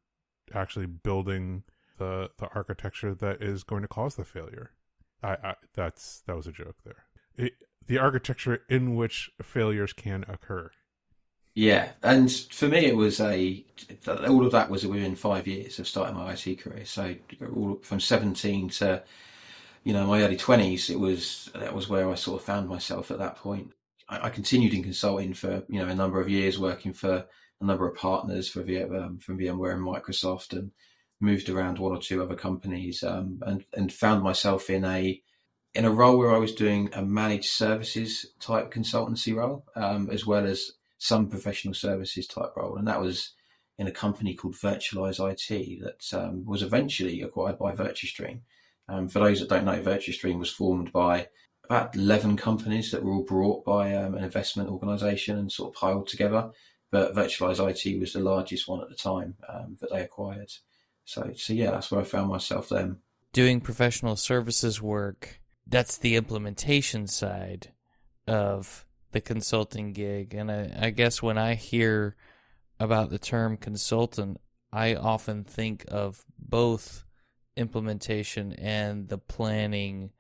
actually 0.54 0.88
building 0.88 1.64
the 2.00 2.32
the 2.40 2.48
architecture 2.56 3.14
that 3.14 3.42
is 3.42 3.64
going 3.64 3.84
to 3.84 3.88
cause 3.88 4.16
the 4.16 4.26
failure. 4.26 4.72
I, 5.22 5.34
I 5.44 5.56
that's 5.76 6.24
that 6.26 6.36
was 6.36 6.48
a 6.48 6.52
joke 6.52 6.78
there. 6.84 7.06
It, 7.36 7.54
the 7.86 8.00
architecture 8.00 8.64
in 8.70 8.96
which 8.96 9.30
failures 9.42 9.94
can 9.94 10.26
occur. 10.28 10.72
Yeah, 11.56 11.92
and 12.02 12.32
for 12.32 12.68
me, 12.68 12.86
it 12.86 12.96
was 12.96 13.20
a 13.20 13.64
all 14.28 14.46
of 14.46 14.52
that 14.54 14.72
was 14.72 14.88
within 14.88 15.16
five 15.16 15.48
years 15.48 15.78
of 15.78 15.88
starting 15.88 16.16
my 16.16 16.34
IT 16.34 16.60
career. 16.60 16.86
So 16.86 17.16
all, 17.56 17.80
from 17.84 18.00
seventeen 18.00 18.70
to 18.70 19.04
you 19.84 19.94
know 19.94 20.08
my 20.08 20.24
early 20.24 20.38
twenties, 20.38 20.90
it 20.90 21.00
was 21.00 21.52
that 21.54 21.76
was 21.76 21.88
where 21.88 22.10
I 22.10 22.16
sort 22.16 22.42
of 22.42 22.46
found 22.46 22.68
myself 22.68 23.12
at 23.12 23.20
that 23.20 23.36
point. 23.36 23.72
I, 24.10 24.28
I, 24.28 24.30
continued 24.30 24.74
in 24.74 24.82
consulting 24.84 25.36
for 25.36 25.64
you 25.70 25.80
know 25.80 25.88
a 25.88 25.96
number 25.96 26.20
of 26.20 26.30
years, 26.30 26.58
working 26.58 26.92
for 26.92 27.26
a 27.62 27.66
number 27.66 27.88
of 27.88 27.96
partners 27.98 28.50
for 28.50 28.62
um, 28.62 29.20
from 29.20 29.38
VMware 29.38 29.74
and 29.76 29.86
Microsoft, 29.86 30.54
and 30.54 30.72
moved 31.22 31.50
around 31.50 31.78
one 31.78 31.92
or 31.96 32.02
two 32.02 32.24
other 32.24 32.36
companies, 32.36 33.04
um, 33.04 33.40
and 33.44 33.64
and 33.74 33.94
found 33.94 34.24
myself 34.24 34.72
in 34.72 34.84
a 34.86 35.22
in 35.76 35.86
a 35.86 35.92
role 35.92 36.18
where 36.18 36.34
I 36.34 36.40
was 36.40 36.56
doing 36.56 36.90
a 36.94 37.04
managed 37.04 37.52
services 37.52 38.26
type 38.40 38.74
consultancy 38.74 39.36
role, 39.36 39.66
um, 39.76 40.10
as 40.12 40.26
well 40.26 40.48
as 40.48 40.72
some 41.04 41.28
professional 41.28 41.74
services 41.74 42.26
type 42.26 42.56
role, 42.56 42.78
and 42.78 42.88
that 42.88 43.02
was 43.02 43.34
in 43.78 43.88
a 43.88 43.92
company 43.92 44.34
called 44.34 44.56
Virtualize 44.56 45.20
IT 45.20 45.82
that 45.84 46.18
um, 46.18 46.46
was 46.46 46.64
eventually 46.64 47.22
acquired 47.22 47.60
by 47.60 47.74
VirtuStream. 47.74 48.40
Um, 48.88 49.10
for 49.10 49.20
those 49.20 49.42
that 49.42 49.50
don't 49.50 49.66
know, 49.66 49.82
VirtuStream 49.82 50.40
was 50.40 50.50
formed 50.50 50.94
by 50.94 51.28
about 51.66 51.94
11 51.94 52.38
companies 52.38 52.92
that 52.92 53.04
were 53.04 53.12
all 53.12 53.24
brought 53.24 53.66
by 53.66 53.94
um, 53.94 54.16
an 54.16 54.24
investment 54.24 54.70
organization 54.70 55.38
and 55.38 55.52
sort 55.52 55.76
of 55.76 55.80
piled 55.80 56.08
together. 56.08 56.52
But 56.90 57.14
Virtualize 57.14 57.60
IT 57.60 58.00
was 58.00 58.14
the 58.14 58.22
largest 58.22 58.70
one 58.70 58.82
at 58.82 58.88
the 58.88 58.96
time 58.96 59.36
um, 59.50 59.76
that 59.82 59.92
they 59.92 60.02
acquired. 60.02 60.54
So, 61.04 61.32
so 61.36 61.52
yeah, 61.52 61.72
that's 61.72 61.92
where 61.92 62.00
I 62.00 62.06
found 62.06 62.30
myself 62.30 62.70
then. 62.70 63.00
Doing 63.34 63.60
professional 63.60 64.16
services 64.16 64.82
work, 64.82 65.42
that's 65.68 65.98
the 65.98 66.16
implementation 66.16 67.08
side 67.08 67.74
of 68.26 68.86
the 69.14 69.22
consulting 69.22 69.94
gig. 69.94 70.34
And 70.34 70.52
I, 70.52 70.72
I 70.80 70.90
guess 70.90 71.22
when 71.22 71.38
I 71.38 71.56
hear 71.56 72.16
about 72.80 73.10
the 73.10 73.20
term 73.20 73.58
consultant, 73.58 74.40
I 74.72 74.96
often 74.96 75.44
think 75.44 75.86
of 75.88 76.26
both 76.38 77.06
implementation 77.56 78.54
and 78.54 79.08
the 79.08 79.18
planning 79.18 80.12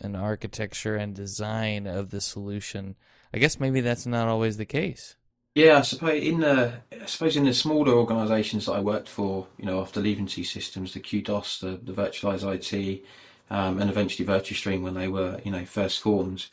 and 0.00 0.16
architecture 0.16 0.96
and 0.96 1.14
design 1.14 1.86
of 1.86 2.10
the 2.10 2.20
solution. 2.20 2.96
I 3.34 3.38
guess 3.38 3.60
maybe 3.60 3.80
that's 3.80 4.06
not 4.06 4.28
always 4.28 4.56
the 4.56 4.64
case. 4.64 5.16
Yeah, 5.54 5.78
I 5.78 5.82
suppose 5.82 6.22
in 6.22 6.40
the 6.40 6.74
I 6.92 7.06
suppose 7.06 7.36
in 7.36 7.44
the 7.44 7.52
smaller 7.52 7.92
organisations 7.92 8.66
that 8.66 8.72
I 8.72 8.80
worked 8.80 9.08
for, 9.08 9.48
you 9.58 9.66
know, 9.66 9.80
after 9.80 10.00
leaving 10.00 10.26
T 10.26 10.44
Systems, 10.44 10.94
the 10.94 11.00
QDOS, 11.00 11.60
the, 11.60 11.80
the 11.82 12.00
virtualized 12.00 12.46
IT, 12.46 13.02
um, 13.50 13.80
and 13.80 13.90
eventually 13.90 14.28
VirtuStream 14.28 14.82
when 14.82 14.94
they 14.94 15.08
were, 15.08 15.40
you 15.44 15.50
know, 15.50 15.64
first 15.64 16.00
formed, 16.00 16.46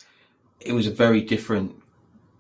it 0.59 0.73
was 0.73 0.87
a 0.87 0.91
very 0.91 1.21
different 1.21 1.75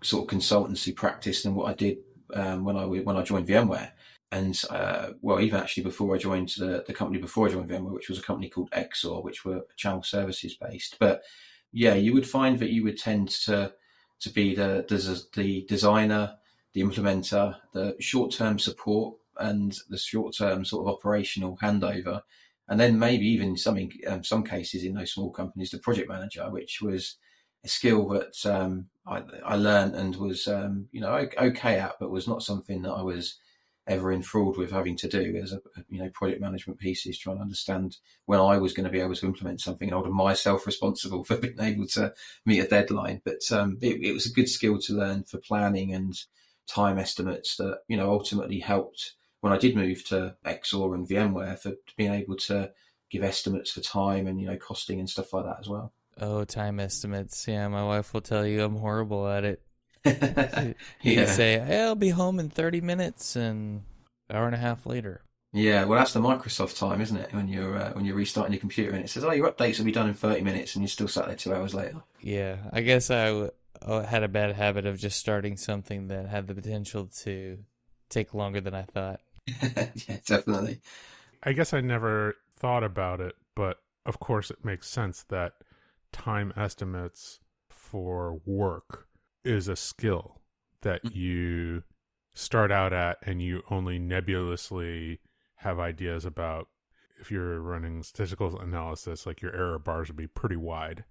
sort 0.01 0.31
of 0.31 0.37
consultancy 0.37 0.95
practice 0.95 1.43
than 1.43 1.55
what 1.55 1.69
I 1.69 1.73
did 1.73 1.97
um, 2.33 2.63
when 2.63 2.77
I 2.77 2.85
when 2.85 3.17
I 3.17 3.23
joined 3.23 3.47
VMware. 3.47 3.91
And 4.31 4.59
uh, 4.69 5.11
well, 5.21 5.39
even 5.39 5.59
actually 5.59 5.83
before 5.83 6.15
I 6.15 6.17
joined 6.17 6.49
the, 6.57 6.83
the 6.85 6.93
company 6.93 7.19
before 7.19 7.47
I 7.47 7.51
joined 7.51 7.69
VMware, 7.69 7.93
which 7.93 8.09
was 8.09 8.19
a 8.19 8.23
company 8.23 8.49
called 8.49 8.71
Exor, 8.71 9.23
which 9.23 9.45
were 9.45 9.65
channel 9.77 10.03
services 10.03 10.55
based. 10.55 10.97
But 10.99 11.23
yeah, 11.71 11.93
you 11.93 12.13
would 12.13 12.27
find 12.27 12.59
that 12.59 12.71
you 12.71 12.83
would 12.83 12.97
tend 12.97 13.29
to 13.45 13.73
to 14.19 14.29
be 14.29 14.55
the 14.55 14.85
the, 14.87 15.23
the 15.35 15.65
designer, 15.67 16.35
the 16.73 16.81
implementer, 16.81 17.55
the 17.73 17.95
short 17.99 18.31
term 18.31 18.59
support, 18.59 19.15
and 19.37 19.77
the 19.89 19.97
short 19.97 20.35
term 20.35 20.65
sort 20.65 20.87
of 20.87 20.93
operational 20.93 21.57
handover, 21.61 22.21
and 22.67 22.79
then 22.79 22.97
maybe 22.97 23.27
even 23.27 23.57
some 23.57 23.89
um, 24.07 24.23
some 24.23 24.43
cases 24.43 24.83
in 24.83 24.93
those 24.93 25.13
small 25.13 25.31
companies, 25.31 25.71
the 25.71 25.79
project 25.79 26.09
manager, 26.09 26.49
which 26.49 26.81
was 26.81 27.17
skill 27.65 28.07
that 28.09 28.45
um, 28.45 28.87
I, 29.07 29.23
I 29.45 29.55
learned 29.55 29.95
and 29.95 30.15
was 30.15 30.47
um, 30.47 30.87
you 30.91 31.01
know 31.01 31.27
okay 31.37 31.79
at, 31.79 31.95
but 31.99 32.11
was 32.11 32.27
not 32.27 32.43
something 32.43 32.81
that 32.83 32.91
I 32.91 33.01
was 33.01 33.37
ever 33.87 34.11
enthralled 34.11 34.57
with 34.57 34.71
having 34.71 34.95
to 34.97 35.07
do 35.07 35.39
as 35.41 35.53
a 35.53 35.61
you 35.89 36.01
know 36.01 36.09
project 36.09 36.41
management 36.41 36.79
pieces, 36.79 37.17
trying 37.17 37.37
to 37.37 37.41
understand 37.41 37.97
when 38.25 38.39
I 38.39 38.57
was 38.57 38.73
going 38.73 38.85
to 38.85 38.91
be 38.91 38.99
able 38.99 39.15
to 39.15 39.25
implement 39.25 39.61
something 39.61 39.87
and 39.87 39.93
holding 39.93 40.15
myself 40.15 40.65
responsible 40.65 41.23
for 41.23 41.37
being 41.41 41.59
able 41.59 41.87
to 41.89 42.13
meet 42.45 42.59
a 42.59 42.67
deadline. 42.67 43.21
But 43.23 43.41
um, 43.51 43.77
it, 43.81 44.01
it, 44.01 44.13
was 44.13 44.25
a 44.25 44.33
good 44.33 44.49
skill 44.49 44.79
to 44.79 44.93
learn 44.93 45.23
for 45.23 45.37
planning 45.37 45.93
and 45.93 46.15
time 46.67 46.97
estimates 46.97 47.57
that 47.57 47.79
you 47.87 47.97
know 47.97 48.09
ultimately 48.11 48.59
helped 48.59 49.13
when 49.41 49.53
I 49.53 49.57
did 49.57 49.75
move 49.75 50.03
to 50.05 50.35
Exor 50.45 50.95
and 50.95 51.07
VMware 51.07 51.59
for 51.59 51.73
being 51.95 52.13
able 52.13 52.35
to 52.37 52.71
give 53.11 53.23
estimates 53.23 53.71
for 53.71 53.81
time 53.81 54.25
and 54.25 54.41
you 54.41 54.47
know 54.47 54.57
costing 54.57 54.99
and 54.99 55.09
stuff 55.09 55.33
like 55.33 55.45
that 55.45 55.59
as 55.59 55.69
well. 55.69 55.93
Oh, 56.19 56.43
time 56.45 56.79
estimates. 56.79 57.47
Yeah, 57.47 57.67
my 57.67 57.83
wife 57.83 58.13
will 58.13 58.21
tell 58.21 58.45
you 58.45 58.63
I'm 58.63 58.77
horrible 58.77 59.27
at 59.27 59.43
it. 59.43 59.61
you 60.05 60.75
yeah. 61.01 61.25
say, 61.25 61.59
hey, 61.59 61.81
I'll 61.81 61.95
be 61.95 62.09
home 62.09 62.39
in 62.39 62.49
30 62.49 62.81
minutes 62.81 63.35
and 63.35 63.83
hour 64.29 64.45
and 64.45 64.55
a 64.55 64.59
half 64.59 64.85
later. 64.85 65.21
Yeah, 65.53 65.85
well, 65.85 65.97
that's 65.97 66.13
the 66.13 66.19
Microsoft 66.19 66.77
time, 66.77 66.99
isn't 66.99 67.15
it? 67.15 67.33
When 67.33 67.47
you're 67.47 67.77
uh, 67.77 67.93
when 67.93 68.03
you're 68.05 68.15
restarting 68.15 68.51
your 68.53 68.59
computer 68.59 68.91
and 68.91 69.03
it 69.03 69.09
says, 69.09 69.23
"Oh, 69.23 69.31
your 69.31 69.49
updates 69.51 69.77
will 69.77 69.85
be 69.85 69.91
done 69.91 70.07
in 70.07 70.13
30 70.13 70.41
minutes," 70.41 70.75
and 70.75 70.83
you're 70.83 70.89
still 70.89 71.07
sat 71.07 71.27
there 71.27 71.35
two 71.35 71.53
hours 71.53 71.73
later. 71.73 72.03
Yeah, 72.19 72.57
I 72.73 72.81
guess 72.81 73.09
I 73.09 73.25
w- 73.27 73.51
had 74.05 74.23
a 74.23 74.27
bad 74.27 74.55
habit 74.55 74.85
of 74.85 74.97
just 74.99 75.19
starting 75.19 75.57
something 75.57 76.07
that 76.07 76.27
had 76.27 76.47
the 76.47 76.55
potential 76.55 77.07
to 77.23 77.59
take 78.09 78.33
longer 78.33 78.59
than 78.61 78.73
I 78.73 78.83
thought. 78.83 79.21
yeah, 79.47 80.17
definitely. 80.25 80.81
I 81.43 81.53
guess 81.53 81.73
I 81.73 81.81
never 81.81 82.35
thought 82.57 82.83
about 82.83 83.21
it, 83.21 83.35
but 83.55 83.77
of 84.05 84.19
course, 84.19 84.49
it 84.51 84.65
makes 84.65 84.89
sense 84.89 85.23
that 85.29 85.53
time 86.15 86.53
estimates 86.55 87.41
for 87.67 88.39
work 88.45 89.09
is 89.43 89.67
a 89.67 89.75
skill 89.75 90.39
that 90.81 91.03
mm. 91.03 91.13
you 91.13 91.83
start 92.33 92.71
out 92.71 92.93
at 92.93 93.17
and 93.21 93.41
you 93.41 93.61
only 93.69 93.99
nebulously 93.99 95.19
have 95.55 95.77
ideas 95.77 96.23
about. 96.23 96.69
If 97.19 97.31
you're 97.31 97.59
running 97.59 98.01
statistical 98.01 98.57
analysis 98.59 99.25
like 99.25 99.41
your 99.41 99.53
error 99.53 99.77
bars 99.77 100.07
would 100.07 100.15
be 100.15 100.27
pretty 100.27 100.55
wide 100.55 101.03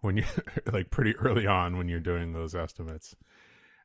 when 0.00 0.16
you 0.16 0.24
like 0.72 0.90
pretty 0.90 1.14
early 1.16 1.46
on 1.46 1.78
when 1.78 1.88
you're 1.88 2.00
doing 2.00 2.32
those 2.32 2.54
estimates. 2.54 3.14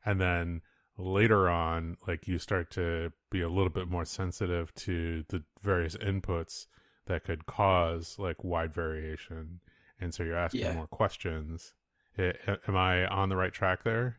And 0.04 0.20
then 0.20 0.62
later 0.98 1.48
on 1.48 1.98
like 2.06 2.26
you 2.26 2.40
start 2.40 2.70
to 2.72 3.12
be 3.30 3.42
a 3.42 3.48
little 3.48 3.70
bit 3.70 3.88
more 3.88 4.04
sensitive 4.04 4.74
to 4.74 5.24
the 5.28 5.44
various 5.62 5.96
inputs 5.96 6.66
that 7.06 7.22
could 7.22 7.46
cause 7.46 8.16
like 8.18 8.42
wide 8.42 8.74
variation 8.74 9.60
and 10.00 10.12
so 10.12 10.22
you're 10.22 10.36
asking 10.36 10.62
yeah. 10.62 10.74
more 10.74 10.86
questions 10.86 11.72
am 12.18 12.76
I 12.76 13.06
on 13.06 13.28
the 13.28 13.36
right 13.36 13.52
track 13.52 13.84
there? 13.84 14.18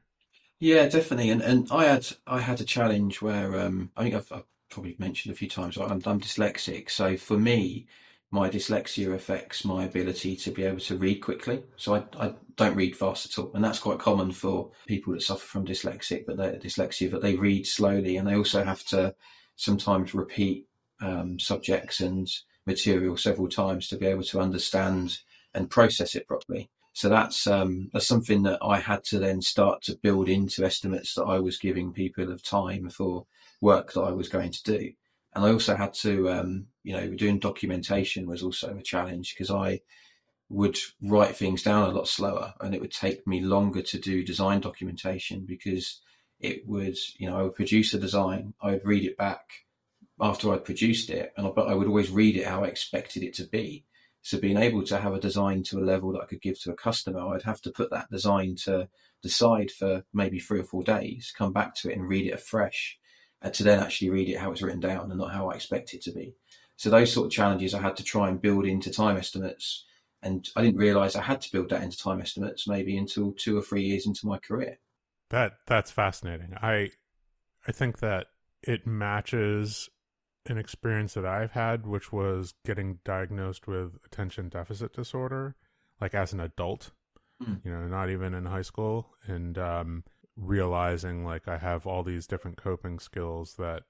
Yeah, 0.60 0.88
definitely. 0.88 1.30
And 1.30 1.42
and 1.42 1.68
I 1.72 1.86
had 1.86 2.08
I 2.26 2.42
had 2.42 2.62
a 2.62 2.66
challenge 2.66 3.22
where 3.22 3.60
um, 3.60 3.92
I 3.96 4.04
think 4.04 4.16
I've, 4.16 4.32
I've, 4.32 4.44
probably 4.68 4.96
mentioned 4.98 5.32
a 5.32 5.38
few 5.38 5.48
times. 5.48 5.78
I'm, 5.78 6.02
I'm 6.06 6.20
dyslexic, 6.20 6.90
so 6.90 7.16
for 7.16 7.38
me, 7.38 7.86
my 8.32 8.50
dyslexia 8.50 9.14
affects 9.14 9.64
my 9.64 9.86
ability 9.86 10.36
to 10.38 10.52
be 10.52 10.64
able 10.64 10.80
to 10.82 10.98
read 10.98 11.22
quickly. 11.22 11.64
So 11.78 11.96
I, 11.96 12.04
I 12.20 12.34
don't 12.58 12.76
read 12.76 12.98
fast 12.98 13.26
at 13.28 13.40
all, 13.40 13.52
and 13.54 13.64
that's 13.64 13.80
quite 13.80 14.00
common 14.00 14.32
for 14.32 14.72
people 14.88 15.14
that 15.14 15.22
suffer 15.22 15.46
from 15.46 15.66
dyslexic, 15.66 16.26
but 16.26 16.38
they 16.38 16.50
dyslexia, 16.58 17.12
but 17.12 17.22
they 17.22 17.36
read 17.36 17.68
slowly, 17.68 18.18
and 18.18 18.28
they 18.28 18.36
also 18.36 18.64
have 18.64 18.84
to 18.86 19.16
sometimes 19.56 20.16
repeat 20.16 20.68
um, 21.00 21.40
subjects 21.40 22.02
and 22.02 22.28
material 22.66 23.16
several 23.16 23.48
times 23.48 23.88
to 23.88 23.98
be 23.98 24.08
able 24.08 24.24
to 24.24 24.42
understand 24.42 25.20
and 25.56 25.70
process 25.70 26.16
it 26.16 26.28
properly. 26.28 26.70
So 26.94 27.10
that's 27.10 27.48
um, 27.48 27.90
that's 27.92 28.08
something 28.08 28.44
that 28.44 28.60
I 28.62 28.80
had 28.80 29.04
to 29.06 29.20
then 29.20 29.42
start 29.42 29.82
to 29.84 29.98
build 30.02 30.30
into 30.30 30.64
estimates 30.64 31.14
that 31.16 31.26
I 31.26 31.40
was 31.40 31.58
giving 31.58 31.92
people 31.92 32.32
of 32.32 32.44
time 32.44 32.90
for 32.90 33.26
work 33.60 33.94
that 33.94 34.02
I 34.02 34.12
was 34.12 34.30
going 34.30 34.52
to 34.52 34.64
do. 34.64 34.92
And 35.34 35.44
I 35.44 35.52
also 35.52 35.76
had 35.76 35.94
to, 35.96 36.30
um, 36.30 36.68
you 36.84 36.94
know, 36.94 37.10
doing 37.10 37.40
documentation 37.40 38.28
was 38.28 38.42
also 38.42 38.78
a 38.78 38.82
challenge 38.82 39.34
because 39.34 39.52
I 39.52 39.82
would 40.48 40.78
write 41.02 41.36
things 41.36 41.64
down 41.64 41.90
a 41.90 41.92
lot 41.92 42.08
slower 42.08 42.54
and 42.62 42.74
it 42.74 42.80
would 42.80 42.94
take 42.94 43.28
me 43.28 43.42
longer 43.42 43.82
to 43.82 44.00
do 44.00 44.24
design 44.24 44.62
documentation 44.62 45.46
because 45.46 46.00
it 46.40 46.66
would, 46.68 46.96
you 47.18 47.30
know, 47.30 47.38
I 47.38 47.42
would 47.44 47.56
produce 47.56 47.94
a 47.94 48.00
design, 48.00 48.54
I 48.62 48.72
would 48.72 48.86
read 48.86 49.04
it 49.04 49.18
back 49.18 49.66
after 50.20 50.54
I'd 50.54 50.64
produced 50.64 51.10
it, 51.10 51.34
and 51.36 51.48
I, 51.48 51.50
but 51.50 51.68
I 51.68 51.74
would 51.74 51.88
always 51.88 52.12
read 52.12 52.38
it 52.38 52.48
how 52.48 52.64
I 52.64 52.68
expected 52.68 53.24
it 53.24 53.34
to 53.36 53.44
be. 53.46 53.84
So 54.26 54.40
being 54.40 54.58
able 54.58 54.82
to 54.86 54.98
have 54.98 55.14
a 55.14 55.20
design 55.20 55.62
to 55.66 55.78
a 55.78 55.86
level 55.86 56.12
that 56.14 56.22
I 56.24 56.26
could 56.26 56.42
give 56.42 56.60
to 56.62 56.72
a 56.72 56.76
customer, 56.76 57.20
I'd 57.20 57.44
have 57.44 57.62
to 57.62 57.70
put 57.70 57.92
that 57.92 58.10
design 58.10 58.56
to 58.64 58.90
decide 59.22 59.70
for 59.70 60.04
maybe 60.16 60.40
three 60.40 60.62
or 60.62 60.64
four 60.64 60.82
days, 60.82 61.32
come 61.38 61.54
back 61.54 61.76
to 61.76 61.92
it 61.92 61.98
and 62.00 62.10
read 62.10 62.26
it 62.26 62.34
afresh, 62.34 62.98
and 63.44 63.54
to 63.54 63.62
then 63.62 63.80
actually 63.80 64.10
read 64.10 64.28
it 64.28 64.40
how 64.40 64.52
it's 64.52 64.64
written 64.64 64.80
down 64.80 65.12
and 65.12 65.20
not 65.20 65.32
how 65.32 65.52
I 65.52 65.54
expect 65.54 65.94
it 65.94 66.02
to 66.02 66.12
be. 66.12 66.34
So 66.76 66.90
those 66.90 67.14
sort 67.14 67.28
of 67.28 67.34
challenges 67.34 67.76
I 67.76 67.84
had 67.84 67.98
to 67.98 68.04
try 68.04 68.28
and 68.28 68.42
build 68.42 68.66
into 68.66 68.90
time 68.90 69.16
estimates. 69.16 69.86
And 70.24 70.50
I 70.56 70.64
didn't 70.64 70.80
realize 70.80 71.16
I 71.16 71.22
had 71.22 71.42
to 71.42 71.52
build 71.52 71.70
that 71.70 71.84
into 71.84 71.96
time 71.96 72.20
estimates 72.20 72.68
maybe 72.68 72.98
until 72.98 73.32
two 73.32 73.56
or 73.56 73.62
three 73.62 73.84
years 73.84 74.08
into 74.08 74.26
my 74.26 74.40
career. 74.40 74.80
That 75.30 75.58
that's 75.68 75.92
fascinating. 75.92 76.56
I 76.60 76.90
I 77.68 77.72
think 77.72 78.00
that 78.00 78.26
it 78.64 78.88
matches 78.88 79.88
an 80.48 80.58
experience 80.58 81.14
that 81.16 81.26
I've 81.26 81.52
had, 81.52 81.86
which 81.86 82.12
was 82.12 82.54
getting 82.66 83.00
diagnosed 83.04 83.68
with 83.68 83.98
attention 84.06 84.50
deficit 84.50 84.94
disorder, 84.94 85.56
like 86.00 86.14
as 86.14 86.34
an 86.34 86.40
adult, 86.40 86.92
mm. 87.42 87.60
you 87.64 87.72
know, 87.72 87.88
not 87.88 88.10
even 88.10 88.34
in 88.34 88.46
high 88.46 88.62
school, 88.62 89.16
and 89.26 89.58
um, 89.58 90.04
realizing 90.36 91.26
like 91.26 91.48
I 91.48 91.58
have 91.58 91.88
all 91.88 92.04
these 92.04 92.28
different 92.28 92.58
coping 92.58 93.00
skills 93.00 93.56
that 93.58 93.84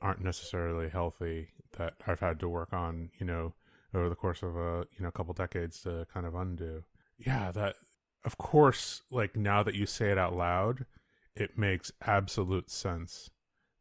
aren't 0.00 0.22
necessarily 0.22 0.88
healthy 0.88 1.48
that 1.76 1.94
I've 2.06 2.20
had 2.20 2.40
to 2.40 2.48
work 2.48 2.72
on, 2.72 3.10
you 3.18 3.26
know, 3.26 3.54
over 3.94 4.08
the 4.08 4.14
course 4.14 4.42
of 4.42 4.56
a 4.56 4.86
you 4.96 5.02
know 5.02 5.10
couple 5.10 5.34
decades 5.34 5.80
to 5.82 6.06
kind 6.12 6.26
of 6.26 6.34
undo. 6.34 6.84
Yeah, 7.18 7.50
that 7.52 7.76
of 8.24 8.38
course, 8.38 9.02
like 9.10 9.36
now 9.36 9.62
that 9.62 9.74
you 9.74 9.86
say 9.86 10.10
it 10.10 10.18
out 10.18 10.34
loud, 10.34 10.86
it 11.34 11.56
makes 11.58 11.92
absolute 12.04 12.70
sense 12.70 13.30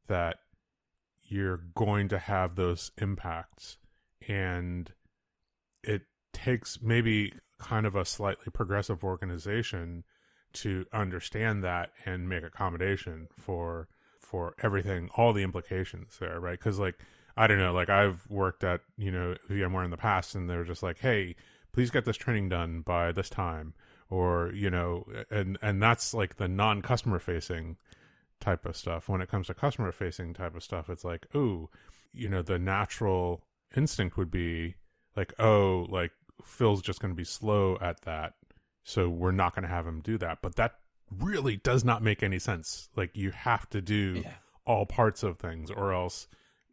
that 0.08 0.38
you're 1.28 1.62
going 1.76 2.08
to 2.10 2.20
have 2.20 2.56
those 2.56 2.92
impacts. 2.98 3.78
And 4.28 4.92
it 5.84 6.04
takes 6.34 6.80
maybe 6.82 7.34
kind 7.60 7.86
of 7.86 7.96
a 7.96 8.06
slightly 8.06 8.52
progressive 8.54 9.04
organization 9.04 10.04
to 10.54 10.86
understand 10.94 11.64
that 11.64 11.92
and 12.06 12.30
make 12.30 12.44
accommodation 12.44 13.28
for 13.38 13.88
for 14.20 14.56
everything 14.62 15.10
all 15.16 15.34
the 15.34 15.44
implications 15.44 16.18
there 16.20 16.40
right? 16.40 16.58
Because 16.58 16.80
like 16.80 16.96
i 17.38 17.48
don't 17.48 17.58
know 17.58 17.74
like 17.74 17.90
i've 17.90 18.26
worked 18.30 18.64
at 18.64 18.82
you 18.98 19.12
know 19.12 19.36
vmware 19.50 19.84
in 19.84 19.92
the 19.92 19.98
past 19.98 20.36
and 20.36 20.50
they're 20.50 20.64
just 20.64 20.84
like 20.84 21.00
hey 21.00 21.36
please 21.74 21.92
get 21.92 22.06
this 22.06 22.18
training 22.18 22.50
done 22.50 22.82
by 22.82 23.12
this 23.12 23.30
time 23.30 23.74
or 24.10 24.52
you 24.54 24.70
know 24.70 25.06
and 25.30 25.58
and 25.62 25.82
that's 25.82 26.14
like 26.14 26.38
the 26.38 26.48
non 26.48 26.82
customer 26.82 27.20
facing 27.20 27.78
type 28.40 28.66
of 28.66 28.76
stuff. 28.76 29.10
When 29.10 29.22
it 29.22 29.30
comes 29.30 29.48
to 29.48 29.54
customer 29.54 29.92
facing 29.92 30.34
type 30.34 30.56
of 30.56 30.64
stuff, 30.64 30.90
it's 30.90 31.04
like, 31.04 31.28
ooh, 31.36 31.70
you 32.14 32.30
know, 32.30 32.42
the 32.42 32.60
natural 32.60 33.44
instinct 33.76 34.18
would 34.18 34.32
be 34.32 34.76
like, 35.16 35.34
oh, 35.40 35.86
like 35.90 36.12
Phil's 36.44 36.82
just 36.82 37.00
going 37.00 37.12
to 37.14 37.18
be 37.18 37.24
slow 37.24 37.78
at 37.82 38.02
that. 38.02 38.34
So 38.84 39.10
we're 39.10 39.32
not 39.32 39.56
going 39.56 39.64
to 39.64 39.70
have 39.70 39.88
him 39.88 40.02
do 40.02 40.18
that. 40.20 40.40
But 40.42 40.56
that 40.56 40.76
really 41.10 41.58
does 41.58 41.84
not 41.84 42.04
make 42.04 42.22
any 42.24 42.40
sense. 42.40 42.90
Like 42.96 43.16
you 43.16 43.32
have 43.32 43.70
to 43.72 43.82
do 43.82 44.24
Yeah. 44.26 44.34
all 44.66 44.86
parts 44.86 45.24
of 45.24 45.40
things 45.40 45.72
or 45.72 45.94
else 45.94 46.28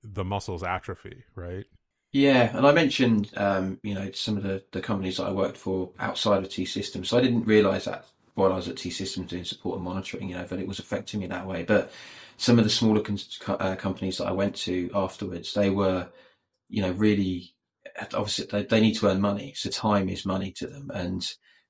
the 0.05 0.25
muscles 0.25 0.63
atrophy, 0.63 1.25
right? 1.35 1.65
Yeah, 2.13 2.55
and 2.55 2.67
I 2.67 2.73
mentioned, 2.73 3.31
um, 3.37 3.79
you 3.83 3.95
know, 3.95 4.11
some 4.13 4.37
of 4.37 4.43
the, 4.43 4.63
the 4.73 4.83
companies 4.83 5.17
that 5.17 5.25
I 5.25 5.31
worked 5.33 5.57
for 5.57 5.91
outside 5.99 6.43
of 6.43 6.51
T 6.51 6.67
Systems. 6.67 7.09
So 7.09 7.17
I 7.17 7.23
didn't 7.23 7.45
realise 7.45 7.87
that 7.87 8.07
while 8.35 8.53
I 8.53 8.57
was 8.57 8.68
at 8.68 8.76
T 8.76 8.91
Systems 8.91 9.30
doing 9.30 9.45
support 9.45 9.76
and 9.76 9.85
monitoring, 9.85 10.28
you 10.28 10.37
know, 10.37 10.45
that 10.45 10.59
it 10.59 10.68
was 10.68 10.78
affecting 10.78 11.20
me 11.20 11.26
that 11.28 11.47
way. 11.47 11.64
But 11.64 11.93
some 12.37 12.59
of 12.59 12.64
the 12.64 12.70
smaller 12.70 13.01
con- 13.01 13.18
co- 13.41 13.55
uh, 13.55 13.76
companies 13.76 14.18
that 14.18 14.26
I 14.26 14.33
went 14.33 14.57
to 14.57 14.91
afterwards, 14.95 15.55
they 15.55 15.70
were, 15.70 16.09
you 16.68 16.83
know, 16.83 16.93
really 16.93 17.55
obviously 18.14 18.47
they, 18.51 18.64
they 18.64 18.80
need 18.80 18.95
to 18.95 19.09
earn 19.09 19.20
money, 19.20 19.53
so 19.55 19.70
time 19.70 20.09
is 20.09 20.24
money 20.26 20.53
to 20.53 20.66
them. 20.66 20.91
And 20.95 21.26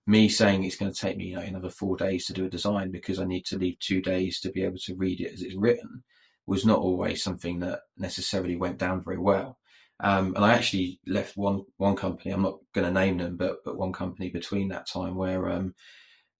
me 0.07 0.29
saying 0.29 0.65
it's 0.65 0.77
going 0.77 0.93
to 0.93 1.01
take 1.01 1.17
me, 1.17 1.27
you 1.27 1.37
know, 1.37 1.43
another 1.43 1.71
four 1.71 1.97
days 1.97 2.27
to 2.27 2.33
do 2.33 2.45
a 2.45 2.51
design 2.51 2.91
because 2.91 3.19
I 3.19 3.25
need 3.25 3.45
to 3.47 3.59
leave 3.59 3.79
two 3.79 4.01
days 4.01 4.41
to 4.41 4.51
be 4.51 4.65
able 4.65 4.79
to 4.79 4.97
read 4.97 5.21
it 5.21 5.33
as 5.33 5.43
it's 5.43 5.55
written 5.55 6.03
was 6.47 6.67
not 6.67 6.81
always 6.81 7.23
something 7.23 7.61
that 7.61 7.81
necessarily 7.97 8.57
went 8.57 8.79
down 8.79 9.03
very 9.03 9.19
well. 9.19 9.59
Um, 10.01 10.35
and 10.35 10.45
I 10.45 10.55
actually 10.55 10.99
left 11.07 11.37
one 11.37 11.63
one 11.77 11.95
company. 11.95 12.33
I'm 12.33 12.43
not 12.43 12.59
going 12.75 12.87
to 12.87 12.93
name 12.93 13.19
them, 13.19 13.37
but 13.37 13.59
but 13.65 13.79
one 13.79 13.93
company 13.93 14.31
between 14.31 14.69
that 14.69 14.89
time 14.89 15.15
where 15.15 15.49
um, 15.51 15.75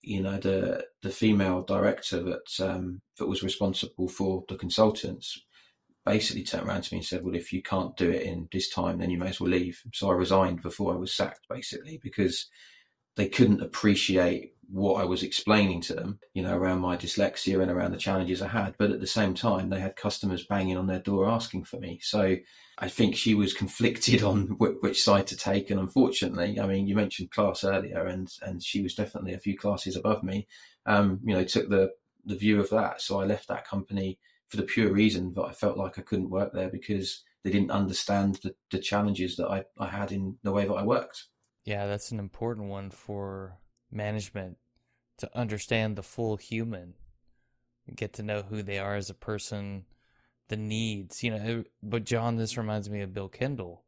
you 0.03 0.23
know 0.23 0.39
the 0.39 0.85
the 1.03 1.11
female 1.11 1.63
director 1.63 2.23
that 2.23 2.61
um, 2.61 3.01
that 3.19 3.27
was 3.27 3.43
responsible 3.43 4.09
for 4.09 4.45
the 4.49 4.57
consultants 4.57 5.41
basically 6.05 6.43
turned 6.43 6.67
around 6.67 6.83
to 6.83 6.95
me 6.95 6.99
and 6.99 7.07
said, 7.07 7.25
"Well, 7.25 7.37
if 7.37 7.53
you 7.53 7.63
can't 7.63 7.97
do 7.97 8.11
it 8.11 8.23
in 8.23 8.49
this 8.53 8.69
time, 8.69 8.99
then 8.99 9.11
you 9.11 9.19
may 9.19 9.29
as 9.29 9.41
well 9.41 9.51
leave." 9.51 9.81
So 9.95 10.11
I 10.11 10.15
resigned 10.15 10.63
before 10.63 10.93
I 10.93 10.97
was 10.97 11.15
sacked, 11.15 11.47
basically 11.49 12.01
because 12.03 12.49
they 13.17 13.29
couldn't 13.29 13.63
appreciate 13.63 14.53
what 14.73 15.03
I 15.03 15.05
was 15.05 15.23
explaining 15.23 15.83
to 15.83 15.95
them, 15.95 16.19
you 16.33 16.43
know, 16.43 16.57
around 16.57 16.81
my 16.81 16.97
dyslexia 16.97 17.61
and 17.61 17.71
around 17.71 17.93
the 17.93 17.99
challenges 17.99 18.41
I 18.41 18.49
had. 18.49 18.75
But 18.79 18.91
at 18.91 19.01
the 19.01 19.07
same 19.07 19.35
time, 19.35 19.69
they 19.69 19.81
had 19.81 19.97
customers 19.97 20.47
banging 20.47 20.79
on 20.79 20.87
their 20.87 20.99
door 20.99 21.29
asking 21.29 21.65
for 21.65 21.79
me. 21.79 22.01
So 22.03 22.37
I 22.79 22.89
think 22.89 23.15
she 23.15 23.35
was 23.35 23.53
conflicted 23.53 24.23
on 24.23 24.47
which 24.59 25.03
side 25.03 25.27
to 25.27 25.37
take. 25.37 25.71
And 25.71 25.79
unfortunately, 25.79 26.59
I 26.59 26.67
mean, 26.67 26.87
you 26.87 26.95
mentioned 26.95 27.31
class 27.31 27.65
earlier, 27.65 28.07
and 28.07 28.33
and 28.41 28.63
she 28.63 28.83
was 28.83 28.95
definitely 28.95 29.35
a 29.35 29.39
few 29.39 29.59
classes 29.59 29.95
above 29.95 30.23
me. 30.23 30.47
Um, 30.87 31.21
you 31.23 31.35
know, 31.35 31.45
took 31.45 31.69
the 31.69 31.91
the 32.25 32.37
view 32.37 32.59
of 32.59 32.71
that. 32.71 33.03
So 33.03 33.21
I 33.21 33.27
left 33.27 33.49
that 33.49 33.67
company 33.67 34.19
for 34.49 34.57
the 34.57 34.63
pure 34.63 34.93
reason 34.93 35.35
that 35.35 35.45
I 35.45 35.53
felt 35.53 35.77
like 35.77 35.99
I 35.99 36.03
couldn't 36.03 36.31
work 36.31 36.53
there 36.53 36.71
because 36.71 37.25
they 37.45 37.51
didn't 37.51 37.71
understand 37.71 38.39
the, 38.43 38.55
the 38.71 38.79
challenges 38.79 39.37
that 39.37 39.49
I, 39.49 39.65
I 39.79 39.89
had 39.89 40.13
in 40.13 40.39
the 40.43 40.53
way 40.53 40.67
that 40.67 40.75
I 40.75 40.83
worked. 40.83 41.27
Yeah, 41.65 41.87
that's 41.87 42.11
an 42.11 42.19
important 42.19 42.69
one 42.69 42.91
for 42.91 43.59
management 43.91 44.57
to 45.19 45.39
understand 45.39 45.97
the 45.97 46.03
full 46.03 46.37
human, 46.37 46.95
get 47.95 48.13
to 48.15 48.23
know 48.23 48.43
who 48.43 48.63
they 48.63 48.79
are 48.79 48.97
as 48.97 49.11
a 49.11 49.15
person, 49.15 49.85
the 50.49 50.57
needs. 50.57 51.23
You 51.23 51.31
know, 51.31 51.65
but 51.83 52.05
John, 52.05 52.37
this 52.37 52.57
reminds 52.57 52.91
me 52.91 53.03
of 53.03 53.15
Bill 53.15 53.29
Kendall 53.29 53.85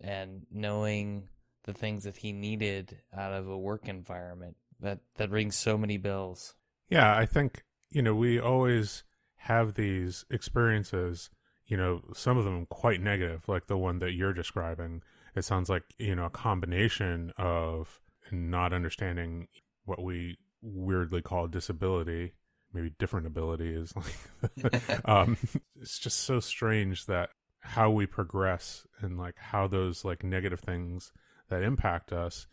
and 0.00 0.46
knowing 0.50 1.28
the 1.64 1.72
things 1.72 2.04
that 2.04 2.18
he 2.18 2.32
needed 2.32 2.98
out 3.16 3.32
of 3.32 3.48
a 3.48 3.58
work 3.58 3.88
environment. 3.88 4.56
That 4.80 5.00
that 5.16 5.30
rings 5.30 5.56
so 5.56 5.78
many 5.78 5.96
bells. 5.96 6.54
Yeah, 6.90 7.16
I 7.16 7.24
think 7.26 7.64
you 7.90 8.02
know 8.02 8.14
we 8.14 8.38
always 8.38 9.04
have 9.36 9.74
these 9.74 10.24
experiences. 10.30 11.30
You 11.66 11.76
know, 11.76 12.02
some 12.14 12.36
of 12.38 12.44
them 12.44 12.66
quite 12.66 13.00
negative, 13.00 13.48
like 13.48 13.66
the 13.66 13.78
one 13.78 13.98
that 13.98 14.12
you're 14.12 14.32
describing. 14.32 15.02
It 15.36 15.44
sounds 15.44 15.68
like 15.68 15.84
you 15.98 16.14
know 16.14 16.26
a 16.26 16.30
combination 16.30 17.32
of 17.36 18.00
not 18.30 18.72
understanding 18.72 19.48
what 19.84 20.02
we 20.02 20.38
weirdly 20.62 21.22
call 21.22 21.46
disability 21.46 22.32
maybe 22.72 22.90
different 22.98 23.26
ability 23.26 23.72
is 23.72 23.94
like 23.94 24.82
um 25.04 25.36
it's 25.80 25.98
just 25.98 26.18
so 26.20 26.40
strange 26.40 27.06
that 27.06 27.30
how 27.60 27.88
we 27.88 28.04
progress 28.04 28.84
and 29.00 29.16
like 29.16 29.36
how 29.38 29.68
those 29.68 30.04
like 30.04 30.24
negative 30.24 30.60
things 30.60 31.12
that 31.48 31.62
impact 31.62 32.12
us 32.12 32.48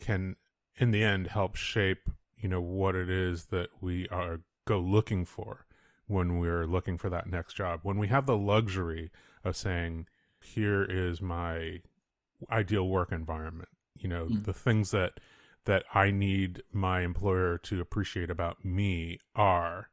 can 0.00 0.36
in 0.76 0.90
the 0.90 1.04
end 1.04 1.26
help 1.26 1.54
shape 1.54 2.08
you 2.36 2.48
know 2.48 2.62
what 2.62 2.94
it 2.94 3.10
is 3.10 3.46
that 3.46 3.68
we 3.80 4.08
are 4.08 4.40
go 4.64 4.78
looking 4.78 5.24
for 5.24 5.66
when 6.06 6.38
we're 6.38 6.66
looking 6.66 6.98
for 6.98 7.08
that 7.08 7.28
next 7.28 7.54
job. 7.54 7.80
When 7.82 7.96
we 7.96 8.08
have 8.08 8.26
the 8.26 8.36
luxury 8.36 9.10
of 9.44 9.56
saying 9.56 10.06
here 10.40 10.82
is 10.82 11.22
my 11.22 11.82
ideal 12.50 12.88
work 12.88 13.12
environment 13.12 13.68
you 13.98 14.08
know 14.08 14.26
mm. 14.26 14.44
the 14.44 14.52
things 14.52 14.90
that 14.90 15.20
that 15.66 15.84
I 15.94 16.10
need 16.10 16.62
my 16.72 17.02
employer 17.02 17.58
to 17.58 17.80
appreciate 17.80 18.30
about 18.30 18.64
me 18.64 19.18
are 19.34 19.90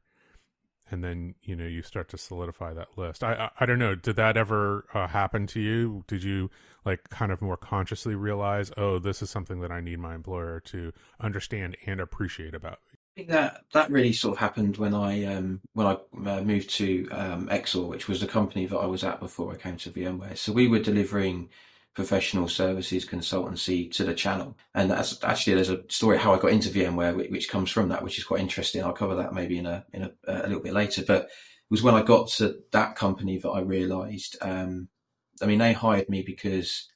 and 0.90 1.04
then 1.04 1.36
you 1.42 1.56
know 1.56 1.66
you 1.66 1.82
start 1.82 2.10
to 2.10 2.18
solidify 2.18 2.74
that 2.74 2.88
list 2.98 3.24
i 3.24 3.34
i, 3.34 3.50
I 3.60 3.66
don't 3.66 3.80
know 3.80 3.96
did 3.96 4.16
that 4.16 4.38
ever 4.38 4.86
uh, 4.94 5.08
happen 5.08 5.48
to 5.48 5.60
you 5.60 6.04
did 6.08 6.24
you 6.24 6.50
like 6.86 7.10
kind 7.10 7.32
of 7.32 7.42
more 7.42 7.58
consciously 7.58 8.16
realize 8.16 8.72
oh 8.78 9.00
this 9.00 9.22
is 9.22 9.30
something 9.30 9.60
that 9.62 9.72
i 9.72 9.82
need 9.82 10.00
my 10.00 10.16
employer 10.16 10.60
to 10.62 10.94
understand 11.20 11.76
and 11.86 12.00
appreciate 12.00 12.54
about 12.54 12.80
me 12.92 12.98
I 13.16 13.20
think 13.22 13.30
that 13.30 13.64
that 13.74 13.90
really 13.90 14.14
sort 14.14 14.34
of 14.34 14.40
happened 14.40 14.78
when 14.78 14.94
I 14.94 15.26
um, 15.26 15.60
when 15.74 15.88
I 15.88 15.98
uh, 16.24 16.42
moved 16.42 16.70
to 16.76 17.10
um, 17.10 17.48
Exor, 17.48 17.88
which 17.88 18.08
was 18.08 18.22
the 18.22 18.28
company 18.28 18.68
that 18.68 18.78
I 18.78 18.86
was 18.86 19.04
at 19.04 19.20
before 19.20 19.52
I 19.52 19.56
came 19.56 19.76
to 19.78 19.90
VMware. 19.90 20.38
So 20.38 20.54
we 20.54 20.68
were 20.68 20.78
delivering 20.78 21.50
professional 21.98 22.48
services 22.48 23.08
consultancy 23.08 23.92
to 23.92 24.04
the 24.04 24.14
channel. 24.14 24.56
And 24.76 24.92
that's 24.92 25.24
actually 25.24 25.56
there's 25.56 25.72
a 25.72 25.82
story 25.90 26.20
how 26.20 26.32
I 26.32 26.38
got 26.38 26.52
into 26.52 26.70
VMware, 26.70 27.32
which, 27.32 27.50
comes 27.50 27.72
from 27.72 27.90
that, 27.90 28.04
which 28.04 28.20
is 28.20 28.24
quite 28.24 28.40
interesting. 28.40 28.84
I'll 28.84 28.94
cover 28.94 29.16
that 29.16 29.34
maybe 29.34 29.58
in 29.58 29.66
a 29.66 29.84
in 29.94 30.04
a, 30.04 30.12
a 30.28 30.48
little 30.48 30.62
bit 30.62 30.74
later. 30.74 31.02
But 31.08 31.24
it 31.24 31.72
was 31.72 31.82
when 31.82 31.96
I 31.96 32.04
got 32.04 32.28
to 32.34 32.60
that 32.72 32.96
company 32.96 33.40
that 33.40 33.50
I 33.50 33.62
realised. 33.62 34.38
Um, 34.42 34.90
I 35.42 35.48
mean, 35.48 35.58
they 35.58 35.74
hired 35.74 36.08
me 36.08 36.22
because 36.22 36.88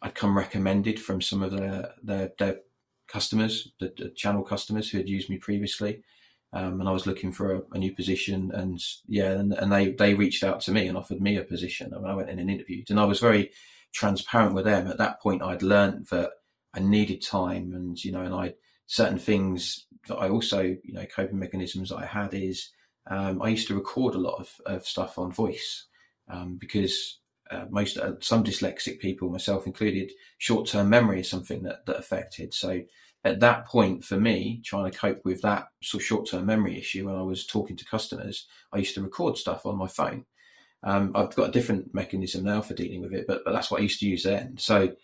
I'd 0.00 0.14
come 0.14 0.38
recommended 0.38 1.00
from 1.00 1.20
some 1.20 1.42
of 1.42 1.50
their 1.50 1.90
their, 2.00 2.30
their 2.38 2.60
customers, 3.08 3.72
the, 3.80 3.92
the, 3.96 4.10
channel 4.10 4.44
customers 4.44 4.88
who 4.88 4.98
had 4.98 5.08
used 5.08 5.28
me 5.28 5.38
previously. 5.38 6.04
Um, 6.52 6.78
and 6.78 6.88
I 6.88 6.92
was 6.92 7.04
looking 7.04 7.32
for 7.32 7.52
a, 7.52 7.62
a, 7.72 7.78
new 7.78 7.92
position, 7.92 8.52
and 8.54 8.80
yeah, 9.08 9.32
and, 9.32 9.52
and 9.54 9.72
they 9.72 9.90
they 9.90 10.14
reached 10.14 10.44
out 10.44 10.60
to 10.60 10.70
me 10.70 10.86
and 10.86 10.96
offered 10.96 11.20
me 11.20 11.36
a 11.36 11.42
position. 11.42 11.92
I, 11.92 11.98
mean, 11.98 12.06
I 12.06 12.14
went 12.14 12.30
in 12.30 12.38
and 12.38 12.48
interviewed, 12.48 12.90
and 12.90 13.00
I 13.00 13.04
was 13.06 13.18
very 13.18 13.50
transparent 13.96 14.54
with 14.54 14.66
them. 14.66 14.86
At 14.86 14.98
that 14.98 15.20
point, 15.20 15.42
I'd 15.42 15.62
learned 15.62 16.06
that 16.10 16.30
I 16.74 16.80
needed 16.80 17.22
time, 17.22 17.72
and 17.74 18.02
you 18.04 18.12
know, 18.12 18.22
and 18.22 18.34
I 18.34 18.54
certain 18.86 19.18
things 19.18 19.86
that 20.06 20.16
I 20.16 20.28
also, 20.28 20.60
you 20.62 20.92
know, 20.92 21.06
coping 21.06 21.38
mechanisms 21.38 21.88
that 21.88 21.96
I 21.96 22.06
had 22.06 22.34
is 22.34 22.70
um, 23.10 23.42
I 23.42 23.48
used 23.48 23.68
to 23.68 23.74
record 23.74 24.14
a 24.14 24.18
lot 24.18 24.38
of, 24.38 24.50
of 24.66 24.86
stuff 24.86 25.18
on 25.18 25.32
voice 25.32 25.86
um, 26.28 26.56
because 26.60 27.18
uh, 27.50 27.64
most 27.70 27.96
uh, 27.96 28.12
some 28.20 28.44
dyslexic 28.44 29.00
people, 29.00 29.30
myself 29.30 29.66
included, 29.66 30.12
short 30.38 30.68
term 30.68 30.90
memory 30.90 31.20
is 31.20 31.30
something 31.30 31.62
that 31.62 31.86
that 31.86 31.98
affected. 31.98 32.52
So 32.52 32.82
at 33.24 33.40
that 33.40 33.66
point, 33.66 34.04
for 34.04 34.20
me, 34.20 34.60
trying 34.64 34.90
to 34.90 34.96
cope 34.96 35.24
with 35.24 35.42
that 35.42 35.68
sort 35.82 36.02
of 36.02 36.06
short 36.06 36.28
term 36.28 36.46
memory 36.46 36.78
issue 36.78 37.06
when 37.06 37.16
I 37.16 37.22
was 37.22 37.46
talking 37.46 37.76
to 37.76 37.84
customers, 37.84 38.46
I 38.72 38.78
used 38.78 38.94
to 38.94 39.02
record 39.02 39.36
stuff 39.36 39.64
on 39.66 39.78
my 39.78 39.88
phone. 39.88 40.26
Um, 40.82 41.12
I've 41.14 41.34
got 41.34 41.48
a 41.48 41.52
different 41.52 41.94
mechanism 41.94 42.44
now 42.44 42.60
for 42.62 42.74
dealing 42.74 43.00
with 43.00 43.12
it, 43.12 43.26
but, 43.26 43.44
but 43.44 43.52
that's 43.52 43.70
what 43.70 43.80
I 43.80 43.84
used 43.84 44.00
to 44.00 44.08
use 44.08 44.22
then. 44.22 44.56
So 44.58 44.94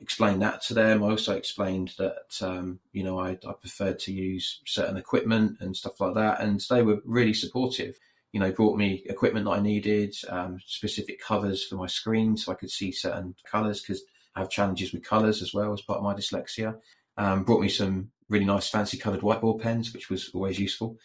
explained 0.00 0.42
that 0.42 0.62
to 0.62 0.74
them. 0.74 1.02
I 1.02 1.10
also 1.10 1.36
explained 1.36 1.92
that 1.98 2.38
um, 2.42 2.80
you 2.92 3.04
know 3.04 3.18
I, 3.20 3.38
I, 3.46 3.52
preferred 3.60 3.98
to 4.00 4.12
use 4.12 4.60
certain 4.66 4.96
equipment 4.96 5.58
and 5.60 5.76
stuff 5.76 6.00
like 6.00 6.14
that, 6.14 6.40
and 6.40 6.60
they 6.70 6.82
were 6.82 7.00
really 7.04 7.34
supportive. 7.34 7.98
You 8.32 8.40
know, 8.40 8.52
brought 8.52 8.78
me 8.78 9.02
equipment 9.06 9.46
that 9.46 9.52
I 9.52 9.60
needed, 9.60 10.14
um, 10.28 10.60
specific 10.64 11.20
covers 11.20 11.64
for 11.64 11.74
my 11.74 11.88
screen 11.88 12.36
so 12.36 12.52
I 12.52 12.54
could 12.54 12.70
see 12.70 12.92
certain 12.92 13.34
colours 13.44 13.82
because 13.82 14.04
I 14.36 14.40
have 14.40 14.50
challenges 14.50 14.92
with 14.92 15.02
colours 15.02 15.42
as 15.42 15.52
well 15.52 15.72
as 15.72 15.80
part 15.80 15.98
of 15.98 16.04
my 16.04 16.14
dyslexia. 16.14 16.78
Um, 17.16 17.42
brought 17.42 17.60
me 17.60 17.68
some 17.68 18.12
really 18.28 18.44
nice 18.44 18.68
fancy 18.68 18.96
coloured 18.96 19.20
whiteboard 19.20 19.60
pens, 19.60 19.92
which 19.92 20.08
was 20.08 20.30
always 20.32 20.58
useful, 20.58 20.96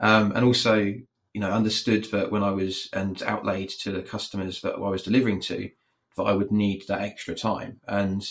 um, 0.00 0.32
and 0.32 0.44
also 0.44 0.94
you 1.34 1.40
know, 1.40 1.50
understood 1.50 2.04
that 2.12 2.30
when 2.30 2.42
I 2.42 2.50
was 2.50 2.88
and 2.92 3.22
outlaid 3.22 3.70
to 3.80 3.92
the 3.92 4.02
customers 4.02 4.60
that 4.62 4.74
I 4.74 4.78
was 4.78 5.02
delivering 5.02 5.40
to, 5.42 5.70
that 6.16 6.22
I 6.22 6.32
would 6.32 6.52
need 6.52 6.84
that 6.88 7.00
extra 7.00 7.34
time. 7.34 7.80
And 7.88 8.26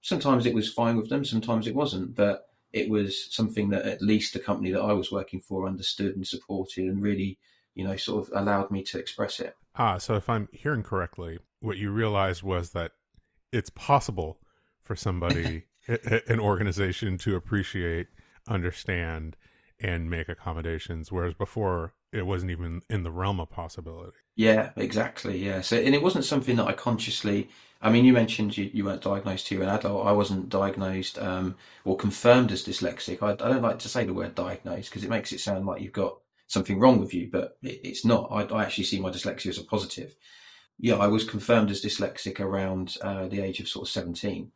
sometimes 0.00 0.46
it 0.46 0.54
was 0.54 0.72
fine 0.72 0.96
with 0.96 1.10
them, 1.10 1.24
sometimes 1.24 1.66
it 1.66 1.74
wasn't, 1.74 2.14
but 2.14 2.46
it 2.72 2.88
was 2.88 3.34
something 3.34 3.70
that 3.70 3.86
at 3.86 4.02
least 4.02 4.32
the 4.32 4.38
company 4.38 4.70
that 4.72 4.80
I 4.80 4.92
was 4.92 5.12
working 5.12 5.40
for 5.40 5.66
understood 5.66 6.16
and 6.16 6.26
supported 6.26 6.84
and 6.84 7.02
really, 7.02 7.38
you 7.74 7.84
know, 7.86 7.96
sort 7.96 8.26
of 8.26 8.32
allowed 8.36 8.70
me 8.70 8.82
to 8.84 8.98
express 8.98 9.40
it. 9.40 9.54
Ah, 9.76 9.98
so 9.98 10.14
if 10.14 10.28
I'm 10.28 10.48
hearing 10.52 10.82
correctly, 10.82 11.38
what 11.60 11.76
you 11.76 11.90
realized 11.90 12.42
was 12.42 12.70
that 12.70 12.92
it's 13.52 13.70
possible 13.70 14.38
for 14.82 14.96
somebody, 14.96 15.64
an 15.88 16.40
organization 16.40 17.18
to 17.18 17.36
appreciate, 17.36 18.08
understand, 18.48 19.36
and 19.80 20.08
make 20.08 20.28
accommodations. 20.28 21.12
Whereas 21.12 21.34
before, 21.34 21.94
it 22.16 22.26
wasn't 22.26 22.50
even 22.50 22.82
in 22.88 23.02
the 23.02 23.10
realm 23.10 23.40
of 23.40 23.50
possibility. 23.50 24.16
Yeah, 24.34 24.70
exactly. 24.76 25.44
Yeah. 25.44 25.60
So, 25.60 25.76
and 25.76 25.94
it 25.94 26.02
wasn't 26.02 26.24
something 26.24 26.56
that 26.56 26.66
I 26.66 26.72
consciously. 26.72 27.48
I 27.82 27.90
mean, 27.90 28.04
you 28.04 28.12
mentioned 28.12 28.56
you, 28.56 28.70
you 28.72 28.84
weren't 28.84 29.02
diagnosed 29.02 29.46
to 29.48 29.62
an 29.62 29.68
adult. 29.68 30.06
I 30.06 30.12
wasn't 30.12 30.48
diagnosed 30.48 31.18
um, 31.18 31.56
or 31.84 31.96
confirmed 31.96 32.50
as 32.52 32.64
dyslexic. 32.64 33.22
I, 33.22 33.32
I 33.32 33.50
don't 33.50 33.62
like 33.62 33.78
to 33.80 33.88
say 33.88 34.04
the 34.04 34.14
word 34.14 34.34
diagnosed 34.34 34.90
because 34.90 35.04
it 35.04 35.10
makes 35.10 35.32
it 35.32 35.40
sound 35.40 35.66
like 35.66 35.82
you've 35.82 35.92
got 35.92 36.16
something 36.46 36.78
wrong 36.78 37.00
with 37.00 37.12
you, 37.12 37.28
but 37.30 37.58
it, 37.62 37.80
it's 37.84 38.04
not. 38.04 38.28
I, 38.30 38.42
I, 38.44 38.62
actually 38.62 38.84
see 38.84 39.00
my 39.00 39.10
dyslexia 39.10 39.48
as 39.48 39.58
a 39.58 39.64
positive. 39.64 40.16
Yeah, 40.78 40.96
I 40.96 41.06
was 41.06 41.24
confirmed 41.24 41.70
as 41.70 41.82
dyslexic 41.82 42.40
around 42.40 42.96
uh, 43.02 43.28
the 43.28 43.40
age 43.40 43.60
of 43.60 43.68
sort 43.68 43.88
of 43.88 43.92
17. 43.92 44.52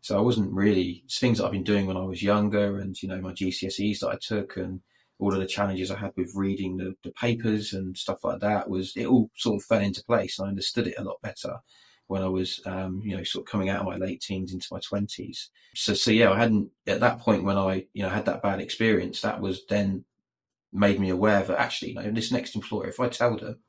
So 0.00 0.18
I 0.18 0.20
wasn't 0.20 0.52
really 0.52 1.04
things 1.10 1.38
that 1.38 1.44
I've 1.44 1.52
been 1.52 1.62
doing 1.62 1.86
when 1.86 1.96
I 1.96 2.04
was 2.04 2.22
younger, 2.22 2.78
and 2.78 3.00
you 3.02 3.08
know 3.08 3.20
my 3.20 3.32
GCSEs 3.32 4.00
that 4.00 4.08
I 4.08 4.16
took, 4.20 4.56
and 4.56 4.80
all 5.22 5.32
of 5.32 5.38
the 5.38 5.46
challenges 5.46 5.90
I 5.90 5.98
had 5.98 6.12
with 6.16 6.32
reading 6.34 6.76
the, 6.76 6.96
the 7.04 7.12
papers 7.12 7.72
and 7.72 7.96
stuff 7.96 8.24
like 8.24 8.40
that 8.40 8.68
was 8.68 8.92
it 8.96 9.06
all 9.06 9.30
sort 9.36 9.60
of 9.60 9.64
fell 9.64 9.80
into 9.80 10.02
place. 10.04 10.40
I 10.40 10.48
understood 10.48 10.88
it 10.88 10.98
a 10.98 11.04
lot 11.04 11.22
better 11.22 11.58
when 12.08 12.22
I 12.22 12.28
was, 12.28 12.60
um, 12.66 13.00
you 13.04 13.16
know, 13.16 13.22
sort 13.22 13.44
of 13.44 13.50
coming 13.50 13.68
out 13.68 13.80
of 13.80 13.86
my 13.86 13.96
late 13.96 14.20
teens 14.20 14.52
into 14.52 14.66
my 14.72 14.80
twenties. 14.80 15.50
So, 15.76 15.94
so 15.94 16.10
yeah, 16.10 16.32
I 16.32 16.38
hadn't 16.38 16.70
at 16.88 16.98
that 17.00 17.20
point 17.20 17.44
when 17.44 17.56
I, 17.56 17.86
you 17.94 18.02
know, 18.02 18.08
had 18.08 18.26
that 18.26 18.42
bad 18.42 18.60
experience. 18.60 19.20
That 19.20 19.40
was 19.40 19.64
then 19.68 20.04
made 20.72 20.98
me 20.98 21.10
aware 21.10 21.44
that 21.44 21.60
actually, 21.60 21.90
you 21.92 22.02
know, 22.02 22.10
this 22.10 22.32
next 22.32 22.56
employer, 22.56 22.88
if 22.88 22.98
I 22.98 23.08
tell 23.08 23.36
them, 23.36 23.60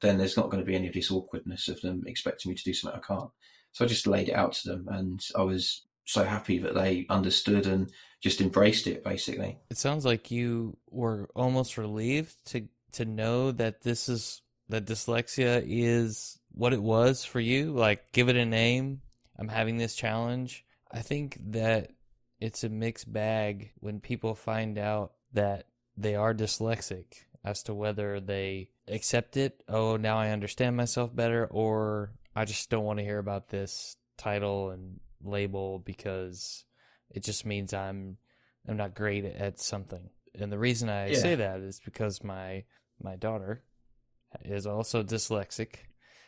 then 0.00 0.18
there's 0.18 0.36
not 0.36 0.50
going 0.50 0.62
to 0.62 0.66
be 0.66 0.74
any 0.74 0.88
of 0.88 0.94
this 0.94 1.12
awkwardness 1.12 1.68
of 1.68 1.80
them 1.82 2.02
expecting 2.06 2.50
me 2.50 2.56
to 2.56 2.64
do 2.64 2.74
something 2.74 3.00
I 3.00 3.06
can't. 3.06 3.30
So 3.72 3.84
I 3.84 3.88
just 3.88 4.08
laid 4.08 4.28
it 4.28 4.34
out 4.34 4.54
to 4.54 4.70
them, 4.70 4.88
and 4.88 5.20
I 5.38 5.42
was 5.42 5.86
so 6.04 6.24
happy 6.24 6.58
that 6.58 6.74
they 6.74 7.06
understood 7.08 7.66
and 7.66 7.90
just 8.26 8.40
embraced 8.40 8.88
it. 8.88 9.04
Basically, 9.04 9.56
it 9.70 9.78
sounds 9.78 10.04
like 10.04 10.32
you 10.32 10.76
were 10.90 11.28
almost 11.36 11.78
relieved 11.78 12.34
to 12.46 12.66
to 12.92 13.04
know 13.04 13.52
that 13.52 13.82
this 13.82 14.08
is 14.08 14.42
that 14.68 14.84
dyslexia 14.84 15.62
is 15.64 16.40
what 16.50 16.72
it 16.72 16.82
was 16.82 17.24
for 17.24 17.38
you. 17.38 17.70
Like, 17.70 18.10
give 18.12 18.28
it 18.28 18.36
a 18.36 18.44
name. 18.44 19.02
I'm 19.38 19.48
having 19.48 19.76
this 19.76 19.94
challenge. 19.94 20.64
I 20.90 21.02
think 21.02 21.38
that 21.52 21.92
it's 22.40 22.64
a 22.64 22.68
mixed 22.68 23.12
bag 23.12 23.70
when 23.78 24.00
people 24.00 24.34
find 24.34 24.76
out 24.76 25.12
that 25.32 25.66
they 25.96 26.16
are 26.16 26.34
dyslexic 26.34 27.04
as 27.44 27.62
to 27.62 27.74
whether 27.74 28.18
they 28.18 28.70
accept 28.88 29.36
it. 29.36 29.62
Oh, 29.68 29.96
now 29.96 30.18
I 30.18 30.30
understand 30.30 30.76
myself 30.76 31.14
better, 31.14 31.46
or 31.46 32.10
I 32.34 32.44
just 32.44 32.70
don't 32.70 32.84
want 32.84 32.98
to 32.98 33.04
hear 33.04 33.18
about 33.18 33.48
this 33.48 33.96
title 34.16 34.70
and 34.70 34.98
label 35.22 35.78
because 35.78 36.64
it 37.10 37.22
just 37.22 37.46
means 37.46 37.72
I'm 37.72 38.18
I'm 38.68 38.76
not 38.76 38.94
great 38.94 39.24
at 39.24 39.60
something. 39.60 40.10
And 40.34 40.52
the 40.52 40.58
reason 40.58 40.88
I 40.88 41.08
yeah. 41.08 41.18
say 41.18 41.34
that 41.36 41.60
is 41.60 41.80
because 41.84 42.22
my 42.22 42.64
my 43.02 43.16
daughter 43.16 43.62
is 44.44 44.66
also 44.66 45.02
dyslexic. 45.02 45.76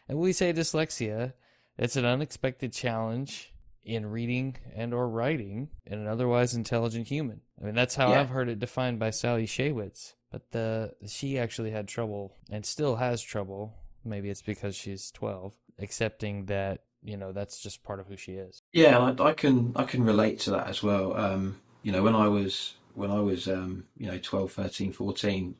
And 0.09 0.19
we 0.19 0.33
say 0.33 0.53
dyslexia, 0.53 1.35
it's 1.77 1.97
an 1.97 2.05
unexpected 2.05 2.73
challenge 2.73 3.53
in 3.85 4.07
reading 4.07 4.57
and 4.75 4.93
or 4.93 5.09
writing 5.09 5.69
in 5.87 5.99
an 5.99 6.07
otherwise 6.07 6.55
intelligent 6.55 7.09
human. 7.09 7.41
I 7.61 7.65
mean 7.65 7.75
that's 7.75 7.95
how 7.95 8.11
yeah. 8.11 8.21
I've 8.21 8.31
heard 8.31 8.49
it 8.49 8.59
defined 8.59 8.99
by 8.99 9.11
Sally 9.11 9.47
Shaywitz. 9.47 10.15
But 10.31 10.51
the 10.53 10.93
she 11.07 11.39
actually 11.39 11.71
had 11.71 11.89
trouble 11.89 12.35
and 12.51 12.65
still 12.65 12.97
has 12.97 13.23
trouble. 13.23 13.75
Maybe 14.05 14.31
it's 14.31 14.43
because 14.43 14.77
she's 14.77 15.11
12 15.11 15.55
accepting 15.79 16.47
that 16.47 16.83
you 17.09 17.17
know 17.17 17.33
that's 17.33 17.59
just 17.59 17.83
part 17.83 18.01
of 18.01 18.07
who 18.07 18.17
she 18.17 18.33
is. 18.33 18.63
Yeah, 18.73 18.99
I, 18.99 19.23
I 19.23 19.33
can 19.33 19.73
I 19.75 19.85
can 19.85 20.05
relate 20.05 20.41
to 20.41 20.51
that 20.51 20.69
as 20.69 20.83
well. 20.83 21.17
Um, 21.17 21.61
you 21.83 21.91
know, 21.91 22.03
when 22.03 22.15
I 22.15 22.29
was 22.29 22.75
when 22.95 23.11
I 23.11 23.21
was 23.21 23.49
um, 23.49 23.85
you 23.97 24.07
know 24.07 24.19
12, 24.19 24.53
13, 24.53 24.93
14, 24.93 25.55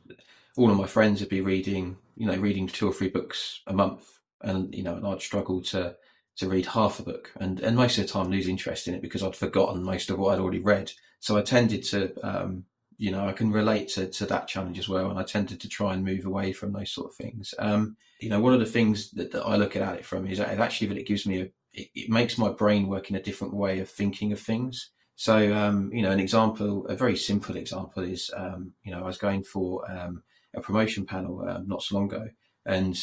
all 0.57 0.69
of 0.69 0.77
my 0.77 0.85
friends 0.85 1.19
would 1.19 1.29
be 1.29 1.41
reading 1.41 1.97
you 2.15 2.27
know 2.27 2.37
reading 2.37 2.67
two 2.67 2.87
or 2.87 2.93
three 2.93 3.09
books 3.09 3.61
a 3.65 3.73
month, 3.73 4.19
and 4.41 4.73
you 4.75 4.83
know, 4.83 4.95
and 4.95 5.07
I'd 5.07 5.21
struggle 5.21 5.61
to 5.63 5.95
to 6.37 6.47
read 6.47 6.67
half 6.67 6.99
a 6.99 7.03
book, 7.03 7.31
and 7.39 7.59
and 7.61 7.75
most 7.75 7.97
of 7.97 8.05
the 8.05 8.13
time 8.13 8.29
lose 8.29 8.47
interest 8.47 8.87
in 8.87 8.93
it 8.93 9.01
because 9.01 9.23
I'd 9.23 9.35
forgotten 9.35 9.83
most 9.83 10.11
of 10.11 10.19
what 10.19 10.33
I'd 10.33 10.39
already 10.39 10.59
read. 10.59 10.91
So 11.19 11.35
I 11.35 11.41
tended 11.41 11.83
to 11.85 12.13
um, 12.25 12.65
you 12.99 13.11
know, 13.11 13.25
I 13.25 13.31
can 13.31 13.49
relate 13.49 13.87
to, 13.89 14.07
to 14.07 14.25
that 14.25 14.49
challenge 14.49 14.77
as 14.77 14.89
well. 14.89 15.09
And 15.09 15.17
I 15.17 15.23
tended 15.23 15.61
to 15.61 15.69
try 15.69 15.93
and 15.93 16.03
move 16.03 16.25
away 16.25 16.51
from 16.51 16.73
those 16.73 16.91
sort 16.91 17.09
of 17.09 17.15
things. 17.15 17.55
Um, 17.57 17.95
you 18.19 18.29
know, 18.29 18.41
one 18.41 18.53
of 18.53 18.59
the 18.59 18.65
things 18.65 19.11
that, 19.11 19.31
that 19.31 19.43
I 19.43 19.55
look 19.55 19.77
at 19.77 19.95
it 19.95 20.05
from 20.05 20.27
is 20.27 20.41
actually 20.41 20.87
that 20.87 20.97
it 20.97 21.07
gives 21.07 21.25
me 21.25 21.41
a, 21.41 21.43
it, 21.71 21.87
it, 21.95 22.09
makes 22.09 22.37
my 22.37 22.49
brain 22.49 22.87
work 22.87 23.09
in 23.09 23.15
a 23.15 23.21
different 23.21 23.53
way 23.53 23.79
of 23.79 23.89
thinking 23.89 24.33
of 24.33 24.39
things. 24.39 24.91
So, 25.15 25.55
um, 25.55 25.89
you 25.93 26.01
know, 26.01 26.11
an 26.11 26.19
example, 26.19 26.85
a 26.87 26.95
very 26.95 27.15
simple 27.15 27.55
example 27.55 28.03
is, 28.03 28.29
um, 28.35 28.73
you 28.83 28.91
know, 28.91 28.99
I 28.99 29.07
was 29.07 29.17
going 29.17 29.43
for 29.43 29.89
um, 29.89 30.21
a 30.53 30.59
promotion 30.59 31.05
panel 31.05 31.47
um, 31.47 31.69
not 31.69 31.81
so 31.81 31.95
long 31.95 32.07
ago, 32.07 32.27
and 32.65 32.99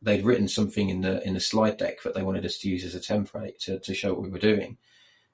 they'd 0.00 0.24
written 0.24 0.46
something 0.46 0.90
in 0.90 1.00
the 1.00 1.26
in 1.26 1.34
the 1.34 1.40
slide 1.40 1.76
deck 1.76 2.02
that 2.02 2.14
they 2.14 2.22
wanted 2.22 2.44
us 2.44 2.58
to 2.58 2.68
use 2.68 2.84
as 2.84 2.94
a 2.94 3.00
template 3.00 3.58
to, 3.58 3.80
to 3.80 3.94
show 3.94 4.12
what 4.12 4.22
we 4.22 4.30
were 4.30 4.38
doing 4.38 4.78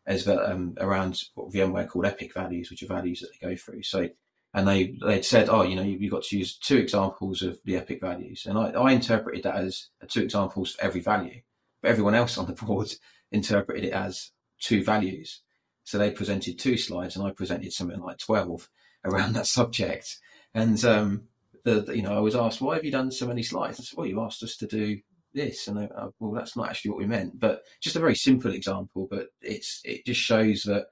as 0.07 0.27
um, 0.27 0.75
around 0.79 1.23
what 1.35 1.53
VMware 1.53 1.89
called 1.89 2.07
epic 2.07 2.35
values, 2.35 2.71
which 2.71 2.83
are 2.83 2.87
values 2.87 3.21
that 3.21 3.31
they 3.33 3.49
go 3.49 3.57
through. 3.57 3.83
So, 3.83 4.09
and 4.53 4.67
they 4.67 4.97
they'd 5.05 5.25
said, 5.25 5.49
oh, 5.49 5.63
you 5.63 5.77
know, 5.77 5.83
you, 5.83 5.99
have 6.01 6.11
got 6.11 6.23
to 6.25 6.39
use 6.39 6.57
two 6.59 6.79
examples 6.79 7.43
of 7.43 7.59
the 7.65 7.77
epic 7.77 8.01
values, 8.01 8.47
and 8.47 8.59
I, 8.59 8.71
I 8.71 8.93
interpreted 8.93 9.45
that 9.45 9.57
as 9.57 9.89
two 10.09 10.23
examples 10.23 10.73
for 10.73 10.85
every 10.85 11.01
value, 11.01 11.41
but 11.83 11.91
everyone 11.91 12.15
else 12.15 12.39
on 12.39 12.47
the 12.47 12.53
board 12.65 12.93
interpreted 13.31 13.85
it 13.85 13.93
as 13.93 14.33
two 14.61 14.83
values. 14.83 15.43
So 15.85 15.99
they 15.99 16.11
presented 16.11 16.59
two 16.59 16.77
slides, 16.77 17.17
and 17.17 17.27
I 17.27 17.31
presented 17.31 17.73
something 17.73 18.01
like 18.01 18.19
twelve 18.19 18.69
around 19.05 19.33
that 19.35 19.47
subject. 19.47 20.19
And 20.53 20.85
um, 20.85 21.29
the, 21.65 21.83
the, 21.83 21.97
you 21.97 22.03
know, 22.03 22.17
I 22.17 22.21
was 22.21 22.35
asked, 22.35 22.61
why 22.61 22.75
have 22.75 22.85
you 22.85 22.91
done 22.91 23.11
so 23.11 23.27
many 23.27 23.43
slides? 23.43 23.79
I 23.79 23.85
said, 23.85 23.97
well, 23.97 24.07
you 24.07 24.21
asked 24.21 24.43
us 24.43 24.57
to 24.59 24.67
do 24.67 24.99
this 25.33 25.68
and 25.68 25.78
uh, 25.78 26.09
well 26.18 26.33
that's 26.33 26.57
not 26.57 26.68
actually 26.68 26.91
what 26.91 26.99
we 26.99 27.07
meant 27.07 27.39
but 27.39 27.62
just 27.81 27.95
a 27.95 28.01
very 28.01 28.16
simple 28.16 28.53
example 28.53 29.07
but 29.09 29.28
it's 29.41 29.81
it 29.85 30.05
just 30.05 30.20
shows 30.20 30.62
that 30.64 30.87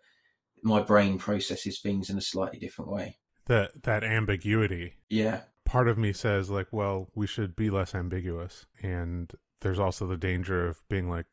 my 0.63 0.83
brain 0.83 1.19
processes 1.19 1.81
things 1.81 2.11
in 2.11 2.19
a 2.19 2.23
slightly 2.23 2.59
different 2.59 2.91
way. 2.91 3.19
That 3.47 3.83
that 3.85 4.05
ambiguity. 4.05 4.95
Yeah. 5.09 5.43
Part 5.65 5.89
of 5.89 5.99
me 5.99 6.13
says 6.13 6.51
like 6.51 6.69
well 6.71 7.09
we 7.15 7.27
should 7.27 7.57
be 7.57 7.71
less 7.71 7.95
ambiguous 7.95 8.67
and 8.83 9.33
there's 9.61 9.79
also 9.79 10.07
the 10.07 10.17
danger 10.17 10.67
of 10.67 10.87
being 10.89 11.11
like 11.11 11.27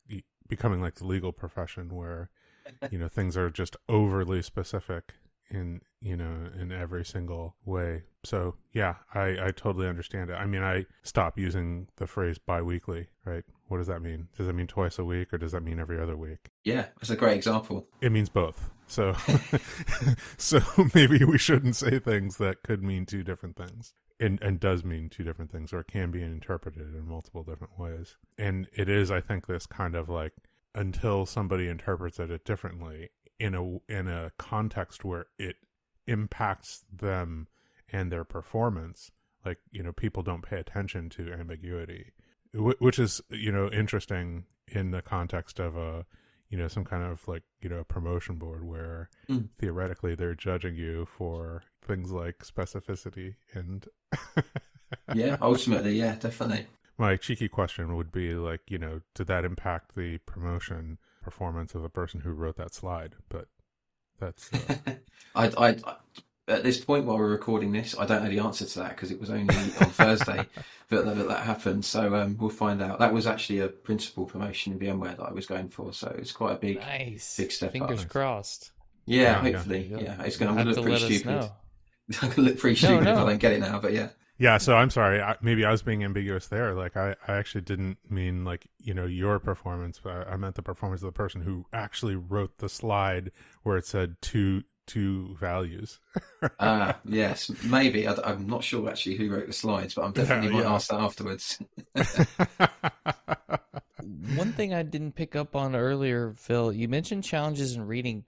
becoming 0.47 0.81
like 0.81 0.95
the 0.95 1.05
legal 1.05 1.31
profession 1.31 1.93
where 1.95 2.29
you 2.91 2.97
know 2.97 3.07
things 3.07 3.37
are 3.37 3.49
just 3.49 3.75
overly 3.87 4.41
specific 4.41 5.15
in 5.49 5.81
you 6.01 6.15
know 6.15 6.49
in 6.59 6.71
every 6.71 7.05
single 7.05 7.55
way. 7.65 8.03
So 8.23 8.55
yeah 8.73 8.95
i 9.13 9.47
i 9.47 9.51
totally 9.51 9.87
understand 9.87 10.29
it. 10.29 10.33
I 10.33 10.45
mean 10.45 10.63
i 10.63 10.85
stop 11.03 11.37
using 11.37 11.87
the 11.97 12.07
phrase 12.07 12.37
biweekly 12.37 13.07
right? 13.25 13.43
What 13.67 13.77
does 13.77 13.87
that 13.87 14.01
mean? 14.01 14.27
Does 14.37 14.47
that 14.47 14.53
mean 14.53 14.67
twice 14.67 14.99
a 14.99 15.05
week 15.05 15.33
or 15.33 15.37
does 15.37 15.51
that 15.53 15.63
mean 15.63 15.79
every 15.79 15.99
other 15.99 16.17
week? 16.17 16.49
Yeah 16.63 16.87
that's 16.99 17.09
a 17.09 17.15
great 17.15 17.37
example. 17.37 17.87
It 18.01 18.11
means 18.11 18.29
both. 18.29 18.69
So 18.87 19.15
so 20.37 20.61
maybe 20.93 21.23
we 21.23 21.37
shouldn't 21.37 21.75
say 21.75 21.99
things 21.99 22.37
that 22.37 22.63
could 22.63 22.83
mean 22.83 23.05
two 23.05 23.23
different 23.23 23.55
things 23.55 23.93
and 24.19 24.41
and 24.41 24.59
does 24.59 24.83
mean 24.83 25.09
two 25.09 25.23
different 25.23 25.51
things 25.51 25.73
or 25.73 25.83
can 25.83 26.11
be 26.11 26.21
interpreted 26.21 26.93
in 26.95 27.07
multiple 27.07 27.43
different 27.43 27.79
ways. 27.79 28.17
And 28.37 28.67
it 28.73 28.89
is 28.89 29.11
i 29.11 29.21
think 29.21 29.47
this 29.47 29.65
kind 29.65 29.95
of 29.95 30.09
like 30.09 30.33
until 30.75 31.25
somebody 31.25 31.67
interprets 31.67 32.19
it 32.19 32.43
differently 32.43 33.09
in 33.39 33.53
a 33.53 33.91
in 33.91 34.07
a 34.07 34.31
context 34.37 35.03
where 35.03 35.27
it 35.37 35.57
impacts 36.07 36.83
them 36.91 37.47
and 37.91 38.11
their 38.11 38.23
performance 38.23 39.11
like 39.45 39.59
you 39.71 39.83
know 39.83 39.91
people 39.91 40.23
don't 40.23 40.43
pay 40.43 40.57
attention 40.57 41.09
to 41.09 41.31
ambiguity 41.33 42.11
which 42.53 42.99
is 42.99 43.21
you 43.29 43.51
know 43.51 43.69
interesting 43.69 44.45
in 44.67 44.91
the 44.91 45.01
context 45.01 45.59
of 45.59 45.75
a 45.75 46.05
you 46.49 46.57
know 46.57 46.67
some 46.67 46.85
kind 46.85 47.03
of 47.03 47.27
like 47.27 47.43
you 47.61 47.69
know 47.69 47.79
a 47.79 47.83
promotion 47.83 48.35
board 48.35 48.65
where 48.65 49.09
mm. 49.29 49.47
theoretically 49.59 50.15
they're 50.15 50.35
judging 50.35 50.75
you 50.75 51.05
for 51.05 51.63
things 51.81 52.11
like 52.11 52.39
specificity 52.39 53.35
and 53.53 53.87
yeah 55.13 55.37
ultimately 55.41 55.93
yeah 55.99 56.15
definitely 56.15 56.65
my 56.97 57.15
cheeky 57.17 57.47
question 57.47 57.95
would 57.95 58.11
be 58.11 58.35
like 58.35 58.61
you 58.67 58.77
know 58.77 59.01
did 59.13 59.27
that 59.27 59.45
impact 59.45 59.95
the 59.95 60.17
promotion 60.19 60.97
performance 61.25 61.73
of 61.75 61.81
the 61.81 61.89
person 61.89 62.21
who 62.21 62.31
wrote 62.31 62.55
that 62.55 62.73
slide, 62.73 63.15
but 63.27 63.47
that's. 64.19 64.53
Uh... 64.53 64.75
I, 65.35 65.47
I, 65.47 65.69
I, 65.83 65.95
at 66.47 66.63
this 66.63 66.79
point 66.79 67.05
while 67.05 67.17
we're 67.17 67.31
recording 67.31 67.71
this, 67.71 67.95
I 67.97 68.05
don't 68.05 68.23
know 68.23 68.29
the 68.29 68.39
answer 68.39 68.65
to 68.65 68.79
that 68.79 68.89
because 68.91 69.11
it 69.11 69.19
was 69.19 69.31
only 69.31 69.53
on 69.55 69.63
Thursday 69.69 70.45
that, 70.89 71.05
that, 71.05 71.27
that 71.27 71.43
happened. 71.43 71.83
So 71.83 72.15
um, 72.15 72.37
we'll 72.39 72.51
find 72.51 72.81
out. 72.81 72.99
That 72.99 73.11
was 73.11 73.25
actually 73.25 73.59
a 73.59 73.67
principal 73.67 74.25
promotion 74.25 74.73
in 74.73 74.79
VMware 74.79 75.17
that 75.17 75.25
I 75.25 75.31
was 75.31 75.47
going 75.47 75.69
for, 75.69 75.91
so 75.91 76.15
it's 76.17 76.31
quite 76.31 76.53
a 76.53 76.59
big, 76.59 76.79
nice. 76.79 77.37
big 77.37 77.51
step. 77.51 77.71
Fingers 77.71 78.03
up. 78.03 78.09
crossed. 78.09 78.71
Yeah, 79.05 79.21
yeah 79.43 79.53
hopefully. 79.53 79.87
Yeah, 79.91 79.97
yeah. 79.99 80.21
it's 80.23 80.37
going 80.37 80.55
to 80.55 80.63
look 80.71 80.83
pretty 80.83 81.19
stupid. 81.19 81.49
I'm 82.21 82.29
going 82.29 82.33
to 82.33 82.41
look 82.41 82.59
pretty 82.59 82.75
stupid 82.75 83.03
no, 83.03 83.13
no. 83.13 83.13
if 83.13 83.25
I 83.25 83.29
don't 83.31 83.39
get 83.39 83.53
it 83.53 83.59
now, 83.59 83.79
but 83.79 83.93
yeah. 83.93 84.09
Yeah, 84.37 84.57
so 84.57 84.75
I'm 84.75 84.89
sorry. 84.89 85.21
I, 85.21 85.37
maybe 85.41 85.63
I 85.63 85.71
was 85.71 85.81
being 85.81 86.03
ambiguous 86.03 86.47
there. 86.47 86.73
Like 86.73 86.97
I, 86.97 87.15
I 87.27 87.35
actually 87.35 87.61
didn't 87.61 87.97
mean 88.09 88.43
like 88.43 88.67
you 88.79 88.93
know 88.93 89.05
your 89.05 89.39
performance, 89.39 89.99
but 90.03 90.27
I 90.27 90.35
meant 90.35 90.55
the 90.55 90.61
performance 90.61 91.01
of 91.01 91.07
the 91.07 91.13
person 91.13 91.41
who 91.41 91.65
actually 91.71 92.15
wrote 92.15 92.57
the 92.57 92.67
slide 92.67 93.31
where 93.63 93.77
it 93.77 93.85
said 93.85 94.17
two 94.21 94.63
two 94.85 95.35
values. 95.39 95.99
Ah, 96.59 96.99
yes, 97.03 97.49
maybe. 97.63 98.07
I, 98.07 98.31
am 98.31 98.47
not 98.47 98.63
sure 98.63 98.87
actually 98.87 99.15
who 99.15 99.31
wrote 99.31 99.47
the 99.47 99.53
slides, 99.53 99.95
but 99.95 100.03
I'm 100.03 100.11
definitely 100.11 100.49
yeah, 100.49 100.53
might 100.53 100.63
yeah. 100.63 100.73
ask 100.73 100.89
that 100.89 100.99
afterwards. 100.99 101.59
One 104.37 104.53
thing 104.53 104.71
I 104.73 104.83
didn't 104.83 105.15
pick 105.15 105.35
up 105.35 105.55
on 105.55 105.75
earlier, 105.75 106.35
Phil, 106.37 106.71
you 106.71 106.87
mentioned 106.87 107.23
challenges 107.23 107.75
in 107.75 107.87
reading. 107.87 108.25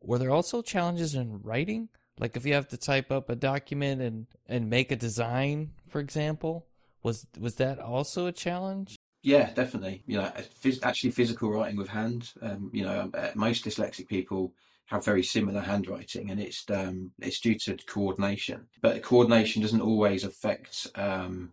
Were 0.00 0.18
there 0.18 0.30
also 0.30 0.62
challenges 0.62 1.16
in 1.16 1.42
writing? 1.42 1.88
Like 2.18 2.36
if 2.36 2.46
you 2.46 2.54
have 2.54 2.68
to 2.68 2.76
type 2.76 3.10
up 3.10 3.28
a 3.28 3.36
document 3.36 4.00
and, 4.00 4.26
and 4.48 4.70
make 4.70 4.90
a 4.90 4.96
design, 4.96 5.72
for 5.88 6.00
example, 6.00 6.66
was 7.02 7.26
was 7.38 7.56
that 7.56 7.78
also 7.78 8.26
a 8.26 8.32
challenge? 8.32 8.96
Yeah, 9.22 9.52
definitely. 9.52 10.02
You 10.06 10.18
know, 10.18 10.32
phys- 10.62 10.84
actually 10.84 11.10
physical 11.10 11.50
writing 11.50 11.76
with 11.76 11.88
hand. 11.88 12.32
Um, 12.40 12.70
you 12.72 12.84
know, 12.84 13.10
uh, 13.12 13.30
most 13.34 13.64
dyslexic 13.64 14.08
people 14.08 14.54
have 14.86 15.04
very 15.04 15.22
similar 15.22 15.60
handwriting, 15.60 16.30
and 16.30 16.40
it's 16.40 16.64
um, 16.70 17.10
it's 17.18 17.40
due 17.40 17.58
to 17.60 17.76
coordination. 17.86 18.66
But 18.80 19.02
coordination 19.02 19.62
doesn't 19.62 19.80
always 19.80 20.24
affect 20.24 20.86
um, 20.94 21.52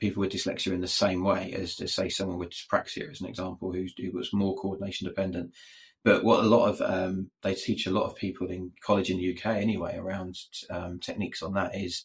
people 0.00 0.20
with 0.20 0.32
dyslexia 0.32 0.72
in 0.72 0.80
the 0.80 0.88
same 0.88 1.22
way 1.22 1.52
as, 1.52 1.80
as 1.80 1.94
say 1.94 2.08
someone 2.08 2.38
with 2.38 2.50
dyspraxia, 2.50 3.10
as 3.10 3.20
an 3.20 3.28
example, 3.28 3.72
who's, 3.72 3.94
who 3.96 4.10
was 4.10 4.32
more 4.32 4.56
coordination 4.56 5.06
dependent. 5.06 5.54
But 6.04 6.22
what 6.22 6.44
a 6.44 6.48
lot 6.48 6.68
of 6.68 6.80
um, 6.82 7.30
they 7.42 7.54
teach 7.54 7.86
a 7.86 7.90
lot 7.90 8.04
of 8.04 8.14
people 8.14 8.48
in 8.48 8.72
college 8.84 9.10
in 9.10 9.16
the 9.16 9.34
UK 9.34 9.56
anyway 9.56 9.96
around 9.96 10.36
um, 10.70 11.00
techniques 11.00 11.42
on 11.42 11.54
that 11.54 11.74
is 11.74 12.04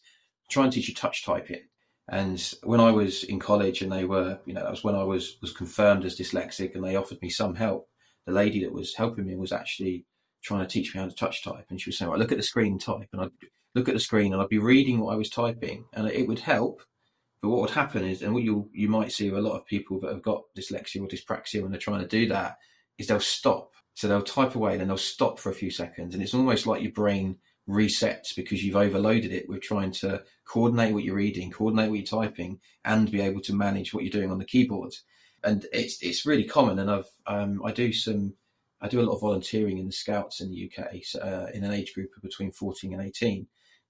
try 0.50 0.64
and 0.64 0.72
teach 0.72 0.88
you 0.88 0.94
touch 0.94 1.24
typing. 1.24 1.62
And 2.08 2.42
when 2.64 2.80
I 2.80 2.90
was 2.90 3.22
in 3.24 3.38
college, 3.38 3.82
and 3.82 3.92
they 3.92 4.04
were, 4.04 4.40
you 4.44 4.52
know, 4.52 4.62
that 4.62 4.70
was 4.70 4.82
when 4.82 4.96
I 4.96 5.04
was 5.04 5.36
was 5.40 5.52
confirmed 5.52 6.04
as 6.04 6.18
dyslexic, 6.18 6.74
and 6.74 6.82
they 6.82 6.96
offered 6.96 7.22
me 7.22 7.30
some 7.30 7.54
help. 7.54 7.88
The 8.26 8.32
lady 8.32 8.64
that 8.64 8.72
was 8.72 8.94
helping 8.94 9.26
me 9.26 9.36
was 9.36 9.52
actually 9.52 10.06
trying 10.42 10.60
to 10.60 10.66
teach 10.66 10.94
me 10.94 11.00
how 11.00 11.06
to 11.06 11.14
touch 11.14 11.44
type, 11.44 11.66
and 11.70 11.80
she 11.80 11.88
was 11.88 11.98
saying, 11.98 12.10
"Right, 12.10 12.18
look 12.18 12.32
at 12.32 12.38
the 12.38 12.42
screen, 12.42 12.78
type," 12.78 13.08
and 13.12 13.22
I'd 13.22 13.30
look 13.76 13.88
at 13.88 13.94
the 13.94 14.00
screen, 14.00 14.32
and 14.32 14.42
I'd 14.42 14.48
be 14.48 14.58
reading 14.58 14.98
what 14.98 15.12
I 15.12 15.16
was 15.16 15.30
typing, 15.30 15.84
and 15.92 16.08
it 16.08 16.26
would 16.26 16.40
help. 16.40 16.82
But 17.42 17.50
what 17.50 17.60
would 17.60 17.70
happen 17.70 18.04
is, 18.04 18.22
and 18.22 18.34
what 18.34 18.42
you 18.42 18.68
you 18.72 18.88
might 18.88 19.12
see 19.12 19.28
a 19.28 19.38
lot 19.38 19.56
of 19.56 19.66
people 19.66 20.00
that 20.00 20.12
have 20.12 20.22
got 20.22 20.42
dyslexia 20.58 21.02
or 21.02 21.06
dyspraxia 21.06 21.62
when 21.62 21.70
they're 21.70 21.80
trying 21.80 22.00
to 22.00 22.08
do 22.08 22.26
that, 22.28 22.56
is 22.98 23.06
they'll 23.06 23.20
stop. 23.20 23.70
So 24.00 24.08
they'll 24.08 24.22
type 24.22 24.54
away, 24.54 24.72
and 24.72 24.80
then 24.80 24.88
they'll 24.88 24.96
stop 24.96 25.38
for 25.38 25.50
a 25.50 25.54
few 25.54 25.70
seconds, 25.70 26.14
and 26.14 26.22
it's 26.22 26.32
almost 26.32 26.66
like 26.66 26.80
your 26.80 26.90
brain 26.92 27.36
resets 27.68 28.34
because 28.34 28.64
you've 28.64 28.74
overloaded 28.74 29.30
it 29.30 29.46
with 29.46 29.60
trying 29.60 29.90
to 29.90 30.22
coordinate 30.46 30.94
what 30.94 31.04
you're 31.04 31.16
reading, 31.16 31.50
coordinate 31.50 31.90
what 31.90 31.98
you're 31.98 32.22
typing, 32.22 32.58
and 32.86 33.10
be 33.10 33.20
able 33.20 33.42
to 33.42 33.52
manage 33.52 33.92
what 33.92 34.02
you're 34.02 34.10
doing 34.10 34.30
on 34.30 34.38
the 34.38 34.46
keyboard. 34.46 34.94
And 35.44 35.66
it's 35.70 36.02
it's 36.02 36.24
really 36.24 36.44
common. 36.44 36.78
And 36.78 36.90
I've 36.90 37.10
um, 37.26 37.60
I 37.62 37.72
do 37.72 37.92
some 37.92 38.32
I 38.80 38.88
do 38.88 39.00
a 39.00 39.04
lot 39.04 39.16
of 39.16 39.20
volunteering 39.20 39.76
in 39.76 39.84
the 39.84 39.92
Scouts 39.92 40.40
in 40.40 40.50
the 40.50 40.72
UK 40.72 40.94
uh, 41.22 41.48
in 41.52 41.62
an 41.62 41.72
age 41.72 41.92
group 41.92 42.08
of 42.16 42.22
between 42.22 42.52
14 42.52 42.94
and 42.94 43.02
18, 43.02 43.46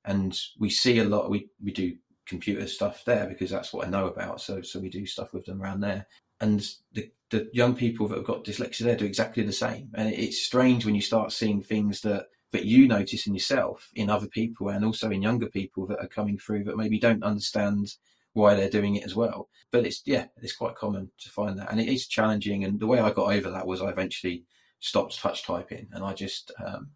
and 0.06 0.36
we 0.58 0.70
see 0.70 0.98
a 0.98 1.04
lot. 1.04 1.30
We 1.30 1.50
we 1.62 1.70
do 1.70 1.96
computer 2.26 2.66
stuff 2.66 3.04
there 3.04 3.28
because 3.28 3.50
that's 3.50 3.72
what 3.72 3.86
I 3.86 3.90
know 3.90 4.08
about. 4.08 4.40
So 4.40 4.60
so 4.62 4.80
we 4.80 4.88
do 4.88 5.06
stuff 5.06 5.32
with 5.32 5.44
them 5.44 5.62
around 5.62 5.82
there. 5.82 6.04
And 6.40 6.66
the 6.92 7.10
the 7.30 7.48
young 7.52 7.76
people 7.76 8.08
that 8.08 8.16
have 8.16 8.26
got 8.26 8.44
dyslexia 8.44 8.80
there 8.80 8.96
do 8.96 9.04
exactly 9.04 9.42
the 9.42 9.52
same. 9.52 9.90
And 9.94 10.12
it's 10.12 10.42
strange 10.42 10.84
when 10.84 10.94
you 10.94 11.00
start 11.00 11.32
seeing 11.32 11.62
things 11.62 12.00
that 12.02 12.26
that 12.52 12.64
you 12.64 12.88
notice 12.88 13.26
in 13.26 13.34
yourself, 13.34 13.90
in 13.94 14.10
other 14.10 14.26
people, 14.26 14.68
and 14.68 14.84
also 14.84 15.10
in 15.10 15.22
younger 15.22 15.46
people 15.46 15.86
that 15.86 16.00
are 16.00 16.08
coming 16.08 16.36
through 16.36 16.64
that 16.64 16.76
maybe 16.76 16.98
don't 16.98 17.22
understand 17.22 17.94
why 18.32 18.54
they're 18.54 18.70
doing 18.70 18.96
it 18.96 19.04
as 19.04 19.14
well. 19.14 19.48
But 19.70 19.86
it's 19.86 20.02
yeah, 20.04 20.26
it's 20.42 20.56
quite 20.56 20.74
common 20.74 21.10
to 21.18 21.30
find 21.30 21.58
that, 21.58 21.70
and 21.70 21.80
it 21.80 21.88
is 21.88 22.06
challenging. 22.06 22.64
And 22.64 22.80
the 22.80 22.86
way 22.86 22.98
I 22.98 23.12
got 23.12 23.32
over 23.32 23.50
that 23.50 23.66
was 23.66 23.80
I 23.80 23.90
eventually 23.90 24.44
stopped 24.80 25.18
touch 25.18 25.44
typing, 25.44 25.88
and 25.92 26.04
I 26.04 26.12
just 26.12 26.50
um, 26.64 26.90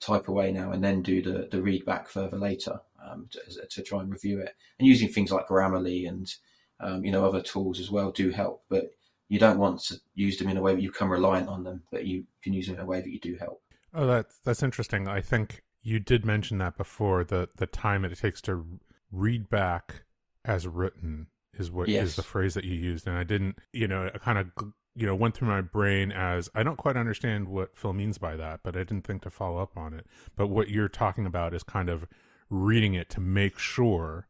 type 0.00 0.28
away 0.28 0.52
now 0.52 0.72
and 0.72 0.82
then 0.82 1.02
do 1.02 1.22
the 1.22 1.48
the 1.50 1.62
read 1.62 1.84
back 1.84 2.08
further 2.08 2.38
later 2.38 2.80
um, 3.04 3.28
to, 3.30 3.66
to, 3.66 3.82
try 3.82 4.00
and 4.00 4.10
review 4.10 4.40
it. 4.40 4.54
And 4.78 4.86
using 4.86 5.08
things 5.08 5.30
like 5.30 5.48
Grammarly 5.48 6.08
and 6.08 6.32
um, 6.80 7.04
you 7.04 7.12
know 7.12 7.24
other 7.24 7.42
tools 7.42 7.80
as 7.80 7.90
well 7.90 8.10
do 8.10 8.30
help, 8.30 8.64
but 8.68 8.90
you 9.28 9.38
don't 9.38 9.58
want 9.58 9.80
to 9.80 10.00
use 10.14 10.38
them 10.38 10.48
in 10.48 10.56
a 10.56 10.60
way 10.60 10.74
that 10.74 10.82
you 10.82 10.90
become 10.90 11.10
reliant 11.10 11.48
on 11.48 11.62
them, 11.62 11.82
but 11.90 12.04
you 12.04 12.24
can 12.42 12.52
use 12.52 12.66
them 12.66 12.76
in 12.76 12.82
a 12.82 12.86
way 12.86 13.00
that 13.00 13.10
you 13.10 13.20
do 13.20 13.36
help. 13.36 13.62
Oh, 13.94 14.06
that's 14.06 14.38
that's 14.44 14.62
interesting. 14.62 15.08
I 15.08 15.20
think 15.20 15.62
you 15.82 15.98
did 15.98 16.24
mention 16.24 16.58
that 16.58 16.76
before. 16.76 17.24
The 17.24 17.48
the 17.56 17.66
time 17.66 18.04
it 18.04 18.16
takes 18.16 18.40
to 18.42 18.66
read 19.10 19.48
back 19.48 20.04
as 20.44 20.66
written 20.66 21.28
is 21.54 21.70
what 21.70 21.88
yes. 21.88 22.08
is 22.08 22.16
the 22.16 22.22
phrase 22.22 22.54
that 22.54 22.64
you 22.64 22.74
used, 22.74 23.06
and 23.06 23.16
I 23.16 23.24
didn't. 23.24 23.58
You 23.72 23.88
know, 23.88 24.10
I 24.12 24.18
kind 24.18 24.38
of 24.38 24.72
you 24.94 25.06
know 25.06 25.14
went 25.14 25.34
through 25.36 25.48
my 25.48 25.60
brain 25.60 26.12
as 26.12 26.48
I 26.54 26.62
don't 26.62 26.76
quite 26.76 26.96
understand 26.96 27.48
what 27.48 27.76
Phil 27.76 27.92
means 27.92 28.18
by 28.18 28.36
that, 28.36 28.60
but 28.62 28.76
I 28.76 28.80
didn't 28.80 29.06
think 29.06 29.22
to 29.22 29.30
follow 29.30 29.58
up 29.58 29.76
on 29.76 29.94
it. 29.94 30.06
But 30.36 30.48
what 30.48 30.70
you're 30.70 30.88
talking 30.88 31.26
about 31.26 31.54
is 31.54 31.62
kind 31.62 31.88
of 31.88 32.06
reading 32.48 32.94
it 32.94 33.08
to 33.10 33.20
make 33.20 33.58
sure 33.58 34.26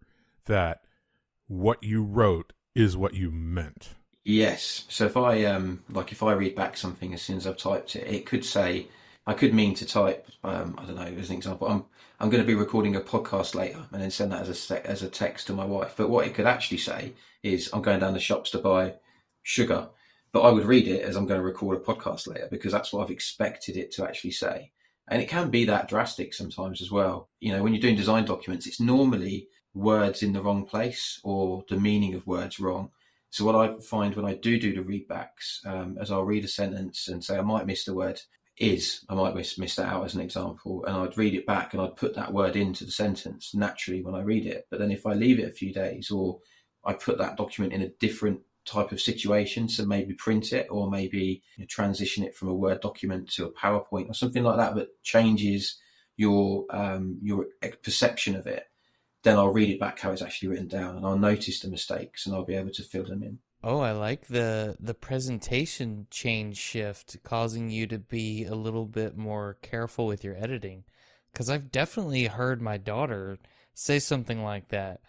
that 0.47 0.83
what 1.51 1.83
you 1.83 2.01
wrote 2.01 2.53
is 2.77 2.97
what 2.97 3.15
you 3.15 3.29
meant. 3.33 3.91
Yes. 4.25 4.85
So 4.89 5.07
if 5.07 5.17
I 5.17 5.45
um 5.47 5.83
like 5.91 6.13
if 6.13 6.23
I 6.23 6.33
read 6.33 6.55
back 6.55 6.77
something 6.77 7.13
as 7.13 7.23
soon 7.23 7.39
as 7.39 7.47
I've 7.47 7.57
typed 7.57 7.97
it, 7.97 8.07
it 8.07 8.25
could 8.25 8.45
say 8.45 8.87
I 9.27 9.35
could 9.35 9.53
mean 9.53 9.75
to 9.75 9.87
type, 9.87 10.29
um, 10.45 10.77
I 10.79 10.85
don't 10.85 10.95
know, 10.95 11.03
as 11.03 11.29
an 11.31 11.37
example, 11.37 11.67
I'm 11.67 11.85
I'm 12.21 12.31
going 12.31 12.43
to 12.43 12.47
be 12.47 12.55
recording 12.55 12.95
a 12.95 13.01
podcast 13.01 13.57
later 13.57 13.85
and 13.91 14.01
then 14.01 14.13
send 14.13 14.31
that 14.31 14.47
as 14.47 14.71
a 14.71 14.87
as 14.89 15.03
a 15.03 15.09
text 15.09 15.49
to 15.49 15.53
my 15.53 15.65
wife. 15.65 15.95
But 15.97 16.09
what 16.09 16.27
it 16.27 16.35
could 16.35 16.47
actually 16.47 16.79
say 16.79 17.15
is, 17.43 17.69
I'm 17.73 17.83
going 17.83 17.99
down 17.99 18.15
the 18.15 18.21
shops 18.21 18.51
to 18.51 18.59
buy 18.59 18.95
sugar. 19.43 19.89
But 20.33 20.43
I 20.43 20.53
would 20.53 20.65
read 20.65 20.87
it 20.87 21.03
as 21.03 21.17
I'm 21.17 21.27
going 21.27 21.41
to 21.41 21.45
record 21.45 21.77
a 21.77 21.81
podcast 21.81 22.29
later 22.29 22.47
because 22.49 22.71
that's 22.71 22.93
what 22.93 23.03
I've 23.03 23.11
expected 23.11 23.77
it 23.77 23.91
to 23.95 24.05
actually 24.05 24.31
say. 24.31 24.71
And 25.09 25.21
it 25.21 25.29
can 25.29 25.51
be 25.51 25.65
that 25.65 25.89
drastic 25.89 26.33
sometimes 26.33 26.81
as 26.81 26.93
well. 26.93 27.29
You 27.41 27.53
know, 27.53 27.65
when 27.65 27.75
you're 27.75 27.83
doing 27.83 27.97
design 27.97 28.25
documents, 28.25 28.69
it's 28.69 28.79
normally 28.79 29.49
words 29.75 30.23
in 30.23 30.33
the 30.33 30.43
wrong 30.43 30.65
place 30.65 31.21
or 31.23 31.65
the 31.69 31.79
meaning 31.79 32.15
of 32.15 32.27
words 32.27 32.59
wrong. 32.61 32.91
So 33.31 33.45
what 33.45 33.55
I 33.55 33.79
find 33.81 34.15
when 34.15 34.25
I 34.25 34.35
do 34.35 34.59
do 34.59 34.75
the 34.75 34.83
readbacks, 34.83 35.65
um, 35.65 35.97
as 36.01 36.11
I'll 36.11 36.25
read 36.25 36.45
a 36.45 36.49
sentence 36.49 37.09
and 37.09 37.25
say 37.25 37.39
I 37.39 37.43
might 37.43 37.67
miss 37.67 37.85
the 37.85 37.95
word 37.95 38.21
is, 38.57 39.05
I 39.09 39.15
might 39.15 39.35
miss, 39.35 39.57
miss 39.57 39.77
that 39.77 39.87
out 39.87 40.05
as 40.05 40.15
an 40.15 40.21
example, 40.21 40.85
and 40.85 40.97
I'd 40.97 41.17
read 41.17 41.35
it 41.35 41.47
back 41.47 41.73
and 41.73 41.81
I'd 41.81 41.97
put 41.97 42.17
that 42.17 42.33
word 42.33 42.57
into 42.57 42.85
the 42.85 42.91
sentence 42.91 43.55
naturally 43.55 44.03
when 44.03 44.15
I 44.15 44.23
read 44.23 44.47
it. 44.47 44.67
But 44.71 44.81
then 44.81 44.91
if 44.91 45.07
I 45.07 45.15
leave 45.15 45.39
it 45.39 45.49
a 45.49 45.53
few 45.53 45.73
days 45.73 46.11
or 46.11 46.41
I 46.85 46.93
put 46.93 47.19
that 47.19 47.37
document 47.37 47.73
in 47.73 47.83
a 47.83 47.89
different 47.89 48.41
type 48.65 48.93
of 48.93 49.01
situation, 49.01 49.69
so 49.69 49.85
maybe 49.85 50.15
print 50.15 50.53
it 50.53 50.67
or 50.71 50.91
maybe 50.91 51.43
you 51.57 51.63
know, 51.63 51.67
transition 51.69 52.25
it 52.25 52.35
from 52.35 52.49
a 52.49 52.55
Word 52.55 52.81
document 52.81 53.31
to 53.33 53.47
a 53.47 53.53
PowerPoint 53.53 54.11
or 54.11 54.15
something 54.15 54.43
like 54.43 54.57
that 54.57 54.75
that 54.75 55.03
changes 55.03 55.79
your 56.17 56.67
um, 56.71 57.19
your 57.23 57.47
perception 57.83 58.37
of 58.37 58.47
it, 58.47 58.65
then 59.23 59.37
I'll 59.37 59.53
read 59.53 59.71
it 59.71 59.81
back 59.81 59.99
how 60.01 60.13
it's 60.13 60.23
actually 60.23 60.49
written 60.49 60.69
down 60.69 60.97
and 60.97 61.05
I'll 61.05 61.19
notice 61.19 61.61
the 61.61 61.69
mistakes 61.69 62.27
and 62.27 62.35
I'll 62.35 62.45
be 62.45 62.55
able 62.55 62.71
to 62.71 62.83
fill 62.83 63.05
them 63.05 63.23
in. 63.23 63.39
Oh, 63.63 63.81
I 63.81 63.93
like 63.93 64.27
the 64.29 64.77
the 64.81 64.95
presentation 64.95 66.07
change 66.11 66.57
shift 66.57 67.23
causing 67.23 67.69
you 67.71 67.87
to 67.89 67.99
be 67.99 68.45
a 68.45 68.55
little 68.55 68.87
bit 68.87 69.17
more 69.17 69.59
careful 69.61 70.07
with 70.07 70.25
your 70.25 70.37
editing 70.37 70.85
cuz 71.35 71.51
I've 71.51 71.71
definitely 71.71 72.25
heard 72.27 72.63
my 72.63 72.79
daughter 72.79 73.39
say 73.75 73.99
something 73.99 74.43
like 74.43 74.69
that. 74.69 75.01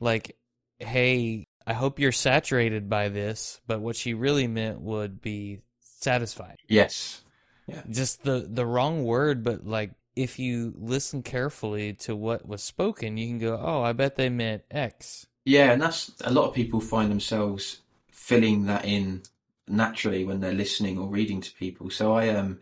Like, 0.00 0.36
"Hey, 0.78 1.46
I 1.66 1.74
hope 1.74 2.00
you're 2.00 2.12
saturated 2.12 2.88
by 2.90 3.08
this," 3.08 3.60
but 3.66 3.80
what 3.80 3.96
she 3.96 4.14
really 4.14 4.48
meant 4.48 4.80
would 4.80 5.22
be 5.22 5.60
satisfied. 5.78 6.58
Yes. 6.68 7.22
Yeah. 7.66 7.82
Just 7.88 8.24
the 8.24 8.46
the 8.50 8.66
wrong 8.66 9.04
word, 9.04 9.44
but 9.44 9.64
like 9.64 9.92
if 10.16 10.38
you 10.38 10.74
listen 10.76 11.22
carefully 11.22 11.92
to 11.94 12.14
what 12.14 12.46
was 12.46 12.62
spoken, 12.62 13.16
you 13.16 13.26
can 13.26 13.38
go, 13.38 13.58
"Oh, 13.60 13.82
I 13.82 13.92
bet 13.92 14.16
they 14.16 14.28
meant 14.28 14.64
X." 14.70 15.26
Yeah, 15.44 15.72
and 15.72 15.82
that's 15.82 16.12
a 16.24 16.32
lot 16.32 16.48
of 16.48 16.54
people 16.54 16.80
find 16.80 17.10
themselves 17.10 17.82
filling 18.10 18.66
that 18.66 18.84
in 18.84 19.22
naturally 19.66 20.24
when 20.24 20.40
they're 20.40 20.52
listening 20.52 20.98
or 20.98 21.08
reading 21.08 21.40
to 21.40 21.52
people. 21.54 21.90
So 21.90 22.14
I 22.14 22.28
um 22.28 22.60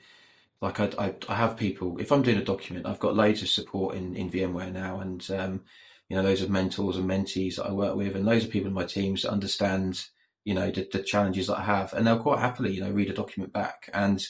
like 0.61 0.81
I, 0.81 0.91
I, 0.99 1.15
I 1.29 1.35
have 1.35 1.57
people 1.57 1.99
if 1.99 2.13
I'm 2.13 2.23
doing 2.23 2.39
a 2.39 2.45
document, 2.45 2.87
I've 2.87 3.01
got 3.01 3.17
loads 3.17 3.43
of 3.43 3.49
support 3.49 3.97
in 3.97 4.15
in 4.17 4.31
VMware 4.31 4.73
now, 4.73 5.01
and 5.01 5.29
um, 5.31 5.63
you 6.09 6.17
know 6.17 6.23
those 6.23 6.43
are 6.43 6.49
mentors 6.49 6.97
and 6.97 7.09
mentees 7.09 7.57
that 7.57 7.67
I 7.67 7.73
work 7.73 7.97
with, 7.97 8.17
and 8.17 8.27
those 8.27 8.45
are 8.45 8.49
people 8.49 8.69
in 8.69 8.75
my 8.75 8.85
teams 8.85 9.23
that 9.23 9.33
understand 9.33 10.07
you 10.45 10.55
know 10.55 10.71
the, 10.71 10.89
the 10.93 11.03
challenges 11.03 11.49
that 11.49 11.59
I 11.59 11.63
have, 11.63 11.93
and 11.93 12.07
they'll 12.07 12.19
quite 12.19 12.41
happily 12.41 12.73
you 12.73 12.81
know 12.81 12.91
read 12.91 13.11
a 13.11 13.15
document 13.15 13.53
back 13.53 13.91
and. 13.93 14.25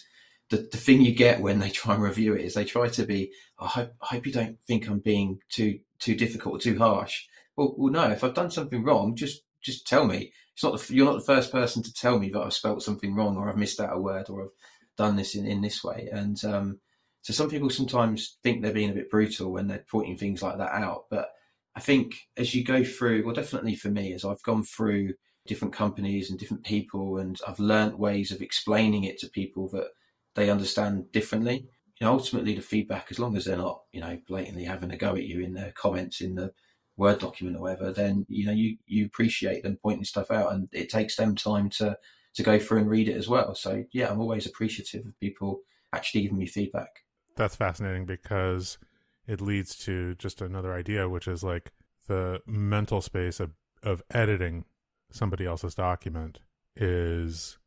The, 0.50 0.68
the 0.70 0.76
thing 0.76 1.00
you 1.00 1.14
get 1.14 1.40
when 1.40 1.60
they 1.60 1.70
try 1.70 1.94
and 1.94 2.02
review 2.02 2.34
it 2.34 2.44
is 2.44 2.54
they 2.54 2.64
try 2.64 2.88
to 2.88 3.04
be, 3.04 3.32
I 3.58 3.68
hope, 3.68 3.92
I 4.02 4.14
hope 4.14 4.26
you 4.26 4.32
don't 4.32 4.58
think 4.66 4.88
I'm 4.88 4.98
being 4.98 5.38
too 5.48 5.78
too 6.00 6.14
difficult 6.14 6.56
or 6.56 6.58
too 6.58 6.78
harsh. 6.78 7.26
Well, 7.56 7.74
well, 7.76 7.92
no. 7.92 8.10
If 8.10 8.24
I've 8.24 8.34
done 8.34 8.50
something 8.50 8.82
wrong, 8.82 9.14
just 9.14 9.42
just 9.62 9.86
tell 9.86 10.06
me 10.06 10.32
it's 10.54 10.64
not 10.64 10.78
the, 10.78 10.94
you're 10.94 11.06
not 11.06 11.18
the 11.18 11.32
first 11.32 11.52
person 11.52 11.82
to 11.82 11.92
tell 11.92 12.18
me 12.18 12.30
that 12.30 12.40
I've 12.40 12.52
spelt 12.52 12.82
something 12.82 13.14
wrong 13.14 13.36
or 13.36 13.48
I've 13.48 13.56
missed 13.56 13.80
out 13.80 13.96
a 13.96 14.00
word 14.00 14.28
or 14.28 14.42
I've 14.42 14.48
done 14.96 15.16
this 15.16 15.34
in, 15.34 15.46
in 15.46 15.60
this 15.60 15.84
way. 15.84 16.08
And 16.12 16.42
um, 16.44 16.80
so 17.22 17.32
some 17.32 17.48
people 17.48 17.70
sometimes 17.70 18.38
think 18.42 18.62
they're 18.62 18.72
being 18.72 18.90
a 18.90 18.94
bit 18.94 19.10
brutal 19.10 19.52
when 19.52 19.68
they're 19.68 19.84
pointing 19.90 20.16
things 20.16 20.42
like 20.42 20.58
that 20.58 20.72
out. 20.72 21.04
But 21.10 21.28
I 21.76 21.80
think 21.80 22.14
as 22.36 22.54
you 22.54 22.64
go 22.64 22.82
through, 22.82 23.24
well, 23.24 23.34
definitely 23.34 23.76
for 23.76 23.90
me, 23.90 24.12
as 24.12 24.24
I've 24.24 24.42
gone 24.42 24.64
through 24.64 25.14
different 25.46 25.74
companies 25.74 26.30
and 26.30 26.38
different 26.38 26.64
people, 26.64 27.18
and 27.18 27.38
I've 27.46 27.60
learned 27.60 27.98
ways 27.98 28.32
of 28.32 28.42
explaining 28.42 29.04
it 29.04 29.18
to 29.20 29.28
people 29.28 29.68
that 29.70 29.88
they 30.34 30.50
understand 30.50 31.12
differently. 31.12 31.66
you 32.00 32.06
know, 32.06 32.12
ultimately 32.12 32.54
the 32.54 32.62
feedback, 32.62 33.08
as 33.10 33.18
long 33.18 33.36
as 33.36 33.44
they're 33.44 33.56
not, 33.56 33.82
you 33.92 34.00
know, 34.00 34.18
blatantly 34.26 34.64
having 34.64 34.90
a 34.90 34.96
go 34.96 35.14
at 35.14 35.24
you 35.24 35.40
in 35.40 35.54
their 35.54 35.72
comments 35.72 36.20
in 36.20 36.34
the 36.34 36.52
Word 36.96 37.18
document 37.18 37.56
or 37.56 37.62
whatever, 37.62 37.92
then 37.92 38.26
you 38.28 38.44
know 38.44 38.52
you 38.52 38.76
you 38.86 39.06
appreciate 39.06 39.62
them 39.62 39.78
pointing 39.82 40.04
stuff 40.04 40.30
out, 40.30 40.52
and 40.52 40.68
it 40.72 40.90
takes 40.90 41.16
them 41.16 41.34
time 41.34 41.70
to 41.70 41.96
to 42.34 42.42
go 42.42 42.58
through 42.58 42.78
and 42.78 42.90
read 42.90 43.08
it 43.08 43.16
as 43.16 43.28
well. 43.28 43.54
So 43.54 43.84
yeah, 43.92 44.10
I'm 44.10 44.20
always 44.20 44.46
appreciative 44.46 45.06
of 45.06 45.18
people 45.18 45.60
actually 45.94 46.22
giving 46.22 46.38
me 46.38 46.46
feedback. 46.46 46.90
That's 47.36 47.56
fascinating 47.56 48.04
because 48.04 48.78
it 49.26 49.40
leads 49.40 49.76
to 49.84 50.14
just 50.16 50.42
another 50.42 50.74
idea, 50.74 51.08
which 51.08 51.26
is 51.26 51.42
like 51.42 51.72
the 52.06 52.42
mental 52.46 53.00
space 53.00 53.40
of 53.40 53.52
of 53.82 54.02
editing 54.10 54.66
somebody 55.10 55.46
else's 55.46 55.74
document 55.74 56.40
is 56.76 57.58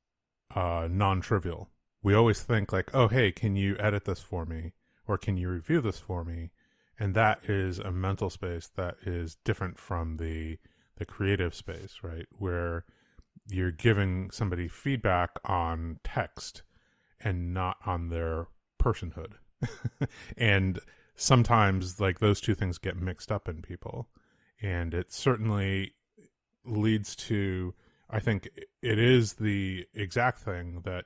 uh, 0.55 0.87
non-trivial. 0.91 1.69
We 2.03 2.13
always 2.13 2.43
think 2.43 2.71
like, 2.71 2.93
oh, 2.93 3.07
hey, 3.07 3.31
can 3.31 3.55
you 3.55 3.75
edit 3.79 4.05
this 4.05 4.19
for 4.19 4.45
me, 4.45 4.73
or 5.07 5.17
can 5.17 5.37
you 5.37 5.49
review 5.49 5.81
this 5.81 5.97
for 5.99 6.23
me? 6.23 6.51
and 6.99 7.15
that 7.15 7.43
is 7.49 7.79
a 7.79 7.91
mental 7.91 8.29
space 8.29 8.69
that 8.75 8.95
is 9.05 9.35
different 9.43 9.79
from 9.79 10.17
the 10.17 10.57
the 10.97 11.05
creative 11.05 11.55
space 11.55 11.99
right? 12.03 12.27
Where 12.37 12.85
you're 13.49 13.71
giving 13.71 14.31
somebody 14.31 14.67
feedback 14.67 15.31
on 15.43 15.99
text 16.03 16.61
and 17.19 17.53
not 17.53 17.77
on 17.85 18.09
their 18.09 18.47
personhood. 18.81 19.33
And 20.37 20.79
sometimes 21.15 21.99
like 21.99 22.19
those 22.19 22.41
two 22.41 22.53
things 22.55 22.77
get 22.77 22.95
mixed 22.95 23.31
up 23.31 23.47
in 23.47 23.61
people. 23.61 24.09
And 24.61 24.93
it 24.93 25.11
certainly 25.11 25.93
leads 26.65 27.13
to 27.13 27.73
i 28.09 28.19
think 28.21 28.47
it 28.81 28.97
is 28.97 29.33
the 29.33 29.85
exact 29.93 30.39
thing 30.39 30.79
that 30.85 31.03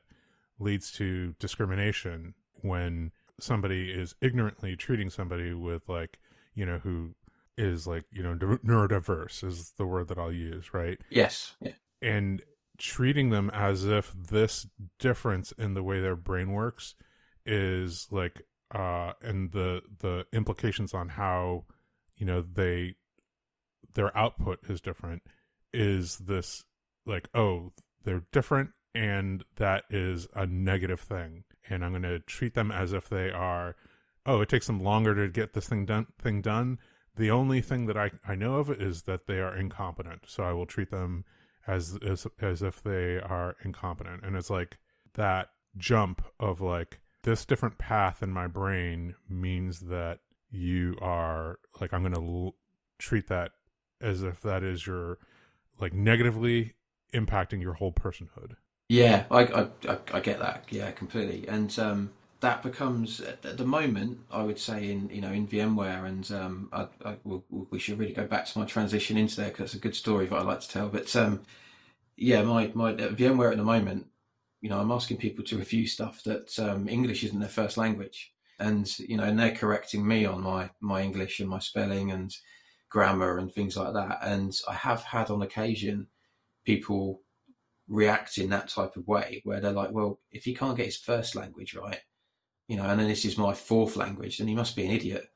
leads 0.59 0.91
to 0.93 1.35
discrimination 1.39 2.33
when 2.61 3.11
somebody 3.39 3.91
is 3.91 4.15
ignorantly 4.21 4.75
treating 4.75 5.09
somebody 5.09 5.53
with 5.53 5.87
like 5.87 6.17
you 6.55 6.65
know 6.65 6.79
who 6.79 7.13
is 7.57 7.87
like 7.87 8.05
you 8.11 8.23
know 8.23 8.35
neurodiverse 8.35 9.43
is 9.43 9.73
the 9.77 9.85
word 9.85 10.07
that 10.07 10.17
I'll 10.17 10.31
use, 10.31 10.73
right? 10.73 10.99
Yes. 11.09 11.55
Yeah. 11.61 11.73
And 12.01 12.41
treating 12.77 13.31
them 13.31 13.49
as 13.51 13.85
if 13.85 14.13
this 14.13 14.67
difference 14.99 15.51
in 15.53 15.73
the 15.73 15.81
way 15.81 15.99
their 15.99 16.15
brain 16.15 16.51
works 16.51 16.93
is 17.45 18.07
like 18.11 18.43
uh 18.73 19.13
and 19.21 19.51
the 19.51 19.81
the 19.99 20.25
implications 20.33 20.93
on 20.93 21.09
how 21.09 21.63
you 22.17 22.25
know 22.25 22.41
they 22.41 22.93
their 23.93 24.15
output 24.15 24.59
is 24.69 24.81
different 24.81 25.23
is 25.73 26.17
this 26.17 26.65
like 27.05 27.29
oh 27.33 27.71
they're 28.03 28.23
different 28.31 28.71
and 28.97 29.43
that 29.57 29.83
is 29.89 30.27
a 30.33 30.45
negative 30.45 30.99
thing. 30.99 31.43
And 31.69 31.83
i'm 31.83 31.91
going 31.91 32.03
to 32.03 32.19
treat 32.19 32.53
them 32.53 32.71
as 32.71 32.93
if 32.93 33.09
they 33.09 33.29
are 33.29 33.75
oh 34.25 34.41
it 34.41 34.49
takes 34.49 34.67
them 34.67 34.81
longer 34.83 35.13
to 35.15 35.27
get 35.27 35.53
this 35.53 35.67
thing 35.67 35.85
done 35.85 36.07
thing 36.19 36.41
done. 36.41 36.79
The 37.15 37.31
only 37.31 37.61
thing 37.61 37.85
that 37.85 37.97
i 37.97 38.11
i 38.27 38.35
know 38.35 38.55
of 38.55 38.69
is 38.69 39.03
that 39.03 39.27
they 39.27 39.39
are 39.39 39.55
incompetent. 39.55 40.23
So 40.27 40.43
i 40.43 40.53
will 40.53 40.65
treat 40.65 40.89
them 40.91 41.25
as 41.67 41.97
as 42.05 42.27
as 42.41 42.61
if 42.61 42.81
they 42.81 43.19
are 43.19 43.55
incompetent. 43.63 44.23
And 44.23 44.35
it's 44.35 44.49
like 44.49 44.77
that 45.13 45.49
jump 45.77 46.25
of 46.39 46.59
like 46.61 46.99
this 47.23 47.45
different 47.45 47.77
path 47.77 48.23
in 48.23 48.31
my 48.31 48.47
brain 48.47 49.15
means 49.29 49.81
that 49.81 50.19
you 50.49 50.95
are 51.01 51.59
like 51.81 51.93
i'm 51.93 52.01
going 52.01 52.13
to 52.13 52.21
l- 52.21 52.55
treat 52.97 53.27
that 53.27 53.51
as 54.01 54.23
if 54.23 54.41
that 54.41 54.63
is 54.63 54.87
your 54.87 55.17
like 55.79 55.93
negatively 55.93 56.73
impacting 57.13 57.61
your 57.61 57.73
whole 57.73 57.91
personhood 57.91 58.55
yeah, 58.89 59.25
I, 59.29 59.41
I, 59.43 59.67
I, 59.89 59.97
I 60.13 60.19
get 60.19 60.39
that. 60.39 60.65
Yeah, 60.69 60.91
completely. 60.91 61.47
And 61.47 61.77
um, 61.79 62.11
that 62.39 62.63
becomes 62.63 63.19
at 63.19 63.57
the 63.57 63.65
moment, 63.65 64.19
I 64.31 64.43
would 64.43 64.59
say 64.59 64.91
in 64.91 65.09
you 65.09 65.21
know 65.21 65.31
in 65.31 65.47
VMware, 65.47 66.05
and 66.05 66.31
um, 66.31 66.69
I, 66.71 66.87
I, 67.05 67.17
we'll, 67.23 67.43
we 67.49 67.79
should 67.79 67.99
really 67.99 68.13
go 68.13 68.25
back 68.25 68.45
to 68.45 68.59
my 68.59 68.65
transition 68.65 69.17
into 69.17 69.35
there 69.37 69.49
because 69.49 69.65
it's 69.65 69.73
a 69.75 69.79
good 69.79 69.95
story 69.95 70.27
that 70.27 70.35
I 70.35 70.41
like 70.41 70.61
to 70.61 70.69
tell. 70.69 70.89
But 70.89 71.13
um, 71.15 71.41
yeah, 72.17 72.41
my 72.43 72.71
my 72.75 72.93
VMware 72.93 73.51
at 73.51 73.57
the 73.57 73.63
moment, 73.63 74.07
you 74.61 74.69
know, 74.69 74.79
I'm 74.79 74.91
asking 74.91 75.17
people 75.17 75.43
to 75.45 75.57
review 75.57 75.87
stuff 75.87 76.23
that 76.23 76.57
um, 76.59 76.87
English 76.89 77.23
isn't 77.25 77.39
their 77.39 77.49
first 77.49 77.77
language, 77.77 78.33
and 78.59 78.87
you 78.99 79.17
know, 79.17 79.23
and 79.23 79.39
they're 79.39 79.55
correcting 79.55 80.07
me 80.07 80.25
on 80.25 80.41
my 80.41 80.69
my 80.81 81.01
English 81.01 81.39
and 81.41 81.49
my 81.49 81.59
spelling 81.59 82.11
and 82.11 82.33
grammar 82.89 83.37
and 83.37 83.53
things 83.53 83.75
like 83.77 83.93
that. 83.93 84.19
And 84.21 84.57
I 84.69 84.73
have 84.75 85.03
had 85.03 85.29
on 85.29 85.41
occasion 85.41 86.07
people 86.65 87.21
react 87.87 88.37
in 88.37 88.49
that 88.49 88.67
type 88.69 88.95
of 88.95 89.07
way 89.07 89.41
where 89.45 89.59
they're 89.59 89.71
like, 89.71 89.91
well, 89.91 90.19
if 90.31 90.43
he 90.43 90.53
can't 90.53 90.77
get 90.77 90.87
his 90.87 90.97
first 90.97 91.35
language 91.35 91.73
right, 91.73 91.99
you 92.67 92.75
know, 92.75 92.83
and 92.83 92.99
then 92.99 93.07
this 93.07 93.25
is 93.25 93.37
my 93.37 93.53
fourth 93.53 93.95
language, 93.95 94.37
then 94.37 94.47
he 94.47 94.55
must 94.55 94.75
be 94.75 94.85
an 94.85 94.91
idiot. 94.91 95.29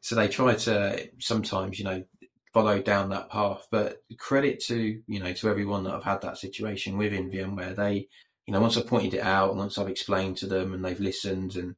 So 0.00 0.14
they 0.14 0.28
try 0.28 0.54
to 0.54 1.08
sometimes, 1.18 1.78
you 1.78 1.84
know, 1.84 2.04
follow 2.52 2.80
down 2.80 3.08
that 3.10 3.30
path. 3.30 3.66
But 3.70 4.02
credit 4.18 4.60
to, 4.64 5.02
you 5.06 5.20
know, 5.20 5.32
to 5.32 5.48
everyone 5.48 5.84
that 5.84 5.94
I've 5.94 6.04
had 6.04 6.20
that 6.22 6.38
situation 6.38 6.96
with 6.96 7.12
within 7.12 7.30
VMware. 7.30 7.74
They, 7.74 8.08
you 8.46 8.52
know, 8.52 8.60
once 8.60 8.76
I've 8.76 8.86
pointed 8.86 9.14
it 9.14 9.22
out 9.22 9.50
and 9.50 9.58
once 9.58 9.78
I've 9.78 9.88
explained 9.88 10.36
to 10.38 10.46
them 10.46 10.74
and 10.74 10.84
they've 10.84 11.00
listened 11.00 11.56
and 11.56 11.74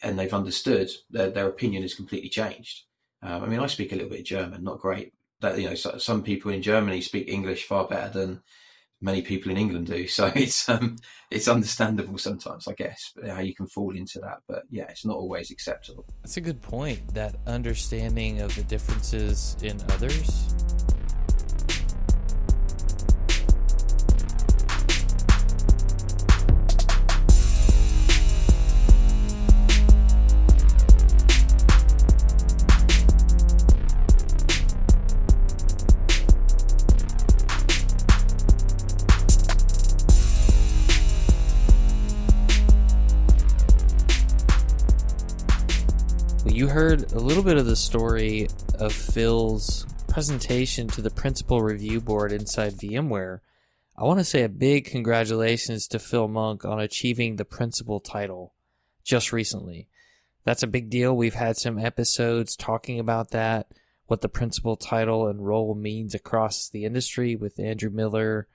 and 0.00 0.16
they've 0.16 0.32
understood, 0.32 0.88
their, 1.10 1.30
their 1.30 1.48
opinion 1.48 1.82
has 1.82 1.94
completely 1.94 2.28
changed. 2.28 2.84
Um, 3.20 3.42
I 3.42 3.46
mean, 3.46 3.58
I 3.58 3.66
speak 3.66 3.90
a 3.90 3.96
little 3.96 4.10
bit 4.10 4.20
of 4.20 4.26
German, 4.26 4.62
not 4.62 4.78
great. 4.78 5.12
That 5.40 5.58
you 5.58 5.68
know, 5.68 5.74
so, 5.74 5.98
some 5.98 6.22
people 6.22 6.52
in 6.52 6.62
Germany 6.62 7.00
speak 7.00 7.28
English 7.28 7.64
far 7.64 7.88
better 7.88 8.10
than 8.10 8.42
many 9.00 9.22
people 9.22 9.50
in 9.50 9.56
England 9.56 9.86
do. 9.86 10.06
So 10.18 10.32
it's 10.34 10.68
um, 10.68 10.96
it's 11.30 11.48
understandable 11.48 12.18
sometimes, 12.18 12.66
I 12.66 12.72
guess, 12.72 13.12
how 13.26 13.40
you 13.40 13.54
can 13.54 13.66
fall 13.66 13.94
into 13.94 14.18
that. 14.20 14.38
But 14.48 14.64
yeah, 14.70 14.86
it's 14.88 15.04
not 15.04 15.16
always 15.16 15.50
acceptable. 15.50 16.04
That's 16.22 16.36
a 16.36 16.40
good 16.40 16.60
point. 16.60 17.14
That 17.14 17.36
understanding 17.46 18.40
of 18.40 18.54
the 18.56 18.64
differences 18.64 19.56
in 19.62 19.80
others 19.90 20.54
you 46.68 46.74
heard 46.74 47.12
a 47.12 47.18
little 47.18 47.42
bit 47.42 47.56
of 47.56 47.64
the 47.64 47.74
story 47.74 48.46
of 48.74 48.92
Phil's 48.92 49.86
presentation 50.06 50.86
to 50.88 51.00
the 51.00 51.08
principal 51.08 51.62
review 51.62 51.98
board 51.98 52.30
inside 52.30 52.74
VMware. 52.74 53.40
I 53.96 54.04
want 54.04 54.18
to 54.18 54.24
say 54.24 54.42
a 54.42 54.50
big 54.50 54.84
congratulations 54.84 55.88
to 55.88 55.98
Phil 55.98 56.28
Monk 56.28 56.66
on 56.66 56.78
achieving 56.78 57.36
the 57.36 57.46
principal 57.46 58.00
title 58.00 58.52
just 59.02 59.32
recently. 59.32 59.88
That's 60.44 60.62
a 60.62 60.66
big 60.66 60.90
deal. 60.90 61.16
We've 61.16 61.32
had 61.32 61.56
some 61.56 61.78
episodes 61.78 62.54
talking 62.54 63.00
about 63.00 63.30
that, 63.30 63.68
what 64.06 64.20
the 64.20 64.28
principal 64.28 64.76
title 64.76 65.26
and 65.26 65.46
role 65.46 65.74
means 65.74 66.14
across 66.14 66.68
the 66.68 66.84
industry 66.84 67.34
with 67.34 67.58
Andrew 67.58 67.90
Miller, 67.90 68.46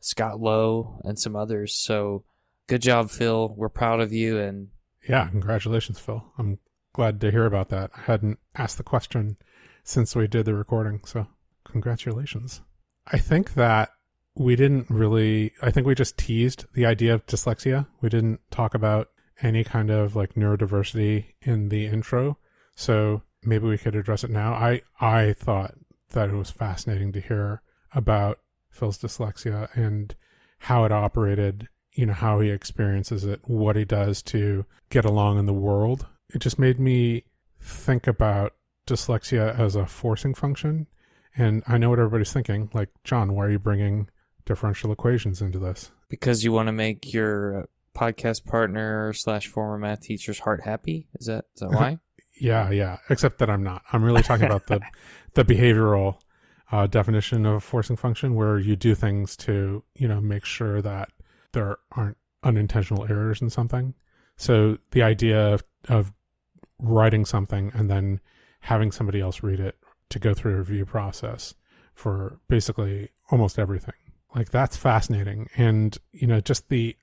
Scott 0.00 0.40
Lowe, 0.40 0.98
and 1.04 1.18
some 1.18 1.36
others. 1.36 1.74
So 1.74 2.24
good 2.68 2.80
job, 2.80 3.10
Phil. 3.10 3.52
We're 3.54 3.68
proud 3.68 4.00
of 4.00 4.14
you 4.14 4.38
and 4.38 4.68
yeah, 5.06 5.28
congratulations, 5.28 5.98
Phil. 5.98 6.24
I'm 6.38 6.58
glad 6.92 7.20
to 7.20 7.30
hear 7.30 7.46
about 7.46 7.68
that. 7.68 7.90
I 7.96 8.00
hadn't 8.02 8.38
asked 8.54 8.76
the 8.76 8.82
question 8.82 9.36
since 9.84 10.14
we 10.14 10.26
did 10.26 10.46
the 10.46 10.54
recording, 10.54 11.00
so 11.04 11.26
congratulations. 11.64 12.60
I 13.06 13.18
think 13.18 13.54
that 13.54 13.90
we 14.34 14.56
didn't 14.56 14.88
really, 14.88 15.52
I 15.62 15.70
think 15.70 15.86
we 15.86 15.94
just 15.94 16.16
teased 16.16 16.64
the 16.74 16.86
idea 16.86 17.14
of 17.14 17.26
dyslexia. 17.26 17.86
We 18.00 18.08
didn't 18.08 18.40
talk 18.50 18.74
about 18.74 19.08
any 19.42 19.64
kind 19.64 19.90
of 19.90 20.14
like 20.14 20.34
neurodiversity 20.34 21.26
in 21.42 21.68
the 21.68 21.86
intro. 21.86 22.38
So 22.76 23.22
maybe 23.42 23.66
we 23.66 23.78
could 23.78 23.96
address 23.96 24.24
it 24.24 24.30
now. 24.30 24.52
I, 24.52 24.82
I 25.00 25.32
thought 25.32 25.74
that 26.10 26.30
it 26.30 26.34
was 26.34 26.50
fascinating 26.50 27.12
to 27.12 27.20
hear 27.20 27.62
about 27.94 28.38
Phil's 28.70 28.98
dyslexia 28.98 29.68
and 29.74 30.14
how 30.58 30.84
it 30.84 30.92
operated, 30.92 31.68
you 31.92 32.06
know, 32.06 32.12
how 32.12 32.40
he 32.40 32.50
experiences 32.50 33.24
it, 33.24 33.40
what 33.44 33.76
he 33.76 33.84
does 33.84 34.22
to 34.22 34.64
get 34.90 35.04
along 35.04 35.38
in 35.38 35.46
the 35.46 35.52
world 35.52 36.06
it 36.34 36.38
just 36.38 36.58
made 36.58 36.78
me 36.78 37.24
think 37.60 38.06
about 38.06 38.54
dyslexia 38.86 39.58
as 39.58 39.76
a 39.76 39.86
forcing 39.86 40.34
function. 40.34 40.86
And 41.36 41.62
I 41.66 41.78
know 41.78 41.90
what 41.90 41.98
everybody's 41.98 42.32
thinking. 42.32 42.70
Like, 42.72 42.88
John, 43.04 43.34
why 43.34 43.46
are 43.46 43.50
you 43.50 43.58
bringing 43.58 44.08
differential 44.44 44.90
equations 44.90 45.40
into 45.40 45.58
this? 45.58 45.92
Because 46.08 46.42
you 46.42 46.52
want 46.52 46.66
to 46.66 46.72
make 46.72 47.12
your 47.12 47.68
podcast 47.94 48.44
partner 48.44 49.12
slash 49.12 49.46
former 49.46 49.78
math 49.78 50.00
teacher's 50.00 50.40
heart 50.40 50.62
happy. 50.64 51.08
Is 51.18 51.26
that 51.26 51.44
is 51.54 51.60
that 51.60 51.70
why? 51.70 51.98
yeah, 52.40 52.70
yeah. 52.70 52.98
Except 53.08 53.38
that 53.38 53.50
I'm 53.50 53.62
not. 53.62 53.82
I'm 53.92 54.02
really 54.02 54.22
talking 54.22 54.46
about 54.46 54.66
the 54.66 54.80
the 55.34 55.44
behavioral 55.44 56.18
uh, 56.72 56.86
definition 56.86 57.46
of 57.46 57.54
a 57.54 57.60
forcing 57.60 57.96
function, 57.96 58.34
where 58.34 58.58
you 58.58 58.74
do 58.74 58.94
things 58.94 59.36
to 59.38 59.84
you 59.94 60.08
know 60.08 60.20
make 60.20 60.44
sure 60.44 60.82
that 60.82 61.10
there 61.52 61.78
aren't 61.92 62.16
unintentional 62.42 63.06
errors 63.08 63.40
in 63.42 63.50
something. 63.50 63.94
So 64.36 64.78
the 64.92 65.02
idea 65.02 65.52
of, 65.52 65.64
of 65.88 66.12
writing 66.80 67.24
something 67.24 67.70
and 67.74 67.90
then 67.90 68.20
having 68.60 68.92
somebody 68.92 69.20
else 69.20 69.42
read 69.42 69.60
it 69.60 69.76
to 70.10 70.18
go 70.18 70.34
through 70.34 70.54
a 70.54 70.58
review 70.58 70.84
process 70.84 71.54
for 71.94 72.40
basically 72.48 73.10
almost 73.30 73.58
everything. 73.58 73.94
Like 74.34 74.50
that's 74.50 74.76
fascinating. 74.76 75.48
And, 75.56 75.96
you 76.12 76.26
know, 76.26 76.40
just 76.40 76.68
the 76.68 76.96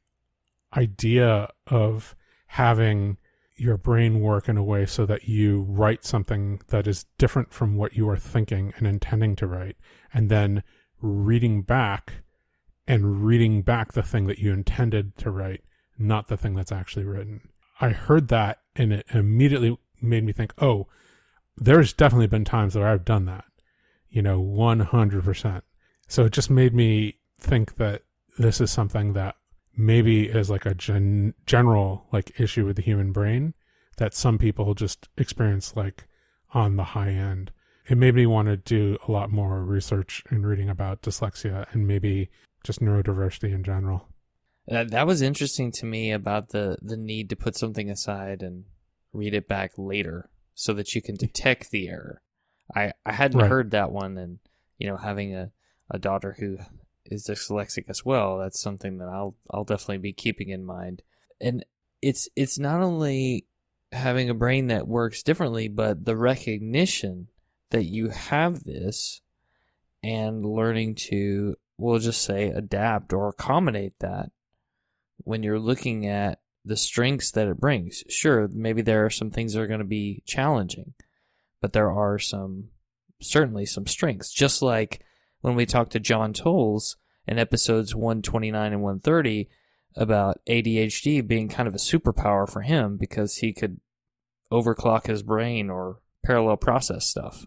idea 0.75 1.49
of 1.67 2.15
having 2.47 3.17
your 3.55 3.77
brain 3.77 4.19
work 4.21 4.47
in 4.47 4.57
a 4.57 4.63
way 4.63 4.85
so 4.85 5.05
that 5.05 5.27
you 5.27 5.61
write 5.61 6.05
something 6.05 6.61
that 6.67 6.87
is 6.87 7.05
different 7.17 7.51
from 7.51 7.75
what 7.75 7.95
you 7.95 8.07
are 8.07 8.17
thinking 8.17 8.73
and 8.77 8.85
intending 8.85 9.35
to 9.35 9.47
write, 9.47 9.77
and 10.13 10.29
then 10.29 10.63
reading 11.01 11.63
back 11.63 12.21
and 12.87 13.25
reading 13.25 13.61
back 13.63 13.93
the 13.93 14.03
thing 14.03 14.27
that 14.27 14.37
you 14.37 14.53
intended 14.53 15.17
to 15.17 15.31
write, 15.31 15.63
not 15.97 16.27
the 16.27 16.37
thing 16.37 16.55
that's 16.55 16.71
actually 16.71 17.03
written. 17.03 17.49
I 17.79 17.89
heard 17.89 18.27
that 18.29 18.59
and 18.75 18.93
it 18.93 19.05
immediately 19.11 19.77
made 20.01 20.23
me 20.23 20.31
think, 20.31 20.53
oh, 20.59 20.87
there's 21.55 21.93
definitely 21.93 22.27
been 22.27 22.45
times 22.45 22.75
where 22.75 22.87
I've 22.87 23.05
done 23.05 23.25
that, 23.25 23.45
you 24.09 24.21
know, 24.21 24.41
100%. 24.41 25.61
So 26.07 26.25
it 26.25 26.33
just 26.33 26.49
made 26.49 26.73
me 26.73 27.17
think 27.39 27.75
that 27.75 28.03
this 28.37 28.61
is 28.61 28.71
something 28.71 29.13
that 29.13 29.35
maybe 29.75 30.27
is 30.27 30.49
like 30.49 30.65
a 30.65 30.73
gen- 30.73 31.33
general 31.45 32.05
like 32.11 32.39
issue 32.39 32.65
with 32.65 32.75
the 32.75 32.81
human 32.81 33.11
brain 33.11 33.53
that 33.97 34.13
some 34.13 34.37
people 34.37 34.73
just 34.73 35.09
experience 35.17 35.75
like 35.75 36.07
on 36.53 36.75
the 36.75 36.83
high 36.83 37.09
end. 37.09 37.51
It 37.87 37.97
made 37.97 38.15
me 38.15 38.25
want 38.25 38.47
to 38.47 38.57
do 38.57 38.97
a 39.07 39.11
lot 39.11 39.31
more 39.31 39.63
research 39.63 40.23
and 40.29 40.45
reading 40.45 40.69
about 40.69 41.01
dyslexia 41.01 41.71
and 41.73 41.87
maybe 41.87 42.29
just 42.63 42.81
neurodiversity 42.81 43.53
in 43.53 43.63
general. 43.63 44.07
That, 44.67 44.91
that 44.91 45.07
was 45.07 45.21
interesting 45.21 45.71
to 45.73 45.85
me 45.85 46.11
about 46.11 46.49
the, 46.49 46.77
the 46.81 46.97
need 46.97 47.29
to 47.29 47.35
put 47.35 47.55
something 47.55 47.89
aside 47.89 48.41
and 48.41 48.65
read 49.13 49.33
it 49.33 49.47
back 49.47 49.71
later 49.77 50.29
so 50.55 50.73
that 50.73 50.93
you 50.93 51.01
can 51.01 51.15
detect 51.15 51.71
the 51.71 51.87
error. 51.87 52.21
I, 52.75 52.91
I 53.05 53.13
hadn't 53.13 53.39
Right. 53.39 53.49
heard 53.49 53.71
that 53.71 53.91
one 53.91 54.17
and 54.17 54.39
you 54.77 54.87
know 54.87 54.97
having 54.97 55.33
a, 55.33 55.51
a 55.89 55.97
daughter 55.97 56.35
who 56.37 56.57
is 57.05 57.27
dyslexic 57.27 57.85
as 57.89 58.03
well 58.03 58.37
that's 58.39 58.59
something 58.59 58.97
that 58.97 59.07
I'll 59.07 59.35
I'll 59.51 59.63
definitely 59.63 59.99
be 59.99 60.13
keeping 60.13 60.49
in 60.49 60.65
mind. 60.65 61.01
And 61.39 61.65
it's 62.01 62.27
it's 62.35 62.59
not 62.59 62.81
only 62.81 63.45
having 63.93 64.29
a 64.29 64.33
brain 64.33 64.67
that 64.67 64.87
works 64.87 65.23
differently 65.23 65.69
but 65.69 66.03
the 66.03 66.17
recognition 66.17 67.29
that 67.69 67.85
you 67.85 68.09
have 68.09 68.65
this 68.65 69.21
and 70.03 70.45
learning 70.45 70.95
to 70.95 71.55
we'll 71.77 71.99
just 71.99 72.21
say 72.21 72.49
adapt 72.49 73.13
or 73.13 73.29
accommodate 73.29 73.93
that 73.99 74.31
when 75.17 75.43
you're 75.43 75.59
looking 75.59 76.07
at 76.07 76.39
the 76.63 76.77
strengths 76.77 77.31
that 77.31 77.47
it 77.47 77.59
brings. 77.59 78.03
Sure, 78.09 78.49
maybe 78.51 78.81
there 78.81 79.05
are 79.05 79.09
some 79.09 79.31
things 79.31 79.53
that 79.53 79.61
are 79.61 79.67
going 79.67 79.79
to 79.79 79.85
be 79.85 80.21
challenging, 80.25 80.93
but 81.61 81.73
there 81.73 81.91
are 81.91 82.19
some 82.19 82.69
certainly 83.21 83.65
some 83.65 83.87
strengths. 83.87 84.31
Just 84.31 84.61
like 84.61 85.01
when 85.41 85.55
we 85.55 85.65
talked 85.65 85.91
to 85.93 85.99
John 85.99 86.33
Tolles 86.33 86.97
in 87.25 87.39
episodes 87.39 87.95
129 87.95 88.73
and 88.73 88.81
130 88.81 89.49
about 89.95 90.39
ADHD 90.47 91.25
being 91.25 91.49
kind 91.49 91.67
of 91.67 91.73
a 91.73 91.79
superpower 91.79 92.47
for 92.49 92.61
him 92.61 92.97
because 92.97 93.37
he 93.37 93.53
could 93.53 93.79
overclock 94.51 95.07
his 95.07 95.23
brain 95.23 95.69
or 95.69 95.99
parallel 96.23 96.57
process 96.57 97.05
stuff. 97.05 97.45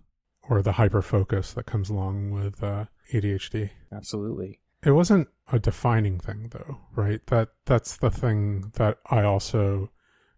Or 0.48 0.62
the 0.62 0.72
hyper 0.72 1.02
focus 1.02 1.52
that 1.52 1.66
comes 1.66 1.90
along 1.90 2.32
with 2.32 2.62
uh, 2.62 2.86
ADHD. 3.12 3.70
Absolutely. 3.92 4.59
It 4.84 4.92
wasn't 4.92 5.28
a 5.52 5.58
defining 5.58 6.18
thing 6.18 6.48
though, 6.50 6.78
right? 6.94 7.24
That 7.26 7.50
that's 7.66 7.96
the 7.96 8.10
thing 8.10 8.72
that 8.74 8.98
I 9.10 9.22
also 9.22 9.90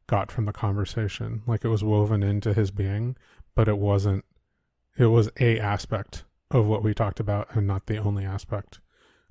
got 0.06 0.32
from 0.32 0.46
the 0.46 0.52
conversation. 0.52 1.42
Like 1.46 1.64
it 1.64 1.68
was 1.68 1.84
woven 1.84 2.22
into 2.22 2.52
his 2.52 2.70
being, 2.70 3.16
but 3.54 3.68
it 3.68 3.78
wasn't 3.78 4.24
it 4.98 5.06
was 5.06 5.30
a 5.40 5.58
aspect 5.58 6.24
of 6.50 6.66
what 6.66 6.82
we 6.82 6.92
talked 6.92 7.20
about 7.20 7.54
and 7.54 7.66
not 7.66 7.86
the 7.86 7.98
only 7.98 8.24
aspect 8.24 8.80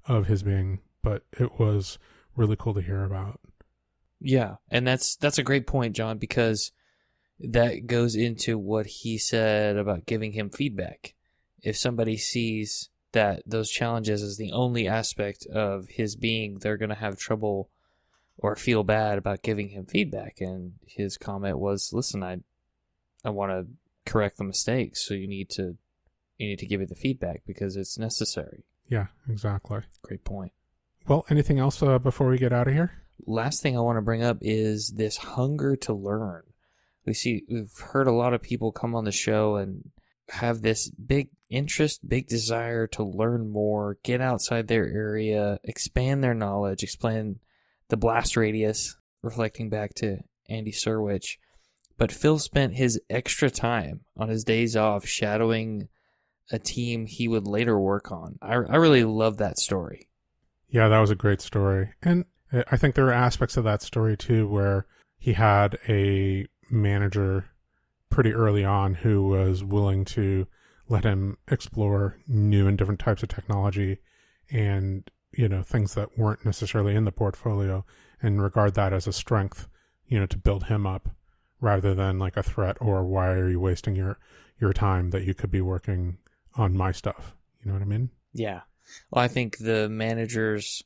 of 0.08 0.28
his 0.28 0.44
being, 0.44 0.80
but 1.04 1.24
it 1.38 1.60
was 1.60 2.00
really 2.36 2.56
cool 2.56 2.74
to 2.74 2.82
hear 2.82 3.04
about. 3.04 3.40
Yeah, 4.20 4.56
and 4.70 4.88
that's 4.88 5.16
that's 5.16 5.38
a 5.38 5.44
great 5.44 5.68
point, 5.68 5.96
John, 5.96 6.18
because 6.18 6.72
that 7.40 7.88
goes 7.88 8.16
into 8.16 8.58
what 8.58 8.86
he 8.86 9.18
said 9.18 9.78
about 9.78 10.06
giving 10.06 10.34
him 10.34 10.50
feedback. 10.50 11.16
If 11.64 11.76
somebody 11.76 12.18
sees 12.18 12.90
that 13.14 13.44
those 13.46 13.70
challenges 13.70 14.22
is 14.22 14.38
the 14.38 14.52
only 14.52 14.88
aspect 14.88 15.46
of 15.48 15.88
his 15.90 16.16
being, 16.16 16.60
they're 16.60 16.78
going 16.78 16.90
to 16.90 16.96
have 16.96 17.18
trouble 17.18 17.70
or 18.38 18.56
feel 18.56 18.84
bad 18.84 19.18
about 19.18 19.44
giving 19.44 19.70
him 19.70 19.86
feedback. 19.86 20.38
And 20.40 20.74
his 20.86 21.18
comment 21.18 21.60
was, 21.60 21.92
"Listen, 21.94 22.24
I 22.24 22.40
I 23.24 23.30
want 23.30 23.52
to 23.52 23.68
correct 24.12 24.38
the 24.38 24.44
mistakes, 24.44 25.06
so 25.06 25.14
you 25.14 25.28
need 25.28 25.50
to 25.52 25.78
you 26.38 26.48
need 26.48 26.60
to 26.60 26.66
give 26.66 26.82
it 26.82 26.90
the 26.90 26.96
feedback 26.96 27.44
because 27.46 27.76
it's 27.76 27.98
necessary." 27.98 28.64
Yeah, 28.88 29.08
exactly. 29.30 29.82
Great 30.02 30.24
point. 30.24 30.52
Well, 31.08 31.26
anything 31.30 31.60
else 31.60 31.82
uh, 31.82 31.98
before 31.98 32.30
we 32.30 32.38
get 32.38 32.54
out 32.54 32.68
of 32.68 32.74
here? 32.74 33.02
last 33.26 33.62
thing 33.62 33.78
I 33.78 33.82
want 33.82 33.98
to 33.98 34.02
bring 34.02 34.24
up 34.24 34.38
is 34.42 34.94
this 34.96 35.18
hunger 35.18 35.76
to 35.78 35.94
learn. 35.94 36.44
We 37.06 37.14
see 37.14 37.44
we've 37.50 37.78
heard 37.78 38.08
a 38.08 38.14
lot 38.14 38.34
of 38.34 38.42
people 38.42 38.72
come 38.72 38.96
on 38.96 39.06
the 39.06 39.12
show 39.12 39.56
and 39.56 39.90
have 40.32 40.62
this 40.62 40.90
big 40.90 41.30
interest, 41.50 42.08
big 42.08 42.28
desire 42.28 42.88
to 42.88 43.04
learn 43.04 43.50
more, 43.50 43.98
get 44.04 44.22
outside 44.22 44.68
their 44.68 44.88
area, 44.88 45.60
expand 45.64 46.24
their 46.24 46.34
knowledge, 46.34 46.84
expand 46.84 47.40
the 47.90 47.98
blast 47.98 48.38
radius, 48.38 48.96
reflecting 49.22 49.70
back 49.70 49.94
to 49.96 50.20
Andy 50.50 50.72
Syrewicze. 50.72 51.38
But 51.98 52.12
Phil 52.12 52.40
spent 52.40 52.74
his 52.74 53.00
extra 53.10 53.50
time 53.50 54.02
on 54.18 54.30
his 54.30 54.44
days 54.44 54.76
off 54.76 55.06
shadowing 55.06 55.90
a 56.52 56.58
team 56.58 57.06
he 57.06 57.28
would 57.28 57.48
later 57.48 57.80
work 57.80 58.12
on. 58.12 58.40
I, 58.42 58.54
I 58.54 58.78
really 58.78 59.04
love 59.04 59.38
that 59.38 59.60
story. 59.60 60.10
Yeah, 60.70 60.88
that 60.88 61.00
was 61.00 61.12
a 61.12 61.16
great 61.16 61.42
story. 61.42 61.90
And 62.02 62.26
I 62.52 62.78
think 62.78 62.96
there 62.96 63.08
are 63.08 63.14
aspects 63.14 63.58
of 63.58 63.64
that 63.66 63.82
story 63.82 64.18
too 64.18 64.48
where 64.48 64.86
he 65.20 65.34
had 65.34 65.78
a 65.88 66.48
manager 66.70 67.51
pretty 68.12 68.34
early 68.34 68.64
on 68.64 68.94
who 68.94 69.28
was 69.28 69.64
willing 69.64 70.06
to 70.06 70.46
let 70.88 71.04
him 71.04 71.38
explore 71.48 72.18
new 72.28 72.68
and 72.68 72.78
different 72.78 73.00
types 73.00 73.24
of 73.24 73.30
technology 73.30 73.98
and, 74.52 75.10
you 75.32 75.48
know, 75.48 75.64
things 75.64 75.96
that 75.96 76.18
weren't 76.18 76.46
necessarily 76.46 76.94
in 76.94 77.06
the 77.06 77.12
portfolio 77.12 77.84
and 78.22 78.44
regard 78.44 78.76
that 78.76 78.94
as 78.94 79.08
a 79.08 79.14
strength, 79.14 79.68
you 80.08 80.20
know, 80.20 80.26
to 80.28 80.38
build 80.38 80.66
him 80.66 80.86
up 80.86 81.10
rather 81.62 81.96
than 81.96 82.20
like 82.20 82.38
a 82.38 82.44
threat 82.44 82.78
or 82.80 83.04
why 83.06 83.30
are 83.30 83.50
you 83.50 83.60
wasting 83.60 83.96
your 83.96 84.20
your 84.60 84.74
time 84.74 85.10
that 85.10 85.24
you 85.24 85.34
could 85.34 85.50
be 85.50 85.62
working 85.62 86.18
on 86.56 86.78
my 86.78 86.92
stuff. 86.92 87.36
You 87.64 87.70
know 87.70 87.74
what 87.74 87.82
I 87.82 87.86
mean? 87.86 88.10
Yeah. 88.34 88.62
Well, 89.10 89.24
I 89.24 89.28
think 89.28 89.58
the 89.58 89.90
managers 89.90 90.84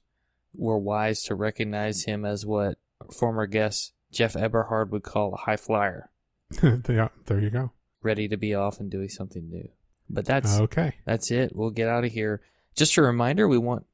were 0.53 0.78
wise 0.78 1.23
to 1.23 1.36
recognize 1.36 2.03
him 2.03 2.23
as 2.23 2.45
what 2.45 2.78
former 3.11 3.45
guest 3.47 3.93
Jeff 4.11 4.36
Eberhard 4.36 4.91
would 4.91 5.03
call 5.03 5.34
a 5.34 5.38
high 5.38 5.57
flyer, 5.57 6.09
yeah, 6.63 7.09
there 7.25 7.39
you 7.39 7.49
go. 7.49 7.71
ready 8.03 8.27
to 8.27 8.37
be 8.37 8.53
off 8.53 8.79
and 8.79 8.89
doing 8.91 9.09
something 9.09 9.49
new. 9.49 9.67
But 10.09 10.25
that's 10.25 10.59
Okay. 10.59 10.95
that's 11.05 11.31
it. 11.31 11.55
We'll 11.55 11.71
get 11.71 11.87
out 11.89 12.05
of 12.05 12.11
here. 12.11 12.41
Just 12.75 12.97
a 12.97 13.01
reminder, 13.01 13.47
we 13.47 13.57
want 13.57 13.85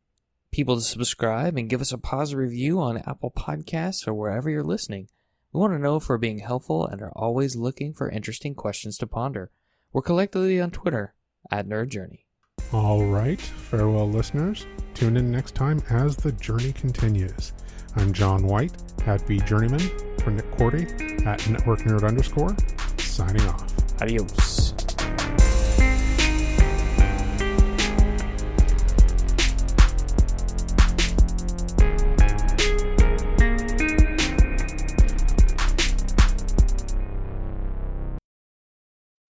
people 0.51 0.75
to 0.75 0.81
subscribe 0.81 1.57
and 1.57 1.69
give 1.69 1.79
us 1.81 1.93
a 1.93 1.97
positive 1.97 2.39
review 2.39 2.79
on 2.81 2.97
Apple 2.97 3.31
Podcasts 3.31 4.05
or 4.07 4.13
wherever 4.13 4.49
you're 4.49 4.63
listening. 4.63 5.07
We 5.53 5.59
want 5.61 5.73
to 5.73 5.79
know 5.79 5.95
if 5.97 6.09
we're 6.09 6.17
being 6.17 6.39
helpful 6.39 6.85
and 6.85 7.01
are 7.01 7.11
always 7.15 7.55
looking 7.55 7.93
for 7.93 8.09
interesting 8.09 8.53
questions 8.55 8.97
to 8.97 9.07
ponder. 9.07 9.51
We're 9.93 10.01
collectively 10.01 10.59
on 10.59 10.71
Twitter 10.71 11.13
at 11.49 11.67
Nerd 11.67 11.89
Journey. 11.89 12.25
All 12.73 13.05
right, 13.05 13.39
farewell, 13.39 14.09
listeners. 14.09 14.65
Tune 14.93 15.17
in 15.17 15.31
next 15.31 15.55
time 15.55 15.81
as 15.89 16.15
the 16.17 16.31
journey 16.33 16.71
continues. 16.73 17.53
I'm 17.95 18.13
John 18.13 18.43
White 18.47 18.73
at 19.05 19.21
vJourneyman 19.21 20.21
for 20.21 20.31
Nick 20.31 20.49
Korte 20.51 21.25
at 21.25 21.47
Network 21.49 21.79
Nerd 21.79 22.07
underscore, 22.07 22.55
signing 22.97 23.45
off. 23.47 24.01
Adios. 24.01 24.80